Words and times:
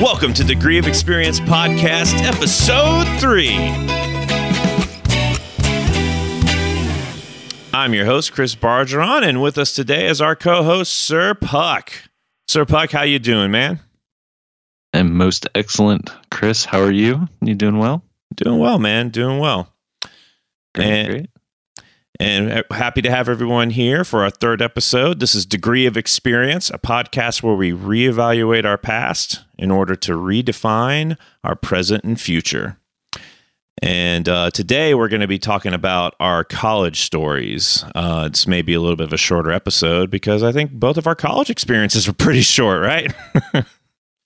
Welcome 0.00 0.34
to 0.34 0.44
Degree 0.44 0.76
of 0.78 0.88
Experience 0.88 1.38
Podcast, 1.38 2.14
Episode 2.24 3.04
3. 3.20 3.50
I'm 7.72 7.94
your 7.94 8.04
host, 8.04 8.32
Chris 8.32 8.56
Bargeron, 8.56 9.22
and 9.22 9.40
with 9.40 9.56
us 9.56 9.72
today 9.72 10.06
is 10.08 10.20
our 10.20 10.34
co-host, 10.34 10.90
Sir 10.92 11.34
Puck. 11.34 11.92
Sir 12.48 12.64
Puck, 12.64 12.90
how 12.90 13.02
you 13.02 13.20
doing, 13.20 13.52
man? 13.52 13.78
I'm 14.92 15.16
most 15.16 15.46
excellent. 15.54 16.10
Chris, 16.28 16.64
how 16.64 16.80
are 16.80 16.90
you? 16.90 17.28
You 17.40 17.54
doing 17.54 17.78
well? 17.78 18.02
Doing 18.34 18.58
well, 18.58 18.80
man. 18.80 19.10
Doing 19.10 19.38
well. 19.38 19.72
Great, 20.74 20.86
and, 20.86 21.08
great. 21.08 21.30
And 22.20 22.64
happy 22.70 23.02
to 23.02 23.10
have 23.10 23.28
everyone 23.28 23.70
here 23.70 24.04
for 24.04 24.22
our 24.22 24.30
third 24.30 24.62
episode. 24.62 25.20
This 25.20 25.34
is 25.34 25.44
Degree 25.44 25.86
of 25.86 25.96
Experience, 25.96 26.70
a 26.70 26.78
podcast 26.78 27.42
where 27.42 27.54
we 27.54 27.72
reevaluate 27.72 28.64
our 28.64 28.78
past 28.78 29.44
in 29.58 29.70
order 29.70 29.96
to 29.96 30.12
redefine 30.12 31.16
our 31.42 31.56
present 31.56 32.04
and 32.04 32.20
future. 32.20 32.78
And 33.82 34.28
uh, 34.28 34.50
today 34.50 34.94
we're 34.94 35.08
going 35.08 35.20
to 35.20 35.26
be 35.26 35.38
talking 35.38 35.74
about 35.74 36.14
our 36.20 36.44
college 36.44 37.00
stories. 37.00 37.84
Uh, 37.94 38.28
it's 38.30 38.46
maybe 38.46 38.72
a 38.72 38.80
little 38.80 38.96
bit 38.96 39.08
of 39.08 39.12
a 39.12 39.18
shorter 39.18 39.50
episode 39.50 40.10
because 40.10 40.42
I 40.42 40.52
think 40.52 40.70
both 40.72 40.96
of 40.96 41.06
our 41.06 41.16
college 41.16 41.50
experiences 41.50 42.06
were 42.06 42.14
pretty 42.14 42.42
short, 42.42 42.82
right? 42.82 43.12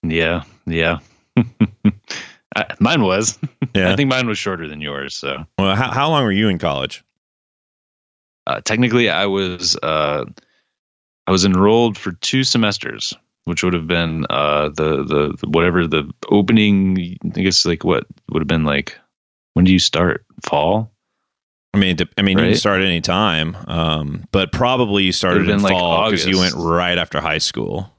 Yeah, 0.03 0.45
yeah. 0.67 0.99
I, 1.37 2.67
mine 2.79 3.03
was. 3.03 3.39
Yeah. 3.75 3.93
I 3.93 3.97
think 3.97 4.09
mine 4.09 4.27
was 4.27 4.39
shorter 4.39 4.69
than 4.69 4.81
yours. 4.81 5.15
So 5.15 5.45
well, 5.59 5.75
how, 5.75 5.91
how 5.91 6.09
long 6.09 6.25
were 6.25 6.33
you 6.33 6.49
in 6.49 6.59
college? 6.59 7.05
Uh, 8.49 8.61
technically, 8.63 9.11
I 9.11 9.27
was 9.27 9.77
uh, 9.83 10.25
I 11.27 11.31
was 11.31 11.45
enrolled 11.45 11.99
for 11.99 12.13
two 12.13 12.43
semesters, 12.43 13.15
which 13.45 13.63
would 13.63 13.75
have 13.75 13.87
been 13.87 14.25
uh, 14.31 14.71
the, 14.71 15.05
the 15.05 15.37
the 15.39 15.49
whatever 15.49 15.87
the 15.87 16.11
opening. 16.31 17.19
I 17.37 17.41
guess 17.41 17.67
like 17.67 17.85
what 17.85 18.07
would 18.31 18.41
have 18.41 18.49
been 18.49 18.65
like. 18.65 18.99
When 19.53 19.65
do 19.65 19.73
you 19.73 19.79
start? 19.79 20.25
Fall. 20.43 20.91
I 21.75 21.79
mean, 21.79 21.97
I 22.17 22.23
mean, 22.23 22.39
you 22.39 22.45
can 22.45 22.55
start 22.55 22.81
any 22.81 23.03
time, 23.03 23.57
um, 23.67 24.25
but 24.33 24.53
probably 24.53 25.05
you 25.05 25.13
started 25.13 25.51
in 25.51 25.63
like, 25.63 25.73
fall 25.73 26.11
because 26.11 26.27
you 26.27 26.39
went 26.39 26.55
right 26.55 26.97
after 26.97 27.21
high 27.21 27.39
school. 27.39 27.93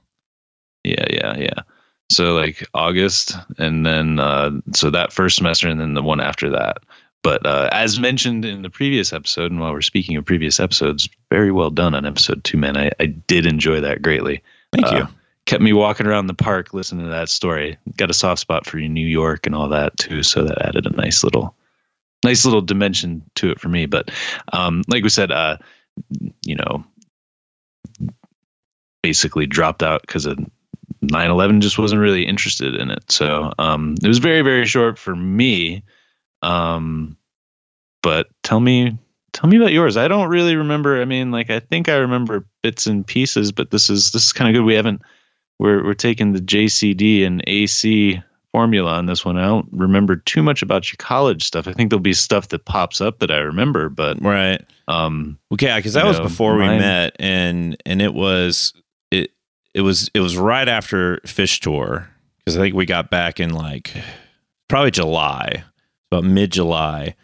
Yeah, 0.84 1.06
yeah, 1.10 1.38
yeah. 1.38 1.62
So 2.10 2.34
like 2.34 2.68
August, 2.74 3.36
and 3.60 3.86
then 3.86 4.20
uh, 4.20 4.52
so 4.74 4.90
that 4.90 5.14
first 5.14 5.36
semester, 5.36 5.70
and 5.70 5.80
then 5.80 5.94
the 5.94 6.02
one 6.02 6.20
after 6.20 6.50
that. 6.50 6.78
But 7.22 7.46
uh, 7.46 7.70
as 7.72 8.00
mentioned 8.00 8.46
in 8.46 8.62
the 8.62 8.70
previous 8.70 9.12
episode, 9.12 9.52
and 9.52 9.60
while 9.60 9.74
we're 9.74 9.82
speaking 9.82 10.16
of 10.16 10.26
previous 10.26 10.60
episodes, 10.60 11.10
very 11.30 11.52
well 11.52 11.70
done 11.70 11.94
on 11.94 12.06
episode 12.06 12.44
two, 12.44 12.58
man. 12.58 12.78
I, 12.78 12.92
I 13.00 13.08
did 13.08 13.46
enjoy 13.46 13.82
that 13.82 14.02
greatly. 14.02 14.42
Thank 14.72 14.88
Uh, 14.88 14.96
you. 14.96 15.08
Kept 15.46 15.62
me 15.64 15.74
walking 15.74 16.06
around 16.06 16.28
the 16.28 16.34
park 16.34 16.74
listening 16.74 17.06
to 17.06 17.12
that 17.12 17.28
story. 17.28 17.78
Got 17.98 18.10
a 18.12 18.14
soft 18.14 18.40
spot 18.40 18.66
for 18.66 18.78
New 18.78 19.06
York 19.08 19.46
and 19.46 19.56
all 19.56 19.68
that 19.70 19.98
too, 19.98 20.24
so 20.24 20.44
that 20.44 20.66
added 20.66 20.86
a 20.86 20.96
nice 20.96 21.24
little, 21.24 21.56
nice 22.24 22.46
little 22.46 22.62
dimension 22.62 23.24
to 23.36 23.50
it 23.50 23.60
for 23.60 23.68
me. 23.68 23.86
But 23.86 24.12
um, 24.54 24.84
like 24.88 25.04
we 25.04 25.10
said, 25.10 25.32
uh, 25.32 25.58
you 26.46 26.56
know, 26.56 26.86
basically 29.04 29.46
dropped 29.46 29.82
out 29.82 30.02
because 30.02 30.26
of 30.26 30.38
9-11 31.04 31.62
just 31.62 31.80
wasn't 31.80 32.02
really 32.02 32.26
interested 32.26 32.76
in 32.76 32.92
it 32.92 33.10
so 33.10 33.54
um 33.58 33.96
it 34.04 34.08
was 34.08 34.18
very 34.18 34.42
very 34.42 34.66
short 34.66 34.98
for 34.98 35.16
me 35.16 35.82
um 36.42 37.18
but 38.02 38.28
tell 38.44 38.60
me 38.60 38.98
tell 39.34 39.50
me 39.50 39.58
about 39.58 39.72
yours. 39.72 39.96
I 39.98 40.08
don't 40.08 40.30
really 40.30 40.56
remember 40.56 41.02
i 41.02 41.06
mean 41.06 41.32
like 41.32 41.50
i 41.50 41.60
think 41.60 41.88
i 41.90 41.96
remember 41.96 42.46
bits 42.64 42.88
and 42.88 43.06
pieces 43.06 43.52
but 43.52 43.72
this 43.72 43.90
is 43.90 44.12
this 44.12 44.26
is 44.26 44.34
kind 44.34 44.50
of 44.50 44.60
good. 44.60 44.66
We 44.66 44.74
haven't 44.76 45.02
we're 45.60 45.84
we're 45.84 45.94
taking 45.94 46.34
the 46.34 46.40
jcd 46.40 47.26
and 47.26 47.44
ac 47.48 48.22
formula 48.52 48.94
on 48.94 49.06
this 49.06 49.24
one. 49.24 49.38
I 49.38 49.46
don't 49.46 49.68
remember 49.72 50.16
too 50.16 50.42
much 50.42 50.64
about 50.64 50.92
your 50.92 50.96
college 50.98 51.44
stuff. 51.46 51.68
I 51.68 51.74
think 51.74 51.92
there'll 51.92 52.02
be 52.02 52.14
stuff 52.14 52.48
that 52.48 52.66
pops 52.66 53.00
up 53.00 53.20
that 53.20 53.30
i 53.30 53.38
remember 53.38 53.90
but 53.90 54.20
Right. 54.24 54.62
um 54.88 55.38
Okay, 55.54 55.76
because 55.76 55.94
that 55.94 56.02
you 56.04 56.08
was 56.08 56.18
know, 56.18 56.24
before 56.24 56.54
we 56.56 56.66
mine- 56.66 56.80
met, 56.80 57.16
and 57.20 57.78
and 57.86 58.02
it 58.02 58.14
was 58.14 58.74
it 59.12 59.32
it 59.76 59.82
was 59.82 60.10
it 60.16 60.22
was 60.22 60.36
right 60.38 60.68
after 60.68 61.18
Phish 61.26 61.60
Tour 61.60 62.10
because 62.40 62.58
I 62.58 62.62
think 62.62 62.74
we 62.74 62.86
got 62.88 63.12
back 63.12 63.40
in 63.40 63.52
like 63.54 63.92
probably 64.68 64.90
July, 64.92 65.64
about 66.12 66.24
mid 66.24 66.52
July. 66.52 67.16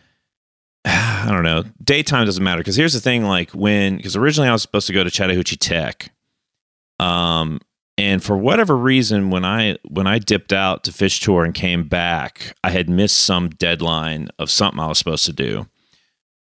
I 0.85 1.27
don't 1.29 1.43
know. 1.43 1.63
Daytime 1.83 2.25
doesn't 2.25 2.43
matter 2.43 2.59
because 2.59 2.75
here's 2.75 2.93
the 2.93 2.99
thing: 2.99 3.23
like 3.23 3.51
when 3.51 3.97
because 3.97 4.15
originally 4.15 4.49
I 4.49 4.51
was 4.51 4.61
supposed 4.61 4.87
to 4.87 4.93
go 4.93 5.03
to 5.03 5.11
Chattahoochee 5.11 5.57
Tech, 5.57 6.11
um, 6.99 7.59
and 7.97 8.23
for 8.23 8.37
whatever 8.37 8.75
reason, 8.77 9.29
when 9.29 9.45
I 9.45 9.77
when 9.87 10.07
I 10.07 10.19
dipped 10.19 10.53
out 10.53 10.83
to 10.83 10.91
Phish 10.91 11.21
Tour 11.23 11.43
and 11.45 11.53
came 11.53 11.87
back, 11.87 12.55
I 12.63 12.69
had 12.71 12.89
missed 12.89 13.17
some 13.17 13.49
deadline 13.49 14.29
of 14.37 14.51
something 14.51 14.79
I 14.79 14.87
was 14.87 14.97
supposed 14.99 15.25
to 15.25 15.33
do. 15.33 15.67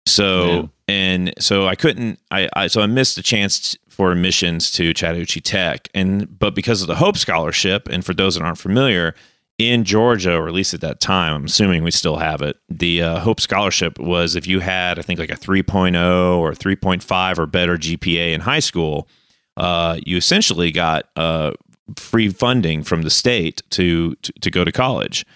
So 0.06 0.46
Yeah. 0.46 0.66
and 0.88 1.34
so 1.38 1.68
I 1.68 1.74
couldn't. 1.76 2.18
I, 2.30 2.48
I 2.54 2.66
so 2.66 2.80
I 2.80 2.86
missed 2.86 3.16
the 3.16 3.22
chance 3.22 3.76
for 3.88 4.10
admissions 4.10 4.70
to 4.72 4.92
Chattahoochee 4.94 5.40
Tech, 5.42 5.88
and 5.94 6.38
but 6.38 6.54
because 6.54 6.80
of 6.80 6.88
the 6.88 6.96
Hope 6.96 7.16
Scholarship, 7.16 7.88
and 7.88 8.04
for 8.04 8.14
those 8.14 8.34
that 8.34 8.42
aren't 8.42 8.58
familiar, 8.58 9.14
in 9.58 9.84
Georgia, 9.84 10.34
or 10.34 10.48
at 10.48 10.54
least 10.54 10.74
at 10.74 10.80
that 10.80 11.00
time, 11.00 11.34
I'm 11.34 11.44
assuming 11.44 11.84
we 11.84 11.90
still 11.90 12.16
have 12.16 12.42
it. 12.42 12.56
The 12.68 13.02
uh, 13.02 13.20
Hope 13.20 13.40
Scholarship 13.40 13.98
was 13.98 14.34
if 14.34 14.46
you 14.46 14.60
had, 14.60 14.98
I 14.98 15.02
think, 15.02 15.20
like 15.20 15.30
a 15.30 15.36
3.0 15.36 16.38
or 16.38 16.52
3.5 16.52 17.38
or 17.38 17.46
better 17.46 17.76
GPA 17.76 18.32
in 18.32 18.40
high 18.40 18.60
school, 18.60 19.08
uh, 19.56 19.98
you 20.04 20.16
essentially 20.16 20.72
got 20.72 21.08
uh, 21.16 21.52
free 21.96 22.28
funding 22.30 22.82
from 22.82 23.02
the 23.02 23.10
state 23.10 23.62
to, 23.70 24.14
to 24.16 24.32
to 24.40 24.50
go 24.50 24.64
to 24.64 24.72
college. 24.72 25.26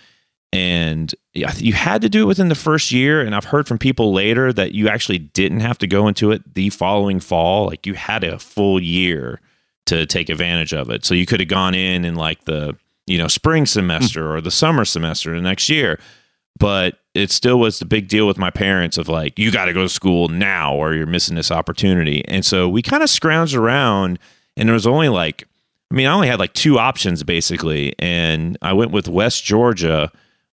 And 0.52 1.14
you 1.34 1.74
had 1.74 2.00
to 2.00 2.08
do 2.08 2.22
it 2.22 2.26
within 2.26 2.48
the 2.48 2.54
first 2.54 2.90
year. 2.90 3.20
And 3.20 3.34
I've 3.34 3.44
heard 3.44 3.68
from 3.68 3.78
people 3.78 4.12
later 4.14 4.52
that 4.54 4.72
you 4.72 4.88
actually 4.88 5.18
didn't 5.18 5.60
have 5.60 5.76
to 5.78 5.86
go 5.86 6.08
into 6.08 6.30
it 6.30 6.54
the 6.54 6.70
following 6.70 7.20
fall. 7.20 7.66
Like 7.66 7.84
you 7.84 7.92
had 7.92 8.24
a 8.24 8.38
full 8.38 8.82
year 8.82 9.40
to 9.86 10.06
take 10.06 10.30
advantage 10.30 10.72
of 10.72 10.88
it. 10.88 11.04
So 11.04 11.14
you 11.14 11.26
could 11.26 11.40
have 11.40 11.48
gone 11.48 11.74
in 11.74 12.04
in 12.04 12.14
like 12.14 12.44
the 12.44 12.76
you 13.06 13.18
know 13.18 13.28
spring 13.28 13.66
semester 13.66 14.34
or 14.34 14.40
the 14.40 14.50
summer 14.50 14.84
semester 14.84 15.34
the 15.34 15.40
next 15.40 15.68
year. 15.68 15.98
But 16.58 16.98
it 17.14 17.30
still 17.30 17.60
was 17.60 17.78
the 17.78 17.84
big 17.84 18.08
deal 18.08 18.26
with 18.26 18.38
my 18.38 18.50
parents 18.50 18.96
of 18.96 19.08
like 19.08 19.38
you 19.38 19.50
got 19.50 19.66
to 19.66 19.74
go 19.74 19.82
to 19.82 19.88
school 19.88 20.28
now 20.28 20.74
or 20.74 20.94
you're 20.94 21.06
missing 21.06 21.36
this 21.36 21.50
opportunity. 21.50 22.26
And 22.26 22.44
so 22.44 22.68
we 22.68 22.80
kind 22.80 23.02
of 23.02 23.10
scrounged 23.10 23.56
around, 23.56 24.18
and 24.56 24.68
there 24.68 24.74
was 24.74 24.86
only 24.86 25.08
like 25.08 25.46
I 25.90 25.94
mean 25.94 26.06
I 26.06 26.12
only 26.12 26.28
had 26.28 26.38
like 26.38 26.54
two 26.54 26.78
options 26.78 27.22
basically, 27.22 27.94
and 27.98 28.56
I 28.62 28.72
went 28.72 28.90
with 28.90 29.08
West 29.08 29.44
Georgia 29.44 30.10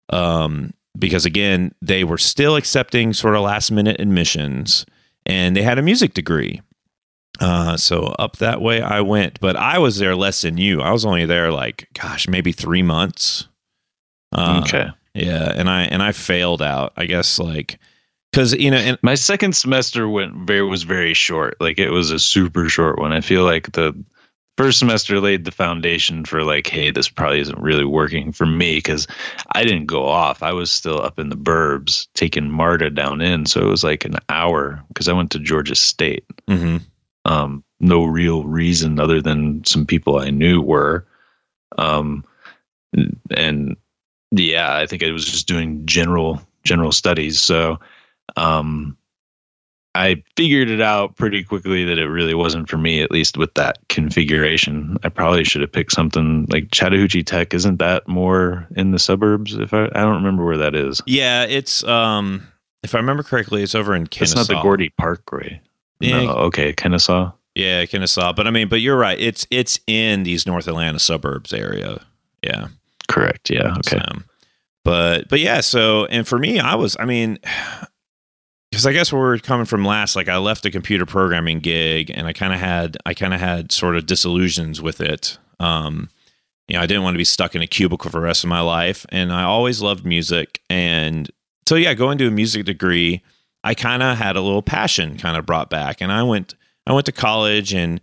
um, 0.09 0.73
because 0.97 1.25
again, 1.25 1.73
they 1.81 2.03
were 2.03 2.17
still 2.17 2.55
accepting 2.55 3.13
sort 3.13 3.35
of 3.35 3.41
last 3.41 3.71
minute 3.71 3.99
admissions 3.99 4.85
and 5.25 5.55
they 5.55 5.61
had 5.61 5.79
a 5.79 5.81
music 5.81 6.13
degree. 6.13 6.61
Uh, 7.39 7.75
so 7.77 8.03
up 8.19 8.37
that 8.37 8.61
way 8.61 8.81
I 8.81 9.01
went, 9.01 9.39
but 9.39 9.55
I 9.55 9.79
was 9.79 9.97
there 9.97 10.15
less 10.15 10.41
than 10.41 10.57
you. 10.57 10.81
I 10.81 10.91
was 10.91 11.03
only 11.05 11.25
there 11.25 11.51
like, 11.51 11.87
gosh, 11.93 12.27
maybe 12.27 12.51
three 12.51 12.83
months. 12.83 13.47
Uh, 14.31 14.61
okay 14.63 14.89
Yeah. 15.13 15.51
And 15.55 15.69
I, 15.69 15.83
and 15.83 16.01
I 16.01 16.11
failed 16.11 16.61
out, 16.61 16.93
I 16.97 17.05
guess, 17.05 17.39
like, 17.39 17.79
cause 18.33 18.53
you 18.53 18.71
know, 18.71 18.77
and 18.77 18.97
My 19.01 19.15
second 19.15 19.55
semester 19.55 20.07
went 20.07 20.47
very 20.47 20.63
was 20.63 20.83
very 20.83 21.13
short. 21.13 21.57
Like 21.59 21.79
it 21.79 21.89
was 21.89 22.11
a 22.11 22.19
super 22.19 22.69
short 22.69 22.99
one. 22.99 23.11
I 23.11 23.21
feel 23.21 23.43
like 23.43 23.71
the 23.73 23.95
first 24.57 24.77
semester 24.79 25.19
laid 25.19 25.45
the 25.45 25.51
foundation 25.51 26.25
for 26.25 26.43
like, 26.43 26.67
hey, 26.67 26.91
this 26.91 27.09
probably 27.09 27.39
isn't 27.39 27.59
really 27.59 27.85
working 27.85 28.31
for 28.31 28.45
me 28.45 28.75
because 28.75 29.07
I 29.53 29.63
didn't 29.63 29.87
go 29.87 30.05
off. 30.07 30.43
I 30.43 30.53
was 30.53 30.71
still 30.71 31.01
up 31.01 31.17
in 31.17 31.29
the 31.29 31.35
burbs 31.35 32.07
taking 32.13 32.49
MARTA 32.49 32.91
down 32.91 33.21
in, 33.21 33.45
so 33.47 33.61
it 33.61 33.69
was 33.69 33.83
like 33.83 34.05
an 34.05 34.17
hour 34.29 34.83
because 34.89 35.07
I 35.07 35.13
went 35.13 35.31
to 35.31 35.39
Georgia 35.39 35.75
State. 35.75 36.25
mhm. 36.47 36.81
Um, 37.25 37.63
no 37.79 38.03
real 38.05 38.43
reason 38.43 38.99
other 38.99 39.21
than 39.21 39.63
some 39.65 39.85
people 39.85 40.19
I 40.19 40.29
knew 40.29 40.61
were. 40.61 41.05
Um, 41.77 42.25
and 43.35 43.75
yeah, 44.31 44.75
I 44.75 44.85
think 44.85 45.03
I 45.03 45.11
was 45.11 45.25
just 45.25 45.47
doing 45.47 45.85
general 45.85 46.41
general 46.63 46.91
studies. 46.91 47.41
So 47.41 47.79
um, 48.37 48.97
I 49.95 50.23
figured 50.35 50.69
it 50.69 50.81
out 50.81 51.15
pretty 51.17 51.43
quickly 51.43 51.83
that 51.85 51.99
it 51.99 52.07
really 52.07 52.33
wasn't 52.33 52.69
for 52.69 52.77
me, 52.77 53.01
at 53.01 53.11
least 53.11 53.37
with 53.37 53.53
that 53.55 53.77
configuration. 53.89 54.97
I 55.03 55.09
probably 55.09 55.43
should 55.43 55.61
have 55.61 55.71
picked 55.71 55.91
something 55.91 56.47
like 56.49 56.71
Chattahoochee 56.71 57.23
Tech. 57.23 57.53
Isn't 57.53 57.77
that 57.77 58.07
more 58.07 58.67
in 58.75 58.91
the 58.91 58.99
suburbs? 58.99 59.55
If 59.55 59.73
I, 59.73 59.85
I 59.85 60.01
don't 60.01 60.15
remember 60.15 60.45
where 60.45 60.57
that 60.57 60.73
is. 60.73 61.01
yeah, 61.05 61.43
it's, 61.43 61.83
um, 61.83 62.47
if 62.81 62.95
I 62.95 62.97
remember 62.97 63.23
correctly, 63.23 63.61
it's 63.61 63.75
over 63.75 63.93
in 63.93 64.07
Kennesaw. 64.07 64.41
It's 64.41 64.49
not 64.49 64.55
the 64.55 64.61
Gordy 64.63 64.89
Parkway. 64.89 65.61
Yeah. 66.03 66.23
No, 66.23 66.31
okay, 66.33 66.73
Kennesaw. 66.73 67.31
Yeah, 67.55 67.85
Kennesaw. 67.85 68.33
But 68.33 68.47
I 68.47 68.51
mean, 68.51 68.67
but 68.67 68.81
you're 68.81 68.97
right. 68.97 69.19
It's, 69.19 69.45
it's 69.51 69.79
in 69.87 70.23
these 70.23 70.45
North 70.47 70.67
Atlanta 70.67 70.99
suburbs 70.99 71.53
area. 71.53 72.03
Yeah. 72.43 72.67
Correct. 73.07 73.49
Yeah. 73.49 73.75
Okay. 73.77 73.99
So, 73.99 74.21
but 74.83 75.29
but 75.29 75.39
yeah, 75.39 75.61
so 75.61 76.05
and 76.05 76.27
for 76.27 76.37
me, 76.37 76.59
I 76.59 76.75
was 76.75 76.97
I 76.99 77.05
mean, 77.05 77.37
because 78.71 78.85
I 78.85 78.93
guess 78.93 79.13
where 79.13 79.21
we're 79.21 79.37
coming 79.37 79.65
from 79.65 79.85
last, 79.85 80.15
like 80.15 80.27
I 80.27 80.37
left 80.37 80.65
a 80.65 80.71
computer 80.71 81.05
programming 81.05 81.59
gig, 81.59 82.11
and 82.13 82.27
I 82.27 82.33
kind 82.33 82.53
of 82.53 82.59
had 82.59 82.97
I 83.05 83.13
kind 83.13 83.33
of 83.33 83.39
had 83.39 83.71
sort 83.71 83.95
of 83.95 84.05
disillusions 84.05 84.81
with 84.81 84.99
it. 84.99 85.37
Um, 85.59 86.09
you 86.67 86.75
know, 86.75 86.81
I 86.81 86.85
didn't 86.85 87.03
want 87.03 87.15
to 87.15 87.19
be 87.19 87.25
stuck 87.25 87.55
in 87.55 87.61
a 87.61 87.67
cubicle 87.67 88.09
for 88.09 88.17
the 88.17 88.23
rest 88.23 88.43
of 88.43 88.49
my 88.49 88.61
life. 88.61 89.05
And 89.09 89.31
I 89.33 89.43
always 89.43 89.81
loved 89.81 90.05
music. 90.05 90.61
And 90.69 91.29
so, 91.67 91.75
yeah, 91.75 91.93
going 91.93 92.17
to 92.19 92.27
a 92.27 92.31
music 92.31 92.65
degree, 92.65 93.21
I 93.63 93.73
kind 93.73 94.03
of 94.03 94.17
had 94.17 94.35
a 94.35 94.41
little 94.41 94.61
passion 94.61 95.17
kind 95.17 95.37
of 95.37 95.45
brought 95.45 95.69
back. 95.69 96.01
And 96.01 96.11
I 96.11 96.23
went, 96.23 96.55
I 96.85 96.93
went 96.93 97.05
to 97.05 97.11
college 97.11 97.73
and, 97.73 98.01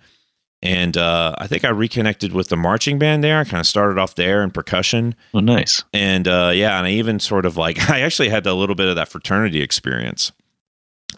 and 0.62 0.96
uh, 0.96 1.34
I 1.38 1.46
think 1.46 1.64
I 1.64 1.70
reconnected 1.70 2.32
with 2.32 2.48
the 2.48 2.56
marching 2.56 2.98
band 2.98 3.24
there. 3.24 3.38
I 3.38 3.44
kind 3.44 3.60
of 3.60 3.66
started 3.66 3.98
off 3.98 4.14
there 4.14 4.42
in 4.42 4.50
percussion. 4.50 5.14
Oh, 5.32 5.40
nice. 5.40 5.82
And 5.92 6.28
uh, 6.28 6.50
yeah, 6.54 6.78
and 6.78 6.86
I 6.86 6.90
even 6.92 7.18
sort 7.18 7.46
of 7.46 7.56
like, 7.56 7.90
I 7.90 8.00
actually 8.00 8.28
had 8.28 8.46
a 8.46 8.54
little 8.54 8.74
bit 8.74 8.88
of 8.88 8.96
that 8.96 9.08
fraternity 9.08 9.62
experience. 9.62 10.32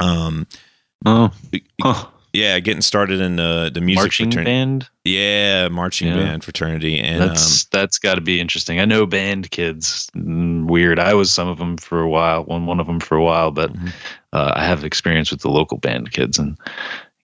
Um, 0.00 0.46
oh, 1.04 1.32
huh. 1.80 2.06
Yeah, 2.32 2.58
getting 2.60 2.82
started 2.82 3.20
in 3.20 3.36
the 3.36 3.70
the 3.72 3.80
music 3.80 4.02
marching 4.02 4.26
fraternity. 4.30 4.50
band. 4.50 4.88
Yeah, 5.04 5.68
marching 5.68 6.08
Yeah. 6.08 6.16
band 6.16 6.44
fraternity, 6.44 6.98
and 7.00 7.20
That's 7.20 7.64
um, 7.64 7.68
that's 7.72 7.98
got 7.98 8.14
to 8.14 8.20
be 8.20 8.40
interesting. 8.40 8.80
I 8.80 8.84
know 8.84 9.04
band 9.06 9.50
kids. 9.50 10.08
Mm, 10.16 10.66
Weird. 10.66 10.98
I 10.98 11.14
was 11.14 11.30
some 11.30 11.48
of 11.48 11.58
them 11.58 11.76
for 11.76 12.00
a 12.00 12.08
while. 12.08 12.44
One 12.44 12.66
one 12.66 12.80
of 12.80 12.86
them 12.86 13.00
for 13.00 13.16
a 13.16 13.22
while, 13.24 13.50
but 13.50 13.72
Mhm. 13.72 13.92
uh, 14.32 14.52
I 14.56 14.64
have 14.64 14.84
experience 14.84 15.30
with 15.30 15.40
the 15.40 15.50
local 15.50 15.78
band 15.78 16.12
kids, 16.12 16.38
and 16.38 16.56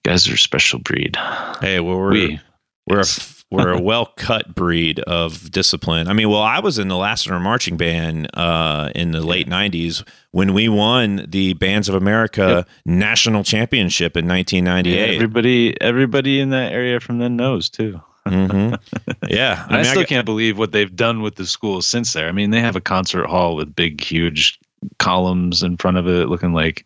guys 0.05 0.29
are 0.29 0.35
a 0.35 0.39
special 0.39 0.79
breed. 0.81 1.17
hey, 1.61 1.81
well, 1.81 1.97
we're 1.99 2.11
we 2.13 2.41
we're 2.87 2.99
yes. 2.99 3.19
a 3.19 3.21
f- 3.21 3.38
we're 3.50 3.71
a 3.71 3.81
well 3.83 4.06
cut 4.17 4.55
breed 4.55 5.00
of 5.00 5.50
discipline. 5.50 6.09
I 6.09 6.12
mean, 6.12 6.29
well, 6.31 6.43
I 6.43 6.61
was 6.61 6.79
in 6.79 6.89
the 6.89 6.97
Lassiter 6.97 7.39
marching 7.41 7.77
band 7.77 8.29
uh, 8.35 8.91
in 8.95 9.12
the 9.12 9.21
late 9.21 9.49
'90s 9.49 10.06
when 10.33 10.53
we 10.55 10.69
won 10.69 11.25
the 11.29 11.55
Bands 11.55 11.89
of 11.89 11.95
America 11.95 12.67
national 12.85 13.45
championship 13.45 14.17
in 14.17 14.27
Yeah, 14.27 14.33
1998. 14.35 15.15
everybody 15.15 15.81
everybody 15.81 16.41
in 16.41 16.50
that 16.50 16.73
area 16.73 17.00
from 17.00 17.19
then 17.19 17.37
knows 17.37 17.69
too. 17.71 18.00
hmm 18.27 18.75
Yeah, 19.29 19.65
I, 19.69 19.77
mean, 19.77 19.85
still 19.85 20.03
got- 20.03 20.09
can't 20.09 20.27
believe 20.27 20.59
what 20.59 20.73
they've 20.73 20.95
done 20.95 21.23
with 21.23 21.37
the 21.37 21.47
school 21.47 21.81
since 21.83 22.12
there. 22.12 22.29
I 22.29 22.33
mean, 22.33 22.50
they 22.50 22.61
have 22.61 22.77
a 22.77 22.81
concert 22.81 23.27
hall 23.27 23.56
with 23.56 23.75
big, 23.75 24.00
huge 24.03 24.59
columns 24.99 25.62
in 25.62 25.77
front 25.77 25.97
of 25.97 26.06
it, 26.06 26.29
looking 26.29 26.53
like 26.53 26.85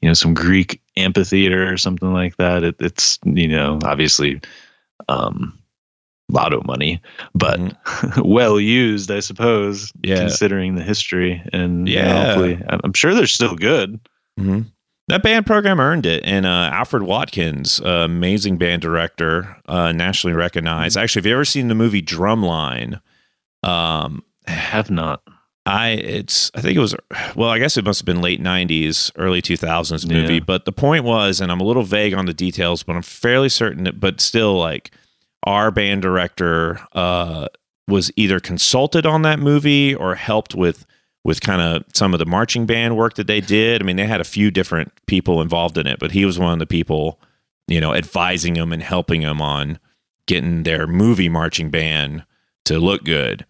you 0.00 0.08
know 0.08 0.14
some 0.14 0.32
Greek 0.32 0.80
amphitheater 0.96 1.70
or 1.70 1.76
something 1.76 2.12
like 2.12 2.36
that. 2.36 2.62
It, 2.62 2.76
it's 2.78 3.18
you 3.24 3.48
know 3.48 3.80
obviously 3.82 4.40
um, 5.08 5.58
lotto 6.30 6.62
money, 6.66 7.00
but 7.34 7.58
well 8.24 8.58
used, 8.58 9.10
I 9.10 9.20
suppose, 9.20 9.92
Mm-hmm. 9.92 10.10
Yeah. 10.10 10.16
considering 10.20 10.74
the 10.74 10.82
history. 10.82 11.42
And 11.52 11.88
you 11.88 11.96
know, 11.96 12.02
Yeah. 12.02 12.24
hopefully, 12.26 12.62
I'm 12.68 12.92
sure 12.94 13.14
they're 13.14 13.26
still 13.26 13.54
good. 13.56 14.00
hmm 14.38 14.62
That 15.08 15.22
band 15.22 15.44
program 15.46 15.80
earned 15.80 16.06
it, 16.06 16.22
and 16.24 16.46
uh, 16.46 16.70
Alfred 16.72 17.02
Watkins, 17.02 17.80
uh, 17.84 17.88
amazing 18.04 18.56
band 18.56 18.80
director, 18.82 19.54
uh, 19.68 19.92
nationally 19.92 20.34
recognized. 20.34 20.96
Actually, 20.96 21.20
have 21.20 21.26
you 21.26 21.34
ever 21.34 21.44
seen 21.44 21.68
the 21.68 21.74
movie 21.74 22.00
Drumline? 22.02 23.00
Um, 23.62 24.22
have 24.46 24.90
not. 24.90 25.22
I 25.66 25.90
it's 25.90 26.50
I 26.54 26.60
think 26.60 26.76
it 26.76 26.80
was 26.80 26.94
well, 27.36 27.48
I 27.48 27.58
guess 27.58 27.76
it 27.78 27.84
must 27.86 28.00
have 28.00 28.06
been 28.06 28.20
late 28.20 28.42
'90s, 28.42 29.10
early 29.16 29.40
2000s 29.40 30.06
movie. 30.10 30.34
Yeah. 30.34 30.40
But 30.40 30.66
the 30.66 30.72
point 30.72 31.04
was, 31.04 31.40
and 31.40 31.50
I'm 31.50 31.60
a 31.60 31.64
little 31.64 31.84
vague 31.84 32.12
on 32.12 32.26
the 32.26 32.34
details, 32.34 32.82
but 32.82 32.96
I'm 32.96 33.02
fairly 33.02 33.48
certain 33.48 33.84
that, 33.84 33.98
but 33.98 34.20
still, 34.20 34.58
like 34.58 34.90
our 35.44 35.70
band 35.70 36.02
director 36.02 36.80
uh, 36.92 37.48
was 37.86 38.10
either 38.16 38.40
consulted 38.40 39.06
on 39.06 39.22
that 39.22 39.38
movie 39.38 39.94
or 39.94 40.14
helped 40.14 40.54
with 40.54 40.86
with 41.24 41.40
kind 41.40 41.62
of 41.62 41.84
some 41.94 42.12
of 42.12 42.18
the 42.18 42.26
marching 42.26 42.66
band 42.66 42.96
work 42.96 43.14
that 43.14 43.26
they 43.26 43.40
did. 43.40 43.80
I 43.80 43.84
mean, 43.84 43.96
they 43.96 44.06
had 44.06 44.20
a 44.20 44.24
few 44.24 44.50
different 44.50 44.92
people 45.06 45.40
involved 45.40 45.78
in 45.78 45.86
it, 45.86 45.98
but 45.98 46.12
he 46.12 46.26
was 46.26 46.38
one 46.38 46.52
of 46.52 46.58
the 46.58 46.66
people, 46.66 47.18
you 47.66 47.80
know, 47.80 47.94
advising 47.94 48.54
them 48.54 48.74
and 48.74 48.82
helping 48.82 49.22
them 49.22 49.40
on 49.40 49.78
getting 50.26 50.64
their 50.64 50.86
movie 50.86 51.30
marching 51.30 51.70
band 51.70 52.24
to 52.66 52.78
look 52.78 53.04
good. 53.04 53.46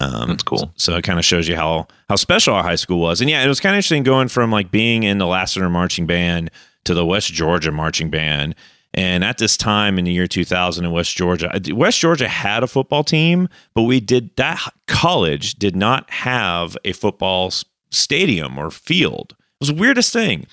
Um, 0.00 0.28
That's 0.28 0.42
cool. 0.42 0.72
So 0.76 0.96
it 0.96 1.04
kind 1.04 1.18
of 1.18 1.24
shows 1.24 1.48
you 1.48 1.56
how 1.56 1.86
how 2.08 2.16
special 2.16 2.54
our 2.54 2.62
high 2.62 2.74
school 2.74 3.00
was, 3.00 3.20
and 3.20 3.30
yeah, 3.30 3.44
it 3.44 3.48
was 3.48 3.60
kind 3.60 3.74
of 3.74 3.78
interesting 3.78 4.02
going 4.02 4.28
from 4.28 4.50
like 4.50 4.70
being 4.70 5.04
in 5.04 5.18
the 5.18 5.26
Lassiter 5.26 5.70
marching 5.70 6.06
band 6.06 6.50
to 6.84 6.94
the 6.94 7.06
West 7.06 7.32
Georgia 7.32 7.72
marching 7.72 8.10
band. 8.10 8.54
And 8.94 9.24
at 9.24 9.38
this 9.38 9.56
time 9.56 9.98
in 9.98 10.04
the 10.04 10.12
year 10.12 10.26
2000 10.28 10.84
in 10.84 10.90
West 10.92 11.16
Georgia, 11.16 11.50
West 11.72 11.98
Georgia 11.98 12.28
had 12.28 12.62
a 12.62 12.68
football 12.68 13.02
team, 13.04 13.48
but 13.74 13.82
we 13.82 13.98
did 14.00 14.34
that 14.36 14.72
college 14.86 15.54
did 15.56 15.74
not 15.74 16.08
have 16.10 16.76
a 16.84 16.92
football 16.92 17.52
stadium 17.90 18.56
or 18.58 18.70
field. 18.70 19.34
It 19.38 19.46
was 19.60 19.68
the 19.68 19.74
weirdest 19.74 20.12
thing 20.12 20.46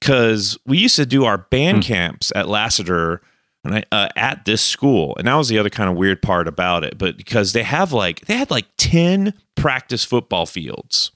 because 0.00 0.58
we 0.66 0.78
used 0.78 0.96
to 0.96 1.06
do 1.06 1.24
our 1.24 1.38
band 1.38 1.78
Hmm. 1.84 1.88
camps 1.88 2.32
at 2.34 2.48
Lassiter 2.48 3.20
and 3.64 3.76
I, 3.76 3.84
uh, 3.92 4.08
at 4.16 4.44
this 4.44 4.60
school, 4.62 5.14
and 5.16 5.26
that 5.26 5.34
was 5.34 5.48
the 5.48 5.58
other 5.58 5.70
kind 5.70 5.88
of 5.88 5.96
weird 5.96 6.20
part 6.20 6.46
about 6.48 6.84
it. 6.84 6.98
But 6.98 7.16
because 7.16 7.52
they 7.52 7.62
have 7.62 7.92
like 7.92 8.20
they 8.26 8.36
had 8.36 8.50
like 8.50 8.66
ten 8.76 9.32
practice 9.54 10.04
football 10.04 10.46
fields, 10.46 11.12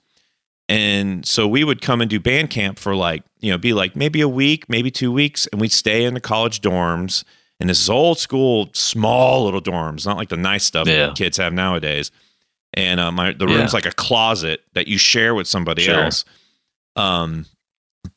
and 0.69 1.25
so 1.27 1.49
we 1.49 1.65
would 1.65 1.81
come 1.81 2.01
and 2.01 2.11
do 2.11 2.21
band 2.21 2.51
camp 2.51 2.79
for 2.79 2.95
like 2.95 3.23
you 3.41 3.51
know 3.51 3.59
be 3.59 3.73
like 3.73 3.97
maybe 3.97 4.21
a 4.21 4.29
week, 4.29 4.69
maybe 4.69 4.91
two 4.91 5.11
weeks, 5.13 5.47
and 5.47 5.61
we'd 5.61 5.73
stay 5.73 6.05
in 6.05 6.15
the 6.15 6.21
college 6.21 6.61
dorms. 6.61 7.25
And 7.61 7.69
this 7.69 7.81
is 7.81 7.91
old 7.91 8.19
school, 8.19 8.71
small 8.73 9.45
little 9.45 9.61
dorms, 9.61 10.07
not 10.07 10.17
like 10.17 10.29
the 10.29 10.37
nice 10.37 10.65
stuff 10.65 10.87
Yeah. 10.87 11.07
that 11.07 11.17
kids 11.17 11.37
have 11.39 11.53
nowadays. 11.53 12.13
And 12.75 13.01
uh, 13.01 13.11
my 13.11 13.33
the 13.33 13.47
Yeah. 13.49 13.57
room's 13.57 13.75
like 13.75 13.87
a 13.87 13.91
closet 13.93 14.63
that 14.75 14.87
you 14.87 14.97
share 14.99 15.35
with 15.35 15.49
somebody 15.49 15.83
Sure. 15.83 16.05
else. 16.05 16.25
Um, 16.95 17.47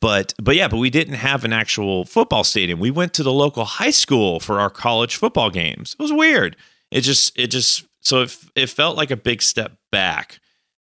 but 0.00 0.32
but 0.40 0.54
yeah, 0.56 0.68
but 0.68 0.76
we 0.78 0.90
didn't 0.90 1.14
have 1.14 1.44
an 1.44 1.52
actual 1.52 2.04
football 2.04 2.44
stadium. 2.44 2.78
We 2.78 2.90
went 2.90 3.14
to 3.14 3.22
the 3.22 3.32
local 3.32 3.64
high 3.64 3.90
school 3.90 4.38
for 4.40 4.60
our 4.60 4.70
college 4.70 5.16
football 5.16 5.50
games. 5.50 5.96
It 5.98 6.02
was 6.02 6.12
weird. 6.12 6.56
It 6.90 7.00
just 7.00 7.36
it 7.38 7.48
just 7.48 7.84
so 8.00 8.22
it, 8.22 8.36
it 8.54 8.70
felt 8.70 8.96
like 8.96 9.10
a 9.10 9.16
big 9.16 9.42
step 9.42 9.72
back. 9.90 10.38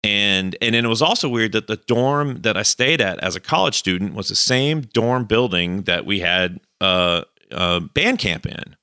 And 0.04 0.56
and 0.60 0.74
then 0.74 0.84
it 0.84 0.88
was 0.88 1.02
also 1.02 1.28
weird 1.28 1.52
that 1.52 1.68
the 1.68 1.76
dorm 1.76 2.42
that 2.42 2.56
I 2.56 2.62
stayed 2.62 3.00
at 3.00 3.18
as 3.20 3.36
a 3.36 3.40
college 3.40 3.76
student 3.76 4.14
was 4.14 4.28
the 4.28 4.34
same 4.34 4.80
dorm 4.80 5.24
building 5.24 5.82
that 5.82 6.04
we 6.04 6.20
had 6.20 6.60
uh, 6.80 7.22
uh 7.52 7.80
band 7.80 8.18
camp 8.18 8.46
in. 8.46 8.76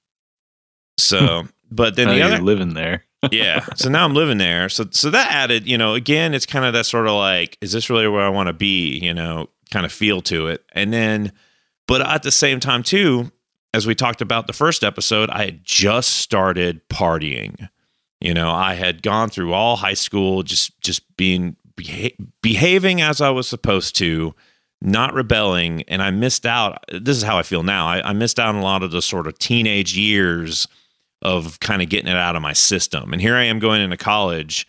So, 0.97 1.47
but 1.71 1.95
then 1.95 2.07
Now 2.07 2.13
the 2.13 2.17
you're 2.19 2.27
other 2.27 2.41
living 2.41 2.73
there. 2.73 3.03
yeah. 3.31 3.65
So 3.75 3.89
now 3.89 4.05
I'm 4.05 4.13
living 4.13 4.37
there. 4.37 4.69
So 4.69 4.85
so 4.91 5.09
that 5.09 5.31
added, 5.31 5.67
you 5.67 5.77
know, 5.77 5.93
again, 5.93 6.33
it's 6.33 6.45
kind 6.45 6.63
of 6.63 6.73
that 6.73 6.85
sort 6.85 7.07
of 7.07 7.15
like, 7.15 7.57
is 7.61 7.73
this 7.73 7.89
really 7.89 8.07
where 8.07 8.23
I 8.23 8.29
want 8.29 8.47
to 8.47 8.53
be? 8.53 8.97
You 8.99 9.13
know, 9.13 9.49
kind 9.71 9.85
of 9.85 9.91
feel 9.91 10.21
to 10.21 10.47
it. 10.47 10.63
And 10.73 10.93
then, 10.93 11.33
but 11.87 12.01
at 12.01 12.23
the 12.23 12.31
same 12.31 12.59
time 12.59 12.83
too, 12.83 13.31
as 13.73 13.85
we 13.85 13.93
talked 13.93 14.21
about 14.21 14.47
the 14.47 14.53
first 14.53 14.83
episode, 14.83 15.29
I 15.29 15.45
had 15.45 15.63
just 15.63 16.11
started 16.17 16.87
partying. 16.89 17.69
You 18.21 18.33
know, 18.33 18.51
I 18.51 18.73
had 18.73 19.01
gone 19.01 19.29
through 19.29 19.53
all 19.53 19.77
high 19.77 19.93
school, 19.93 20.43
just 20.43 20.79
just 20.81 21.15
being 21.17 21.55
beha- 21.75 22.15
behaving 22.41 23.01
as 23.01 23.21
I 23.21 23.29
was 23.29 23.47
supposed 23.47 23.95
to, 23.97 24.35
not 24.81 25.13
rebelling, 25.13 25.83
and 25.83 26.01
I 26.01 26.11
missed 26.11 26.45
out. 26.45 26.83
This 26.91 27.17
is 27.17 27.23
how 27.23 27.37
I 27.37 27.43
feel 27.43 27.63
now. 27.63 27.87
I, 27.87 28.09
I 28.09 28.13
missed 28.13 28.39
out 28.39 28.49
on 28.49 28.55
a 28.55 28.63
lot 28.63 28.83
of 28.83 28.91
the 28.91 29.01
sort 29.01 29.27
of 29.27 29.39
teenage 29.39 29.97
years 29.97 30.67
of 31.21 31.59
kind 31.59 31.81
of 31.81 31.89
getting 31.89 32.09
it 32.09 32.15
out 32.15 32.35
of 32.35 32.41
my 32.41 32.53
system. 32.53 33.13
And 33.13 33.21
here 33.21 33.35
I 33.35 33.43
am 33.43 33.59
going 33.59 33.81
into 33.81 33.97
college 33.97 34.67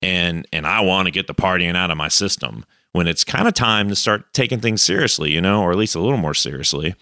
and 0.00 0.46
and 0.52 0.66
I 0.66 0.80
want 0.80 1.06
to 1.06 1.12
get 1.12 1.26
the 1.26 1.34
partying 1.34 1.76
out 1.76 1.90
of 1.90 1.96
my 1.96 2.08
system 2.08 2.64
when 2.92 3.06
it's 3.06 3.24
kind 3.24 3.48
of 3.48 3.54
time 3.54 3.88
to 3.88 3.96
start 3.96 4.32
taking 4.34 4.60
things 4.60 4.82
seriously, 4.82 5.30
you 5.30 5.40
know, 5.40 5.62
or 5.62 5.70
at 5.70 5.78
least 5.78 5.94
a 5.94 6.00
little 6.00 6.18
more 6.18 6.34
seriously. 6.34 6.94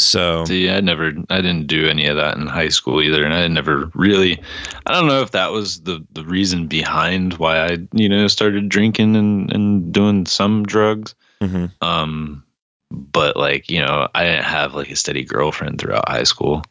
So 0.00 0.44
See, 0.44 0.70
I 0.70 0.80
never, 0.80 1.12
I 1.28 1.40
didn't 1.40 1.66
do 1.66 1.88
any 1.88 2.06
of 2.06 2.16
that 2.16 2.36
in 2.36 2.46
high 2.46 2.68
school 2.68 3.02
either, 3.02 3.24
and 3.24 3.34
I 3.34 3.48
never 3.48 3.90
really, 3.94 4.40
I 4.86 4.92
don't 4.92 5.08
know 5.08 5.22
if 5.22 5.32
that 5.32 5.50
was 5.50 5.80
the 5.82 6.04
the 6.12 6.24
reason 6.24 6.68
behind 6.68 7.34
why 7.34 7.64
I, 7.66 7.78
you 7.92 8.08
know, 8.08 8.28
started 8.28 8.68
drinking 8.68 9.16
and 9.16 9.52
and 9.52 9.92
doing 9.92 10.24
some 10.26 10.64
drugs. 10.64 11.14
mhm. 11.42 11.72
Um, 11.82 12.44
but 12.90 13.36
like, 13.36 13.68
you 13.70 13.80
know, 13.80 14.08
I 14.14 14.24
didn't 14.24 14.44
have 14.44 14.74
like 14.74 14.90
a 14.90 14.96
steady 14.96 15.24
girlfriend 15.24 15.80
throughout 15.80 16.08
high 16.08 16.22
school. 16.24 16.62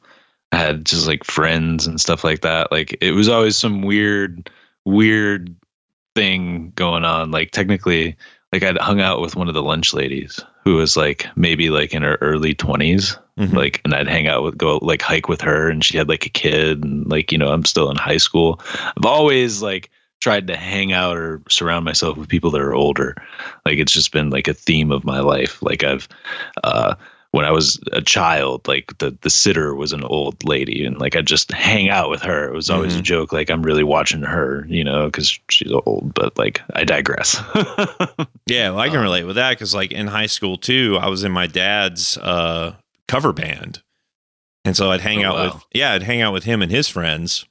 I 0.52 0.58
had 0.58 0.86
just 0.86 1.06
like 1.08 1.24
friends 1.26 1.86
and 1.86 2.00
stuff 2.00 2.24
like 2.24 2.42
that. 2.42 2.72
Like, 2.72 2.98
it 3.02 3.12
was 3.12 3.28
always 3.30 3.58
some 3.58 3.82
weird, 3.82 4.50
weird 4.86 5.54
thing 6.16 6.72
going 6.76 7.04
on. 7.04 7.32
Like, 7.32 7.52
technically, 7.52 8.16
like 8.54 8.64
I'd 8.64 8.78
hung 8.78 9.02
out 9.02 9.22
with 9.22 9.36
one 9.36 9.48
of 9.48 9.54
the 9.54 9.64
lunch 9.64 9.94
ladies 9.94 10.40
who 10.64 10.76
was 10.76 10.96
like 10.98 11.28
maybe 11.36 11.70
like 11.70 11.94
in 11.94 12.04
her 12.04 12.18
early 12.22 12.54
20s 12.56 13.18
Mhm. 13.38 13.54
like 13.54 13.82
and 13.86 13.94
i'd 13.94 14.08
hang 14.08 14.28
out 14.28 14.42
with 14.42 14.58
go 14.58 14.80
like 14.82 15.04
hike 15.04 15.30
with 15.30 15.42
her 15.42 15.70
and 15.70 15.86
she 15.86 15.96
had 15.96 16.10
like 16.10 16.26
a 16.26 16.30
kid 16.30 16.84
and 16.84 17.08
like 17.08 17.32
you 17.32 17.38
know 17.38 17.50
i'm 17.54 17.66
still 17.66 17.92
in 17.92 17.96
high 17.98 18.18
school. 18.18 18.60
I've 18.98 19.06
always 19.06 19.62
like 19.62 19.92
tried 20.22 20.48
to 20.48 20.56
hang 20.58 20.92
out 20.92 21.16
or 21.18 21.44
surround 21.48 21.86
myself 21.86 22.18
with 22.18 22.28
people 22.30 22.50
that 22.50 22.62
are 22.62 22.74
older. 22.74 23.14
Like 23.64 23.78
it's 23.78 23.92
just 23.92 24.12
been 24.12 24.32
like 24.32 24.48
a 24.48 24.56
theme 24.56 24.92
of 24.92 25.06
my 25.06 25.20
life. 25.20 25.62
Like 25.62 25.84
i've 25.84 26.08
uh 26.64 26.96
when 27.38 27.46
i 27.46 27.52
was 27.52 27.80
a 27.94 28.02
child 28.02 28.68
like 28.68 28.98
the 28.98 29.16
the 29.22 29.30
sitter 29.30 29.76
was 29.76 29.94
an 29.94 30.04
old 30.04 30.44
lady 30.44 30.84
and 30.86 30.98
like 31.00 31.16
I'd 31.16 31.28
just 31.28 31.52
hang 31.52 31.90
out 31.90 32.10
with 32.10 32.22
her 32.24 32.48
it 32.50 32.54
was 32.54 32.70
always 32.70 32.96
a 32.96 33.00
Mhm. 33.00 33.04
joke 33.04 33.32
like 33.32 33.50
i'm 33.52 33.62
really 33.62 33.84
watching 33.84 34.24
her 34.24 34.66
you 34.68 34.84
know 34.84 35.06
because 35.06 35.40
she's 35.50 35.72
old 35.72 36.14
but 36.14 36.38
like 36.38 36.62
i 36.74 36.84
digress 36.84 37.40
Yeah, 38.48 38.70
well, 38.72 38.80
I 38.80 38.88
can 38.88 38.98
Um, 38.98 39.04
relate 39.04 39.26
with 39.26 39.36
that 39.36 39.52
because, 39.52 39.76
like, 39.76 39.92
in 39.92 40.08
high 40.08 40.26
school 40.28 40.58
too, 40.58 40.98
I 41.02 41.08
was 41.10 41.26
in 41.26 41.34
my 41.34 41.48
dad's 41.48 42.18
uh, 42.18 42.76
cover 43.10 43.34
band, 43.34 43.82
and 44.64 44.76
so 44.76 44.90
I'd 44.92 45.02
hang 45.02 45.26
Oh, 45.26 45.30
out 45.30 45.36
wow. 45.36 45.44
with 45.54 45.64
yeah, 45.74 45.92
I'd 45.94 46.04
hang 46.04 46.22
out 46.22 46.32
with 46.34 46.46
him 46.46 46.62
and 46.62 46.72
his 46.72 46.88
friends, 46.88 47.46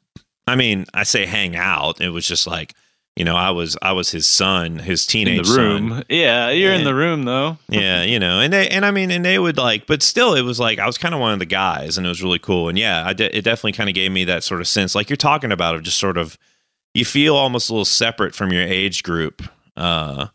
I 0.47 0.57
mean, 0.57 0.87
I 0.95 1.03
say 1.03 1.27
hang 1.27 1.55
out. 1.55 2.01
It 2.01 2.11
was 2.11 2.27
just 2.27 2.47
like, 2.47 2.73
you 3.17 3.25
know, 3.25 3.35
I 3.35 3.51
was 3.51 3.77
I 3.83 3.93
was 3.93 4.11
his 4.11 4.27
son, 4.27 4.79
his 4.79 5.05
In 5.07 5.11
teenage 5.11 5.49
the 5.49 5.57
room. 5.59 5.91
son. 5.91 6.05
Yeah, 6.11 6.51
you're 6.51 6.73
in 6.75 6.85
the 6.85 6.95
room 6.95 7.25
though. 7.25 7.57
yeah, 7.69 8.03
you 8.03 8.19
know, 8.19 8.41
and 8.41 8.53
they 8.53 8.69
and 8.69 8.85
I 8.85 8.91
mean, 8.91 9.11
and 9.11 9.25
they 9.25 9.39
would 9.39 9.57
like, 9.57 9.87
but 9.87 10.03
still, 10.03 10.35
it 10.35 10.43
was 10.43 10.61
like 10.61 10.79
I 10.79 10.87
was 10.87 10.99
kind 10.99 11.15
of 11.15 11.21
one 11.21 11.33
of 11.33 11.39
the 11.39 11.47
guys, 11.47 11.97
and 11.97 12.07
it 12.07 12.09
was 12.11 12.23
really 12.23 12.39
cool. 12.39 12.69
And 12.69 12.79
yeah, 12.79 13.07
I 13.07 13.13
de- 13.15 13.35
it 13.37 13.43
definitely 13.43 13.73
kind 13.73 13.89
of 13.89 13.95
gave 13.95 14.13
me 14.13 14.25
that 14.25 14.45
sort 14.45 14.61
of 14.61 14.69
sense, 14.69 14.95
like 14.95 15.09
you're 15.09 15.17
talking 15.17 15.51
about, 15.51 15.75
of 15.75 15.83
just 15.83 15.99
sort 15.99 16.19
of 16.19 16.37
you 16.95 17.05
feel 17.05 17.35
almost 17.37 17.71
a 17.71 17.73
little 17.73 17.85
separate 17.87 18.35
from 18.35 18.53
your 18.53 18.63
age 18.63 19.03
group, 19.03 19.43
uh, 19.77 20.27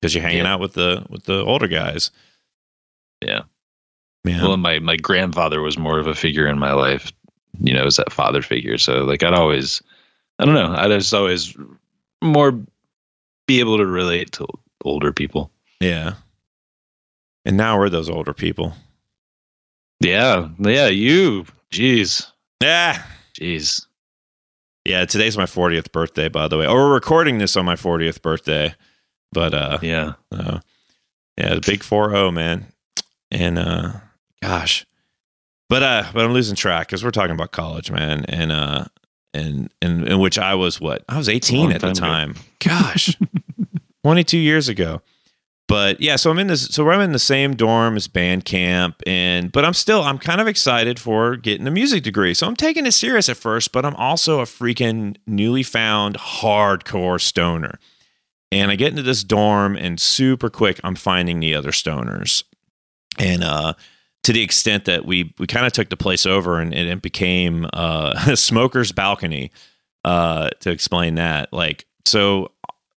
because 0.00 0.14
you're 0.14 0.22
hanging 0.22 0.44
Yeah. 0.44 0.52
out 0.54 0.60
with 0.60 0.74
the 0.74 1.06
with 1.08 1.24
the 1.24 1.42
older 1.44 1.68
guys. 1.68 2.10
Yeah. 3.22 3.42
Yeah, 4.24 4.42
Well, 4.42 4.56
my 4.58 4.78
my 4.80 4.96
grandfather 4.96 5.62
was 5.62 5.78
more 5.78 5.98
of 5.98 6.06
a 6.06 6.14
figure 6.14 6.46
in 6.46 6.58
my 6.58 6.72
life. 6.74 7.12
You 7.62 7.72
know, 7.74 7.84
as 7.86 7.96
that 7.96 8.12
father 8.12 8.42
figure. 8.42 8.76
So 8.78 9.04
like, 9.04 9.22
I'd 9.22 9.34
always, 9.34 9.82
I 10.38 10.44
don't 10.46 10.54
know, 10.54 10.74
I'd 10.76 10.88
just 10.90 11.12
always 11.12 11.54
more 12.22 12.52
be 13.46 13.60
able 13.60 13.78
to 13.78 13.86
relate 13.86 14.32
to 14.32 14.46
older 14.84 15.12
people. 15.12 15.50
yeah. 15.80 16.14
And 17.46 17.56
now 17.56 17.78
we're 17.78 17.88
those 17.88 18.10
older 18.10 18.34
people. 18.34 18.74
Yeah, 20.00 20.48
yeah. 20.58 20.88
You, 20.88 21.46
jeez, 21.72 22.30
Yeah, 22.62 23.02
jeez. 23.38 23.86
yeah. 24.84 25.04
Today's 25.06 25.36
my 25.38 25.44
40th 25.46 25.90
birthday, 25.90 26.28
by 26.28 26.48
the 26.48 26.58
way. 26.58 26.66
Or 26.66 26.74
we're 26.88 26.94
recording 26.94 27.38
this 27.38 27.56
on 27.56 27.64
my 27.64 27.76
40th 27.76 28.20
birthday, 28.22 28.74
but 29.32 29.54
uh, 29.54 29.78
Yeah, 29.82 30.12
Uh, 30.30 30.60
yeah, 31.38 31.54
the 31.54 31.62
big 31.66 31.80
4-0, 31.80 32.32
man. 32.34 32.66
And 33.30 33.58
uh 33.58 33.92
gosh. 34.42 34.84
But 35.70 35.82
uh 35.82 36.04
but 36.12 36.24
I'm 36.24 36.32
losing 36.32 36.56
track 36.56 36.88
cuz 36.88 37.02
we're 37.04 37.10
talking 37.10 37.34
about 37.34 37.52
college, 37.52 37.90
man. 37.90 38.24
And 38.26 38.52
uh 38.52 38.84
and 39.34 39.70
and 39.80 40.06
in 40.06 40.18
which 40.18 40.38
I 40.38 40.54
was 40.54 40.80
what? 40.80 41.04
I 41.08 41.16
was 41.16 41.28
18 41.28 41.58
long 41.58 41.72
at 41.72 41.80
the 41.80 41.92
time 41.92 42.34
time. 42.34 42.44
Gosh. 42.58 43.16
22 44.04 44.38
years 44.38 44.68
ago. 44.68 45.02
But 45.68 46.00
yeah, 46.00 46.16
so 46.16 46.32
I'm 46.32 46.38
in 46.40 46.48
this 46.48 46.66
so 46.66 46.88
I'm 46.90 47.00
in 47.00 47.12
the 47.12 47.18
same 47.20 47.54
dorm 47.54 47.96
as 47.96 48.08
band 48.08 48.44
camp 48.44 49.02
and 49.06 49.52
but 49.52 49.64
I'm 49.64 49.74
still 49.74 50.02
I'm 50.02 50.18
kind 50.18 50.40
of 50.40 50.48
excited 50.48 50.98
for 50.98 51.36
getting 51.36 51.66
a 51.66 51.70
music 51.70 52.02
degree. 52.02 52.34
So 52.34 52.48
I'm 52.48 52.56
taking 52.56 52.86
it 52.86 52.92
serious 52.92 53.28
at 53.28 53.36
first, 53.36 53.70
but 53.70 53.84
I'm 53.84 53.94
also 53.94 54.40
a 54.40 54.44
freaking 54.44 55.16
newly 55.28 55.62
found 55.62 56.18
hardcore 56.18 57.20
stoner. 57.20 57.78
And 58.50 58.72
I 58.72 58.74
get 58.74 58.90
into 58.90 59.02
this 59.02 59.22
dorm 59.22 59.76
and 59.76 60.00
super 60.00 60.50
quick 60.50 60.80
I'm 60.82 60.96
finding 60.96 61.38
the 61.38 61.54
other 61.54 61.70
stoners. 61.70 62.42
And 63.16 63.44
uh 63.44 63.74
to 64.22 64.32
the 64.32 64.42
extent 64.42 64.84
that 64.84 65.04
we 65.04 65.34
we 65.38 65.46
kind 65.46 65.66
of 65.66 65.72
took 65.72 65.88
the 65.88 65.96
place 65.96 66.26
over 66.26 66.58
and, 66.58 66.74
and 66.74 66.88
it 66.88 67.02
became 67.02 67.66
uh 67.72 68.14
a 68.26 68.36
smoker's 68.36 68.92
balcony 68.92 69.50
uh 70.04 70.50
to 70.60 70.70
explain 70.70 71.14
that. 71.16 71.52
Like 71.52 71.86
so 72.04 72.52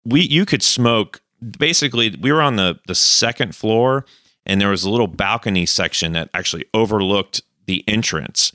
we 0.04 0.22
you 0.22 0.46
could 0.46 0.62
smoke 0.62 1.20
basically 1.58 2.16
we 2.20 2.32
were 2.32 2.42
on 2.42 2.56
the 2.56 2.78
the 2.86 2.94
second 2.94 3.54
floor 3.54 4.04
and 4.46 4.60
there 4.60 4.68
was 4.68 4.84
a 4.84 4.90
little 4.90 5.06
balcony 5.06 5.66
section 5.66 6.12
that 6.12 6.30
actually 6.34 6.64
overlooked 6.74 7.42
the 7.66 7.84
entrance 7.88 8.52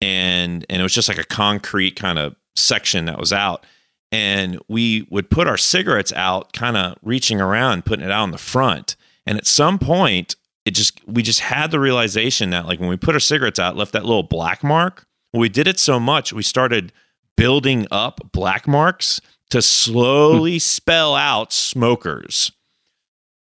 and 0.00 0.64
and 0.68 0.80
it 0.80 0.82
was 0.82 0.94
just 0.94 1.08
like 1.08 1.18
a 1.18 1.24
concrete 1.24 1.96
kind 1.96 2.18
of 2.18 2.34
section 2.56 3.04
that 3.06 3.18
was 3.18 3.32
out 3.32 3.64
and 4.12 4.58
we 4.68 5.06
would 5.10 5.30
put 5.30 5.46
our 5.46 5.56
cigarettes 5.56 6.12
out 6.14 6.52
kind 6.52 6.76
of 6.76 6.96
reaching 7.02 7.40
around 7.40 7.84
putting 7.84 8.04
it 8.04 8.10
out 8.10 8.24
in 8.24 8.30
the 8.30 8.38
front 8.38 8.96
and 9.26 9.38
at 9.38 9.46
some 9.46 9.78
point 9.78 10.36
it 10.64 10.72
just 10.72 11.00
we 11.06 11.22
just 11.22 11.40
had 11.40 11.70
the 11.70 11.80
realization 11.80 12.50
that 12.50 12.66
like 12.66 12.80
when 12.80 12.88
we 12.88 12.96
put 12.96 13.14
our 13.14 13.20
cigarettes 13.20 13.58
out 13.58 13.76
left 13.76 13.92
that 13.92 14.04
little 14.04 14.22
black 14.22 14.62
mark 14.62 15.06
we 15.32 15.48
did 15.48 15.66
it 15.66 15.78
so 15.78 15.98
much 16.00 16.32
we 16.32 16.42
started 16.42 16.92
building 17.36 17.86
up 17.90 18.20
black 18.32 18.66
marks 18.68 19.20
to 19.50 19.62
slowly 19.62 20.58
spell 20.58 21.14
out 21.14 21.52
smokers 21.52 22.52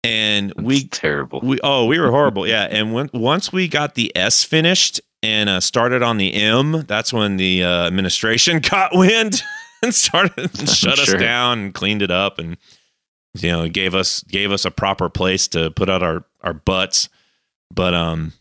and 0.03 0.53
we 0.57 0.63
we 0.63 0.88
terrible. 0.88 1.39
we 1.41 1.57
oh 1.63 1.86
we 1.86 2.00
were 2.00 2.12
horrible 2.12 2.48
yeah 2.55 2.67
and 2.69 2.93
when, 2.93 3.10
once 3.13 3.51
we 3.51 3.67
got 3.67 3.95
the 3.95 4.15
s 4.15 4.43
finished 4.43 5.00
and 5.24 5.50
uh, 5.50 5.60
started 5.60 6.03
on 6.03 6.17
the 6.17 6.34
m 6.34 6.84
that's 6.88 7.12
when 7.13 7.38
the 7.38 7.63
uh, 7.63 7.88
administration 7.88 8.62
caught 8.62 8.91
wind 8.95 9.41
and 9.81 9.93
started 9.95 10.38
and 10.60 10.69
shut 10.69 10.98
Sure. 10.98 11.15
us 11.15 11.22
down 11.22 11.60
and 11.60 11.74
cleaned 11.74 12.01
it 12.01 12.12
up 12.12 12.38
and 12.39 12.57
you 13.36 13.50
know 13.51 13.68
gave 13.70 13.94
us 13.96 14.22
gave 14.24 14.51
us 14.51 14.65
a 14.65 14.72
proper 14.72 15.10
place 15.10 15.48
to 15.50 15.72
put 15.72 15.89
out 15.89 16.01
our 16.04 16.24
our 16.42 16.54
butts 16.54 17.10
but 17.74 17.94
um 17.94 18.32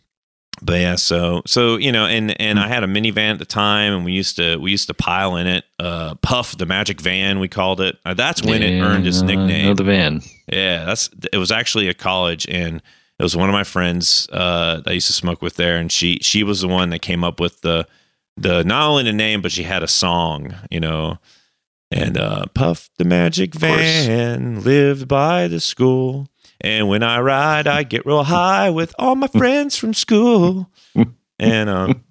but 0.63 0.81
yeah 0.81 0.95
so 0.95 1.43
so 1.47 1.77
you 1.77 1.91
know 1.91 2.07
and 2.07 2.41
and 2.41 2.61
i 2.61 2.69
had 2.69 2.85
a 2.85 2.87
minivan 2.87 3.33
at 3.33 3.39
the 3.39 3.45
time 3.45 3.93
and 3.93 4.05
we 4.05 4.13
used 4.13 4.37
to 4.37 4.57
we 4.59 4.71
used 4.71 4.87
to 4.87 4.95
pile 4.95 5.37
in 5.37 5.47
it 5.47 5.65
uh 5.81 6.15
puff 6.17 6.57
the 6.59 6.67
magic 6.67 7.01
van 7.01 7.41
we 7.41 7.49
called 7.49 7.81
it 7.81 7.99
uh, 8.05 8.15
that's 8.15 8.43
when 8.43 8.63
it 8.63 8.81
earned 8.81 9.07
its 9.07 9.21
Yeah, 9.23 9.29
I 9.31 9.35
know 9.35 9.47
nickname 9.47 9.75
the 9.77 9.85
van. 9.85 10.21
yeah, 10.47 10.85
that's 10.85 11.11
it 11.33 11.39
was 11.39 11.51
actually 11.51 11.89
a 11.89 11.95
college 11.95 12.47
and 12.49 12.77
it 13.19 13.23
was 13.23 13.37
one 13.37 13.49
of 13.49 13.53
my 13.53 13.65
friends 13.65 14.29
uh 14.33 14.77
that 14.77 14.89
I 14.91 14.93
used 14.93 15.09
to 15.09 15.13
smoke 15.13 15.43
with 15.43 15.57
there 15.57 15.77
and 15.79 15.91
she 15.91 16.19
she 16.23 16.45
was 16.45 16.61
the 16.61 16.69
one 16.69 16.91
that 16.91 17.01
came 17.03 17.25
up 17.25 17.41
with 17.41 17.61
the 17.63 17.87
the 18.37 18.63
not 18.65 18.89
only 18.89 19.03
the 19.05 19.13
name 19.13 19.43
but 19.43 19.51
she 19.53 19.63
had 19.65 19.83
a 19.83 19.89
song, 19.89 20.55
you 20.71 20.81
know. 20.81 21.19
And 21.95 22.19
uh 22.19 22.47
Puff 22.55 22.91
the 22.99 23.05
Magic. 23.05 23.55
Van 23.55 24.63
lived 24.63 25.07
by 25.09 25.49
the 25.49 25.61
school. 25.61 26.29
And 26.61 26.89
when 26.89 27.03
I 27.03 27.21
ride 27.21 27.67
I 27.67 27.83
get 27.85 28.05
real 28.07 28.25
high 28.25 28.71
with 28.71 28.95
all 28.99 29.15
my 29.15 29.29
friends 29.29 29.77
from 29.77 29.95
school. 29.95 30.71
and 31.39 31.71
um 31.71 32.05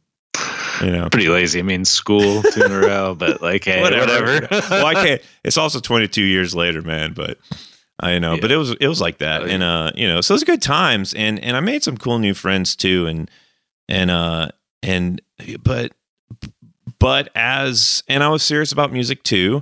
you 0.81 0.91
know 0.91 1.09
Pretty 1.09 1.29
lazy. 1.29 1.59
I 1.59 1.63
mean, 1.63 1.85
school 1.85 2.41
two 2.43 2.63
in 2.63 2.71
a 2.71 2.79
row, 2.79 3.15
but 3.15 3.41
like, 3.41 3.65
hey, 3.65 3.81
whatever. 3.81 4.47
well, 4.69 4.85
I 4.85 4.93
can't. 4.93 5.21
It's 5.43 5.57
also 5.57 5.79
22 5.79 6.21
years 6.23 6.55
later, 6.55 6.81
man. 6.81 7.13
But 7.13 7.37
I 7.99 8.17
know. 8.19 8.37
But 8.39 8.51
it 8.51 8.57
was 8.57 8.71
it 8.79 8.87
was 8.87 9.01
like 9.01 9.17
that, 9.17 9.43
Oh, 9.43 9.45
and 9.45 9.61
uh, 9.61 9.91
you 9.95 10.07
know, 10.07 10.21
so 10.21 10.33
it 10.33 10.37
was 10.37 10.43
good 10.43 10.61
times, 10.61 11.13
and 11.13 11.39
and 11.43 11.55
I 11.57 11.59
made 11.59 11.83
some 11.83 11.97
cool 11.97 12.17
new 12.19 12.33
friends 12.33 12.75
too, 12.75 13.05
and 13.07 13.29
and 13.89 14.09
uh 14.09 14.47
and 14.81 15.21
but 15.61 15.91
but 17.03 17.27
as 17.35 18.01
and 18.07 18.23
I 18.23 18.29
was 18.29 18.43
serious 18.43 18.71
about 18.71 18.93
music 18.93 19.23
too, 19.23 19.61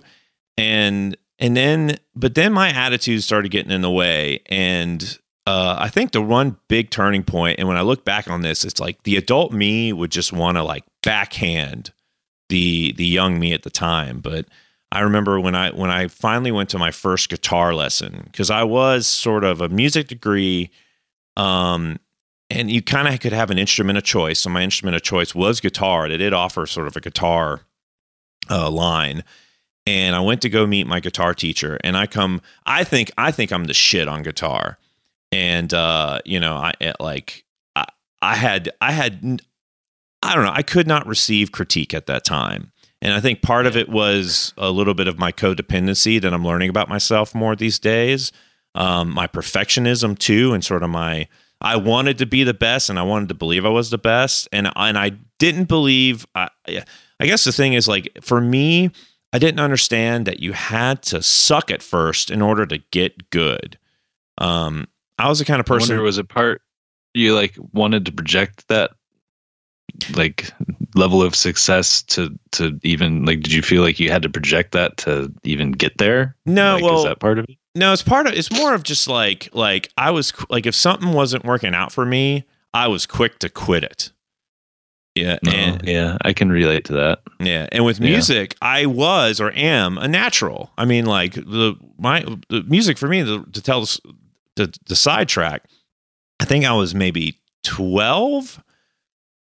and 0.58 1.18
and 1.40 1.58
then 1.58 1.98
but 2.16 2.36
then 2.36 2.54
my 2.54 2.70
attitude 2.70 3.24
started 3.24 3.50
getting 3.50 3.72
in 3.72 3.82
the 3.82 3.90
way, 3.90 4.42
and 4.46 5.18
uh, 5.48 5.76
I 5.80 5.90
think 5.90 6.12
the 6.12 6.22
one 6.22 6.58
big 6.68 6.92
turning 6.92 7.24
point, 7.24 7.58
and 7.58 7.68
when 7.68 7.78
I 7.78 7.82
look 7.82 8.06
back 8.06 8.30
on 8.30 8.44
this, 8.44 8.64
it's 8.64 8.80
like 8.80 9.02
the 9.04 9.16
adult 9.16 9.54
me 9.54 9.92
would 9.92 10.12
just 10.12 10.32
want 10.32 10.58
to 10.58 10.64
like 10.64 10.84
backhand 11.02 11.92
the 12.50 12.94
the 12.94 13.08
young 13.08 13.40
me 13.40 13.54
at 13.54 13.64
the 13.64 13.72
time. 13.72 14.20
But 14.20 14.46
I 14.92 15.00
remember 15.00 15.40
when 15.40 15.56
I 15.56 15.72
when 15.72 15.90
I 15.90 16.10
finally 16.10 16.52
went 16.52 16.70
to 16.70 16.78
my 16.78 16.92
first 16.92 17.28
guitar 17.30 17.74
lesson 17.74 18.22
because 18.26 18.52
I 18.52 18.66
was 18.66 19.08
sort 19.08 19.44
of 19.44 19.62
a 19.62 19.70
music 19.70 20.10
degree, 20.10 20.70
um, 21.38 21.98
and 22.52 22.70
you 22.70 22.82
kind 22.82 23.08
of 23.08 23.20
could 23.22 23.32
have 23.32 23.50
an 23.50 23.58
instrument 23.58 23.98
of 23.98 24.04
choice. 24.04 24.40
So 24.40 24.50
my 24.50 24.62
instrument 24.62 24.96
of 24.96 25.04
choice 25.04 25.34
was 25.34 25.62
guitar. 25.62 26.10
They 26.10 26.18
did 26.18 26.34
offer 26.34 26.66
sort 26.66 26.88
of 26.88 26.98
a 26.98 27.00
guitar 27.00 27.62
uh, 28.50 28.70
line. 28.70 29.24
And 29.88 30.16
I 30.16 30.20
went 30.20 30.42
to 30.42 30.50
go 30.50 30.68
meet 30.68 30.86
my 30.86 31.00
guitar 31.00 31.34
teacher, 31.34 31.80
and 31.84 31.98
I 31.98 32.06
come. 32.06 32.42
I 32.68 32.84
think 32.84 33.10
I 33.18 33.32
think 33.32 33.52
I'm 33.52 33.64
the 33.64 33.74
shit 33.74 34.08
on 34.08 34.22
guitar, 34.22 34.78
and 35.32 35.74
uh, 35.74 36.20
you 36.24 36.40
know, 36.40 36.56
I 36.56 36.74
it, 36.80 36.98
like 37.00 37.46
I, 37.76 37.86
I 38.22 38.36
had 38.36 38.70
I 38.80 38.92
had 38.92 39.42
I 40.22 40.36
don't 40.36 40.46
know. 40.46 40.52
I 40.54 40.62
could 40.62 40.88
not 40.88 41.08
receive 41.08 41.52
critique 41.52 41.96
at 41.96 42.06
that 42.06 42.24
time. 42.24 42.72
And 43.02 43.16
I 43.16 43.20
think 43.20 43.42
part 43.42 43.66
of 43.66 43.76
it 43.76 43.90
was 43.90 44.54
a 44.56 44.70
little 44.70 44.94
bit 44.94 45.08
of 45.08 45.18
my 45.18 45.32
codependency 45.32 46.22
that 46.22 46.32
I'm 46.32 46.46
learning 46.46 46.70
about 46.70 46.88
myself 46.88 47.34
more 47.34 47.56
these 47.56 47.80
days. 47.80 48.32
Um, 48.76 49.10
my 49.10 49.26
perfectionism 49.26 50.16
too, 50.16 50.54
and 50.54 50.64
sort 50.64 50.84
of 50.84 50.92
my 50.92 51.28
I 51.62 51.76
wanted 51.76 52.18
to 52.18 52.26
be 52.26 52.44
the 52.44 52.54
best, 52.54 52.90
and 52.90 52.98
I 52.98 53.04
wanted 53.04 53.30
to 53.30 53.36
believe 53.36 53.66
I 53.66 53.70
was 53.70 53.90
the 53.92 53.98
best, 53.98 54.48
and 54.52 54.72
and 54.76 54.98
I 54.98 55.12
didn't 55.40 55.66
believe. 55.66 56.26
I, 56.36 56.50
I 56.68 57.26
guess 57.26 57.44
the 57.44 57.52
thing 57.52 57.74
is 57.74 57.88
like 57.88 58.10
for 58.22 58.42
me, 58.42 58.90
I 59.32 59.40
didn't 59.40 59.60
understand 59.60 60.26
that 60.26 60.40
you 60.40 60.54
had 60.54 61.04
to 61.04 61.22
suck 61.22 61.70
at 61.72 61.84
first 61.84 62.32
in 62.32 62.42
order 62.42 62.66
to 62.66 62.80
get 62.92 63.30
good. 63.30 63.78
Um, 64.40 64.88
I 65.20 65.30
was 65.30 65.40
the 65.40 65.46
kind 65.46 65.60
of 65.60 65.68
I 65.68 65.74
person. 65.76 65.96
wonder, 65.96 66.04
was 66.04 66.18
it 66.18 66.28
part 66.30 66.62
you 67.14 67.36
like 67.36 67.56
wanted 67.74 68.06
to 68.06 68.12
project 68.12 68.68
that 68.70 68.92
like 70.16 70.52
level 70.96 71.22
of 71.22 71.36
success 71.36 72.02
to 72.04 72.38
to 72.52 72.80
even 72.84 73.26
like 73.26 73.42
did 73.42 73.54
you 73.54 73.62
feel 73.62 73.82
like 73.82 74.00
you 74.00 74.10
had 74.12 74.22
to 74.22 74.30
project 74.30 74.72
that 74.74 74.98
to 74.98 75.32
even 75.44 75.72
get 75.72 75.98
there 75.98 76.36
no, 76.46 76.76
like, 76.76 76.84
well, 76.84 76.98
is 77.00 77.04
that 77.06 77.20
part 77.20 77.40
of 77.40 77.46
it 77.50 77.58
No, 77.76 77.94
it's 77.94 78.04
part 78.04 78.28
of 78.28 78.34
it's 78.34 78.52
more 78.52 78.74
of 78.74 78.84
just 78.84 79.08
like 79.08 79.50
like 79.54 79.90
I 79.98 80.12
was 80.12 80.34
like 80.50 80.66
if 80.66 80.76
something 80.76 81.14
wasn't 81.14 81.46
working 81.46 81.74
out 81.74 81.92
for 81.92 82.06
me, 82.06 82.46
I 82.74 82.88
was 82.88 83.06
quick 83.06 83.40
to 83.40 83.50
quit 83.50 83.84
it. 83.84 84.12
Yeah, 85.16 85.40
No, 85.44 85.52
and 85.52 85.82
yeah 85.86 86.18
i 86.24 86.32
can 86.32 86.50
relate 86.50 86.86
to 86.86 86.94
that 86.94 87.20
yeah, 87.40 87.68
and 87.74 87.84
with 87.84 88.00
Yeah. 88.00 88.12
music, 88.12 88.56
I 88.62 88.86
was 88.86 89.42
or 89.42 89.52
am 89.56 89.98
a 89.98 90.08
natural. 90.08 90.72
I 90.78 90.86
mean, 90.86 91.06
like 91.06 91.34
the 91.34 91.76
my 91.98 92.24
the 92.50 92.64
music 92.64 92.98
for 92.98 93.08
me 93.08 93.22
the, 93.24 93.44
to 93.54 93.62
tell 93.62 93.82
the, 93.82 94.00
the 94.56 94.80
the 94.88 94.96
sidetrack. 94.96 95.64
I 96.40 96.46
think 96.46 96.66
I 96.66 96.74
was 96.74 96.94
maybe 96.96 97.40
twelve. 97.64 98.64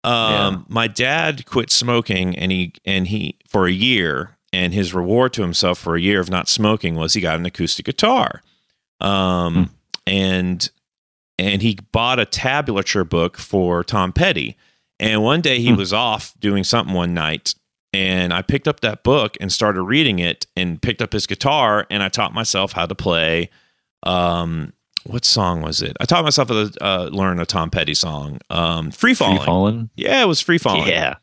Um, 0.06 0.66
my 0.70 0.88
dad 0.88 1.46
quit 1.46 1.72
smoking, 1.72 2.38
and 2.38 2.52
he 2.52 2.74
and 2.86 3.08
he 3.08 3.38
for 3.48 3.66
a 3.68 3.72
year, 3.72 4.38
and 4.54 4.74
his 4.74 4.94
reward 4.94 5.34
to 5.34 5.42
himself 5.42 5.80
for 5.80 5.96
a 5.96 6.02
year 6.02 6.20
of 6.20 6.30
not 6.30 6.48
smoking 6.48 6.96
was 6.96 7.14
he 7.14 7.22
got 7.22 7.40
an 7.40 7.46
acoustic 7.46 7.86
guitar. 7.86 8.42
Um, 9.02 9.72
and 10.08 10.70
and 11.38 11.62
he 11.62 11.78
bought 11.92 12.20
a 12.20 12.26
tablature 12.26 13.08
book 13.08 13.38
for 13.38 13.84
Tom 13.84 14.14
Petty. 14.14 14.56
And 15.00 15.22
one 15.22 15.42
day 15.42 15.60
he 15.60 15.72
Hmm. 15.72 15.76
was 15.76 15.92
off 15.92 16.34
doing 16.40 16.64
something 16.64 16.96
one 16.96 17.14
night, 17.14 17.54
and 17.92 18.32
I 18.34 18.42
picked 18.42 18.68
up 18.68 18.80
that 18.80 19.04
book 19.04 19.36
and 19.42 19.52
started 19.52 19.82
reading 19.84 20.20
it, 20.20 20.46
and 20.56 20.82
picked 20.82 21.02
up 21.02 21.12
his 21.12 21.28
guitar, 21.28 21.86
and 21.90 22.02
I 22.02 22.08
taught 22.10 22.34
myself 22.34 22.72
how 22.72 22.86
to 22.86 22.96
play. 22.96 23.50
Um, 24.04 24.72
what 25.06 25.26
song 25.26 25.62
was 25.62 25.82
it? 25.82 25.96
I 26.00 26.06
taught 26.06 26.24
myself 26.24 26.48
to 26.50 26.72
uh, 26.82 27.10
learn 27.12 27.40
a 27.40 27.46
Tom 27.46 27.70
Petty 27.70 27.94
song, 27.94 28.40
um, 28.50 28.92
"Free 28.92 29.14
Falling." 29.14 29.38
Free 29.38 29.46
falling. 29.46 29.90
Yeah, 29.96 30.22
it 30.24 30.28
was 30.28 30.42
"Free 30.42 30.58
Falling." 30.58 30.88
Yeah. 30.88 31.16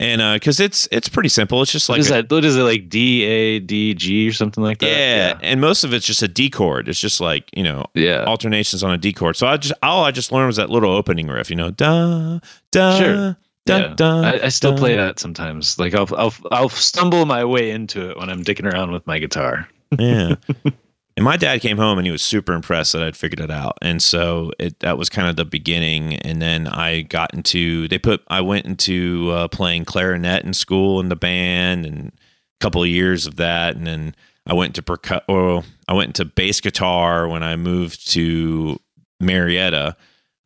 and 0.00 0.20
because 0.40 0.60
it's 0.60 0.86
it's 0.92 1.08
pretty 1.08 1.28
simple. 1.28 1.60
It's 1.60 1.72
just 1.72 1.88
like 1.88 1.98
is 2.00 2.08
a- 2.10 2.22
that? 2.22 2.30
What 2.30 2.44
is 2.44 2.56
it 2.56 2.62
like? 2.62 2.88
D 2.88 3.24
A 3.24 3.58
D 3.60 3.94
G 3.94 4.28
or 4.28 4.32
something 4.32 4.62
like 4.62 4.78
that? 4.78 4.86
yeah, 4.88 5.38
and 5.42 5.60
most 5.60 5.82
of 5.84 5.92
it's 5.92 6.06
just 6.06 6.22
a 6.22 6.28
D 6.28 6.48
chord. 6.50 6.88
It's 6.88 7.00
just 7.00 7.20
like 7.20 7.50
you 7.56 7.62
know 7.64 7.84
Yeah. 7.94 8.24
alternations 8.24 8.82
on 8.84 8.92
a 8.92 8.98
D 8.98 9.12
chord. 9.12 9.36
So 9.36 9.46
I 9.46 9.56
just 9.56 9.74
all 9.82 10.04
I 10.04 10.10
just 10.12 10.30
learned 10.32 10.46
was 10.46 10.56
that 10.56 10.70
little 10.70 10.90
opening 10.92 11.26
riff. 11.26 11.50
You 11.50 11.56
know, 11.56 11.70
da 11.70 12.38
da 12.70 12.98
Sure. 12.98 13.36
da 13.66 13.76
Yeah. 13.78 13.94
da. 13.96 14.20
I, 14.22 14.44
I 14.44 14.48
still 14.50 14.72
da. 14.72 14.78
play 14.78 14.96
that 14.96 15.18
sometimes. 15.18 15.78
Like 15.80 15.94
I'll 15.94 16.08
I'll 16.16 16.34
I'll 16.52 16.68
stumble 16.68 17.26
my 17.26 17.44
way 17.44 17.70
into 17.72 18.08
it 18.10 18.16
when 18.18 18.30
I'm 18.30 18.44
dicking 18.44 18.72
around 18.72 18.92
with 18.92 19.06
my 19.06 19.18
guitar. 19.18 19.68
yeah. 19.98 20.36
And 21.18 21.24
my 21.24 21.36
dad 21.36 21.60
came 21.62 21.78
home 21.78 21.98
and 21.98 22.06
he 22.06 22.12
was 22.12 22.22
super 22.22 22.52
impressed 22.52 22.92
that 22.92 23.02
I'd 23.02 23.16
figured 23.16 23.40
it 23.40 23.50
out. 23.50 23.76
And 23.82 24.00
so 24.00 24.52
it 24.60 24.78
that 24.78 24.96
was 24.96 25.08
kind 25.08 25.26
of 25.26 25.34
the 25.34 25.44
beginning. 25.44 26.14
And 26.14 26.40
then 26.40 26.68
I 26.68 27.00
got 27.00 27.34
into 27.34 27.88
they 27.88 27.98
put 27.98 28.22
I 28.28 28.40
went 28.40 28.66
into 28.66 29.32
uh, 29.32 29.48
playing 29.48 29.84
clarinet 29.84 30.44
in 30.44 30.54
school 30.54 31.00
in 31.00 31.08
the 31.08 31.16
band 31.16 31.84
and 31.86 32.12
a 32.12 32.60
couple 32.60 32.84
of 32.84 32.88
years 32.88 33.26
of 33.26 33.34
that. 33.34 33.74
And 33.74 33.84
then 33.84 34.14
I 34.46 34.54
went 34.54 34.76
to 34.76 34.82
percu- 34.82 35.64
I 35.88 35.92
went 35.92 36.10
into 36.10 36.24
bass 36.24 36.60
guitar 36.60 37.26
when 37.26 37.42
I 37.42 37.56
moved 37.56 38.08
to 38.12 38.78
Marietta. 39.18 39.96